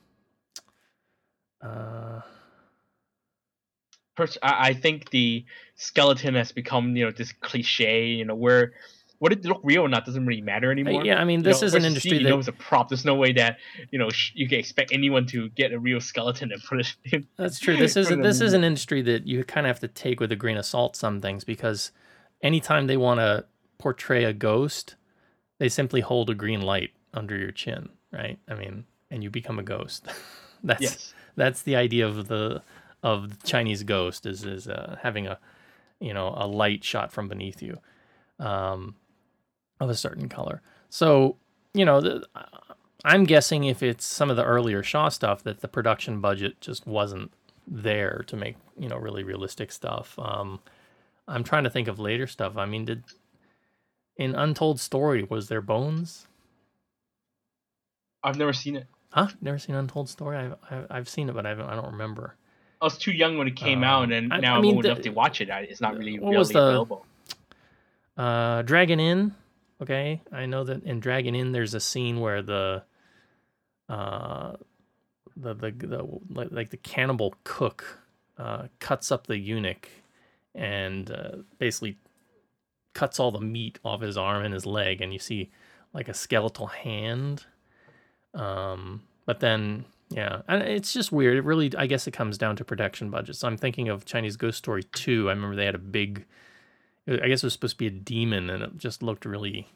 [1.63, 2.21] Uh,
[4.17, 8.73] pers- I, I think the skeleton has become you know this cliche you know where
[9.19, 11.05] what it look real or not doesn't really matter anymore.
[11.05, 12.89] yeah, I mean, You this know, is an industry you that- know it's a prop.
[12.89, 13.59] There's no way that
[13.91, 16.95] you know sh- you can expect anyone to get a real skeleton and put it.
[17.13, 17.77] In, That's true.
[17.77, 20.37] This is this is an industry that you kind of have to take with a
[20.37, 20.95] grain of salt.
[20.95, 21.91] Some things because
[22.41, 23.45] anytime they want to
[23.79, 24.95] portray a ghost,
[25.59, 28.39] they simply hold a green light under your chin, right?
[28.49, 30.07] I mean, and you become a ghost.
[30.65, 31.15] that's Yes.
[31.37, 32.63] that's the idea of the
[33.03, 35.39] of the Chinese ghost is is uh, having a
[36.01, 37.79] you know a light shot from beneath you,
[38.39, 38.95] um,
[39.81, 40.63] of a certain color.
[40.91, 41.37] So
[41.75, 42.01] you know.
[42.01, 42.27] The,
[43.05, 46.85] I'm guessing if it's some of the earlier Shaw stuff that the production budget just
[46.85, 47.31] wasn't
[47.67, 50.19] there to make you know really realistic stuff.
[50.19, 50.61] Um,
[51.29, 52.57] I'm trying to think of later stuff.
[52.57, 53.05] I mean, did
[54.17, 56.27] in Untold Story was there bones?
[58.23, 58.87] I've never seen it.
[59.11, 59.29] Huh?
[59.41, 60.37] Never seen Untold Story.
[60.37, 62.35] I've I've, I've seen it, but I don't, I don't remember.
[62.81, 64.75] I was too young when it came Uh, out, and I- now I I'm mean,
[64.77, 65.49] old the- enough to watch it.
[65.51, 67.07] It's not really what readily was the- available.
[68.17, 69.35] Uh, Dragon Inn.
[69.81, 72.83] Okay, I know that in Dragon Inn there's a scene where the,
[73.89, 74.55] uh,
[75.37, 78.01] the the, the like, like the cannibal cook,
[78.37, 79.89] uh, cuts up the eunuch,
[80.55, 81.97] and uh, basically
[82.93, 85.51] cuts all the meat off his arm and his leg, and you see
[85.95, 87.47] like a skeletal hand.
[88.39, 91.37] Um, but then yeah, and it's just weird.
[91.37, 93.45] It really, I guess, it comes down to production budgets.
[93.45, 95.29] I'm thinking of Chinese Ghost Story two.
[95.29, 96.25] I remember they had a big
[97.09, 99.69] I guess it was supposed to be a demon, and it just looked really,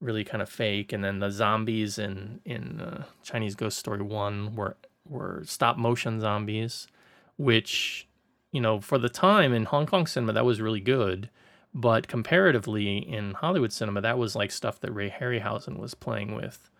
[0.00, 0.92] really kind of fake.
[0.92, 6.20] And then the zombies in in uh, Chinese Ghost Story One were were stop motion
[6.20, 6.88] zombies,
[7.36, 8.08] which
[8.50, 11.28] you know for the time in Hong Kong cinema that was really good,
[11.74, 16.70] but comparatively in Hollywood cinema that was like stuff that Ray Harryhausen was playing with,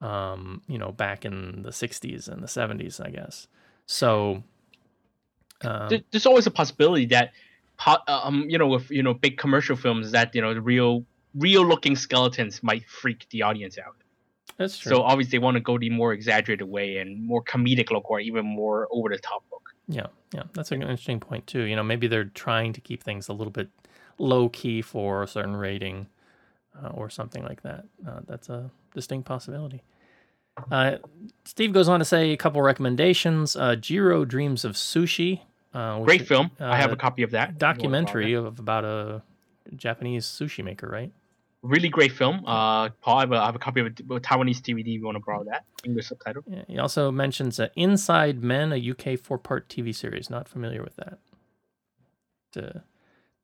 [0.00, 3.48] um, you know, back in the '60s and the '70s, I guess.
[3.86, 4.42] So.
[5.64, 7.32] Um, There's always a possibility that,
[7.78, 11.04] po- um, you know, with you know big commercial films, that you know the real
[11.34, 13.96] real looking skeletons might freak the audience out.
[14.56, 14.90] That's true.
[14.90, 18.20] So obviously they want to go the more exaggerated way and more comedic look, or
[18.20, 19.74] even more over the top look.
[19.88, 21.62] Yeah, yeah, that's an interesting point too.
[21.62, 23.68] You know, maybe they're trying to keep things a little bit
[24.18, 26.08] low key for a certain rating
[26.82, 27.84] uh, or something like that.
[28.06, 29.82] Uh, that's a distinct possibility.
[30.72, 30.96] Uh,
[31.44, 33.54] Steve goes on to say a couple recommendations.
[33.54, 35.42] Uh, Jiro Dreams of Sushi.
[35.72, 36.50] Uh, Great film.
[36.60, 37.58] uh, I have a copy of that.
[37.58, 39.22] Documentary of about a
[39.76, 41.12] Japanese sushi maker, right?
[41.62, 42.44] Really great film.
[42.44, 44.80] Uh, Paul, I have a, I have a copy of a Taiwanese DVD.
[44.80, 46.42] If you want to borrow that English subtitle.
[46.46, 50.28] Yeah, he also mentions uh, Inside Men, a UK four part TV series.
[50.28, 51.18] Not familiar with that.
[52.52, 52.82] To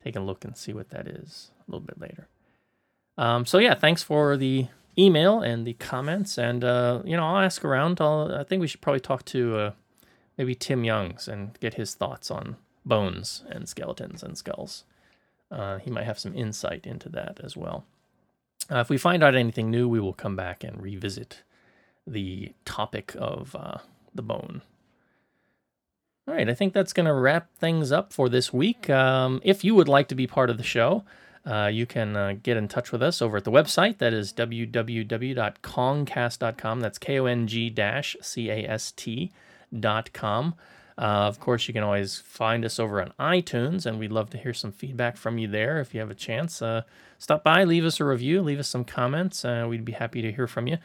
[0.03, 2.27] take a look and see what that is a little bit later.
[3.17, 4.67] Um, so yeah, thanks for the
[4.97, 7.99] email and the comments, and uh, you know I'll ask around.
[8.01, 9.71] I'll, I think we should probably talk to uh,
[10.37, 14.83] maybe Tim Youngs and get his thoughts on bones and skeletons and skulls.
[15.51, 17.85] Uh, he might have some insight into that as well.
[18.71, 21.43] Uh, if we find out anything new, we will come back and revisit
[22.07, 23.77] the topic of uh,
[24.13, 24.61] the bone.
[26.27, 28.89] All right, I think that's going to wrap things up for this week.
[28.89, 31.03] Um, if you would like to be part of the show,
[31.45, 33.99] uh, you can uh, get in touch with us over at the website.
[33.99, 36.79] That is www.kongcast.com.
[36.79, 37.71] That's K O N G
[38.21, 39.31] C A S T
[39.77, 40.55] dot com.
[40.97, 44.37] Uh, of course, you can always find us over on iTunes, and we'd love to
[44.37, 46.61] hear some feedback from you there if you have a chance.
[46.61, 46.83] Uh,
[47.19, 49.43] stop by, leave us a review, leave us some comments.
[49.43, 50.77] Uh, we'd be happy to hear from you.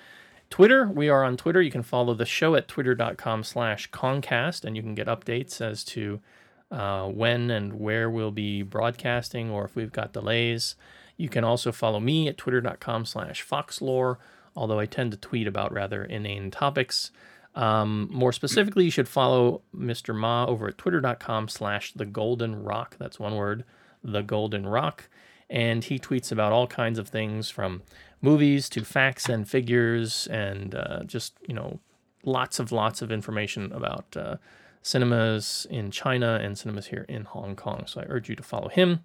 [0.50, 1.62] Twitter, we are on Twitter.
[1.62, 5.84] You can follow the show at twitter.com slash Kongcast, and you can get updates as
[5.84, 6.18] to
[6.70, 10.76] uh, when and where we'll be broadcasting or if we've got delays.
[11.16, 14.16] You can also follow me at twitter.com slash foxlore,
[14.56, 17.10] although I tend to tweet about rather inane topics.
[17.54, 20.14] Um, more specifically, you should follow Mr.
[20.14, 22.96] Ma over at twitter.com slash the golden rock.
[22.98, 23.64] That's one word,
[24.02, 25.08] the golden rock.
[25.48, 27.82] And he tweets about all kinds of things from
[28.22, 31.80] movies to facts and figures and uh, just, you know,
[32.24, 34.36] lots of lots of information about uh,
[34.82, 37.84] cinemas in China and cinemas here in Hong Kong.
[37.86, 39.00] So I urge you to follow him.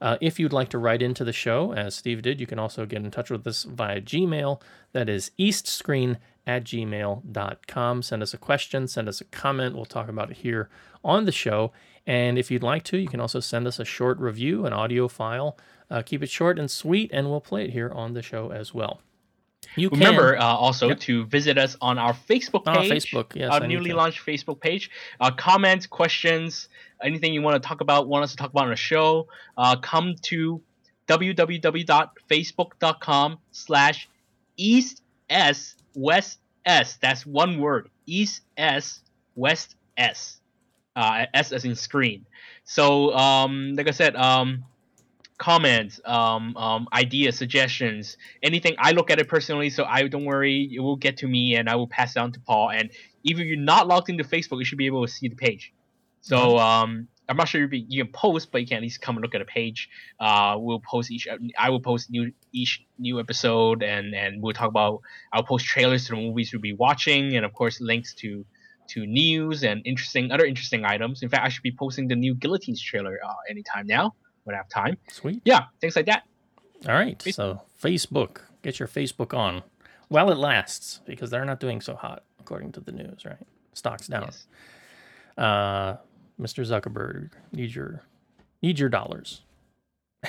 [0.00, 2.86] Uh, if you'd like to write into the show, as Steve did, you can also
[2.86, 4.60] get in touch with us via Gmail.
[4.92, 6.16] That is eastscreen
[6.46, 8.02] at gmail.com.
[8.02, 9.76] Send us a question, send us a comment.
[9.76, 10.70] We'll talk about it here
[11.04, 11.72] on the show.
[12.06, 15.06] And if you'd like to, you can also send us a short review, an audio
[15.06, 15.58] file.
[15.90, 18.72] Uh, keep it short and sweet, and we'll play it here on the show as
[18.72, 19.00] well.
[19.76, 21.00] You Remember uh, also Yep.
[21.00, 22.90] to visit us on our Facebook page.
[22.90, 24.90] Facebook, yes, Our newly launched Facebook page.
[25.20, 26.68] Uh, comments, questions,
[27.02, 29.76] anything you want to talk about, want us to talk about on the show, uh,
[29.76, 30.60] come to
[31.08, 34.08] www.facebook.com slash
[34.56, 36.96] east s west s.
[37.00, 37.88] That's one word.
[38.06, 39.00] East s
[39.34, 40.38] west s.
[40.96, 42.26] Uh, s as in screen.
[42.64, 44.64] So, um, like I said, um,
[45.40, 48.76] comments, um, um, ideas, suggestions, anything.
[48.78, 50.70] I look at it personally, so I don't worry.
[50.72, 52.70] It will get to me, and I will pass it on to Paul.
[52.70, 52.90] And
[53.24, 55.72] if you're not logged into Facebook, you should be able to see the page.
[56.20, 59.22] So um, I'm not sure you can post, but you can at least come and
[59.22, 59.88] look at the page.
[60.20, 61.26] Uh, we'll post each.
[61.58, 65.00] I will post new each new episode, and and we'll talk about.
[65.32, 68.44] I'll post trailers to the movies we'll be watching, and of course links to
[68.88, 71.22] to news and interesting other interesting items.
[71.22, 74.14] In fact, I should be posting the new Guillotines trailer uh, anytime now
[74.44, 74.96] when I have time.
[75.10, 75.42] Sweet.
[75.44, 76.24] Yeah, things like that.
[76.88, 77.20] All right.
[77.22, 79.62] So Facebook, get your Facebook on
[80.08, 83.36] while it lasts because they're not doing so hot according to the news, right?
[83.74, 84.30] Stocks down.
[85.36, 85.96] Uh,
[86.40, 86.64] Mr.
[86.66, 88.02] Zuckerberg needs your
[88.62, 89.42] needs your dollars.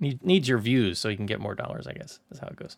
[0.00, 1.86] Need, needs your views so you can get more dollars.
[1.86, 2.76] I guess is how it goes.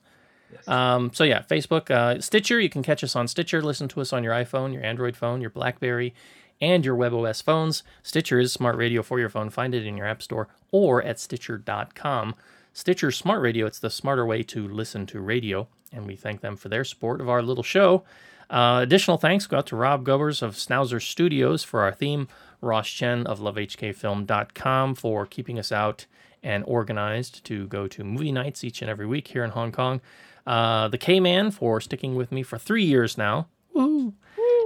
[0.69, 2.61] Um, so yeah, Facebook, uh, Stitcher.
[2.61, 3.63] You can catch us on Stitcher.
[3.63, 6.15] Listen to us on your iPhone, your Android phone, your BlackBerry,
[6.65, 7.83] and your WebOS phones.
[8.03, 9.51] Stitcher is smart radio for your phone.
[9.51, 12.35] Find it in your app store or at Stitcher.com.
[12.73, 13.67] Stitcher Smart Radio.
[13.67, 17.21] It's the smarter way to listen to radio, and we thank them for their support
[17.21, 18.03] of our little show.
[18.51, 22.29] Uh, additional thanks go out to Rob Gobers of Snauzer Studios for our theme,
[22.61, 26.07] Ross Chen of LoveHKFilm.com for keeping us out
[26.43, 30.01] and organized to go to movie nights each and every week here in Hong Kong.
[30.47, 33.49] Uh, the K Man for sticking with me for three years now.
[33.73, 34.15] Woo!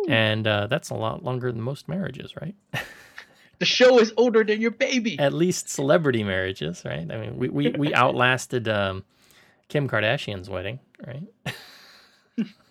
[0.08, 2.54] And uh, that's a lot longer than most marriages, right?
[3.58, 5.18] The show is older than your baby.
[5.18, 7.10] At least celebrity marriages, right?
[7.10, 9.04] I mean, we, we, we outlasted um,
[9.68, 11.24] Kim Kardashian's wedding, right?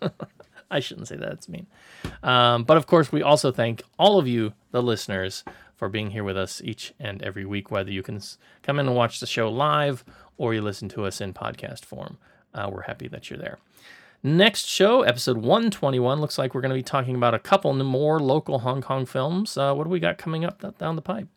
[0.71, 1.33] I shouldn't say that.
[1.33, 1.67] It's mean.
[2.23, 5.43] Um, but of course, we also thank all of you, the listeners,
[5.75, 8.21] for being here with us each and every week, whether you can
[8.63, 10.03] come in and watch the show live
[10.37, 12.17] or you listen to us in podcast form.
[12.53, 13.59] Uh, we're happy that you're there.
[14.23, 18.19] Next show, episode 121, looks like we're going to be talking about a couple more
[18.19, 19.55] local Hong Kong films.
[19.57, 21.27] Uh, what do we got coming up down the pipe?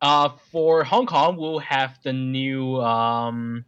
[0.00, 3.64] Uh, for Hong Kong, we'll have the new um,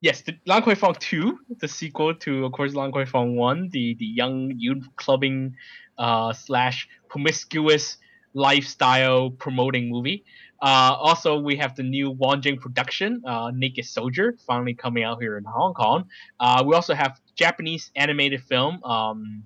[0.00, 3.68] yes, the Lan Kwai Fong Two, the sequel to, of course, Lan Kwai Fong One,
[3.70, 5.56] the the young youth clubbing
[5.98, 7.98] uh, slash promiscuous
[8.34, 10.24] lifestyle promoting movie.
[10.64, 15.20] Uh, also, we have the new Wong Jing production, uh, Naked Soldier, finally coming out
[15.20, 16.06] here in Hong Kong.
[16.40, 19.42] Uh, we also have Japanese animated film, um,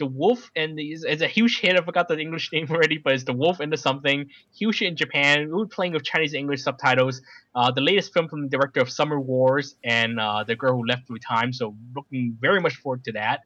[0.00, 1.76] The Wolf and the, it's, it's a huge hit.
[1.76, 4.30] I forgot the English name already, but it's The Wolf and the something.
[4.52, 5.46] Huge hit in Japan.
[5.46, 7.22] We were playing with Chinese English subtitles.
[7.54, 10.84] Uh, the latest film from the director of Summer Wars and uh, The Girl Who
[10.84, 11.52] Leapt Through Time.
[11.52, 13.42] So looking very much forward to that.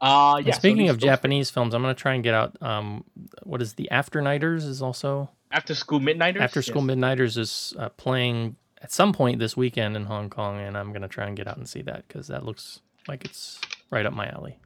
[0.00, 0.54] Uh, yeah.
[0.54, 2.56] speaking these- of Japanese films, I'm going to try and get out.
[2.62, 3.02] Um,
[3.42, 4.64] what is the After Nighters?
[4.64, 6.40] Is also After School Midnighters.
[6.40, 6.96] After School yes.
[6.96, 11.02] Midnighters is uh, playing at some point this weekend in Hong Kong, and I'm going
[11.02, 13.60] to try and get out and see that because that looks like it's
[13.90, 14.58] right up my alley.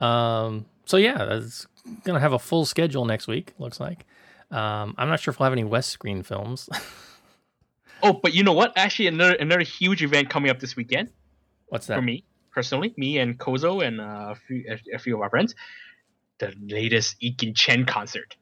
[0.00, 1.66] Um, so yeah, it's
[2.04, 3.54] going to have a full schedule next week.
[3.58, 4.06] Looks like.
[4.50, 6.68] Um, I'm not sure if we'll have any West Screen films.
[8.02, 8.72] Oh, but you know what?
[8.76, 11.10] Actually, another another huge event coming up this weekend.
[11.68, 11.96] What's that?
[11.96, 15.30] For me personally, me and Kozo and uh, a, few, a, a few of our
[15.30, 15.54] friends,
[16.38, 18.36] the latest Ekin Cheng concert.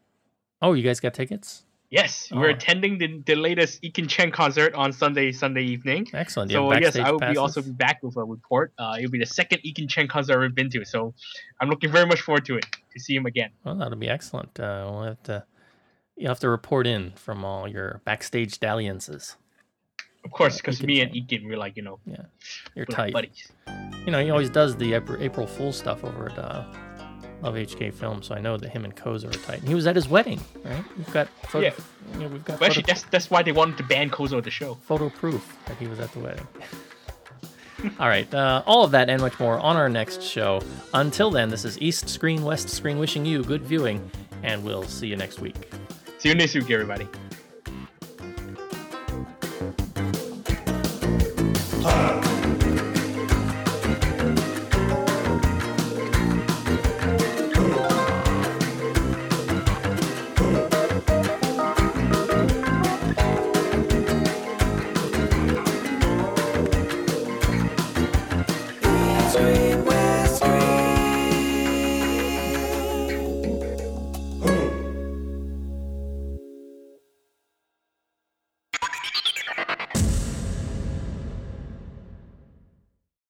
[0.60, 1.64] Oh, you guys got tickets?
[1.90, 2.54] Yes, we're Oh.
[2.54, 6.06] attending the, the latest Ekin Cheng concert on Sunday Sunday evening.
[6.12, 6.52] Excellent.
[6.52, 8.72] So yes, I will be also be back with a report.
[8.78, 11.14] Uh, it'll be the second Ekin Cheng concert I've ever been to, so
[11.62, 13.50] I'm looking very much forward to it to see him again.
[13.64, 14.60] Well, that'll be excellent.
[14.60, 15.44] Uh, we'll have to.
[16.16, 19.36] You have to report in from all your backstage dalliances.
[20.24, 22.24] Of course, because me and Ekin, we're like you know, yeah,
[22.74, 23.14] you're tight.
[23.14, 23.50] buddies.
[24.04, 26.38] You know, he always does the April, April Fool stuff over at
[27.42, 29.60] of HK Films, so I know that him and Kozo are tight.
[29.60, 30.84] And he was at his wedding, right?
[30.96, 31.72] We've got photo, yeah.
[32.14, 34.44] You know, we've got well, actually, that's that's why they wanted to ban Kozo at
[34.44, 34.74] the show.
[34.74, 36.46] Photo proof that he was at the wedding.
[38.00, 40.60] all right, uh, all of that and much more on our next show.
[40.94, 44.10] Until then, this is East Screen, West Screen wishing you good viewing,
[44.42, 45.54] and we'll see you next week.
[46.18, 47.06] See you next week, everybody.
[51.84, 52.27] Uh.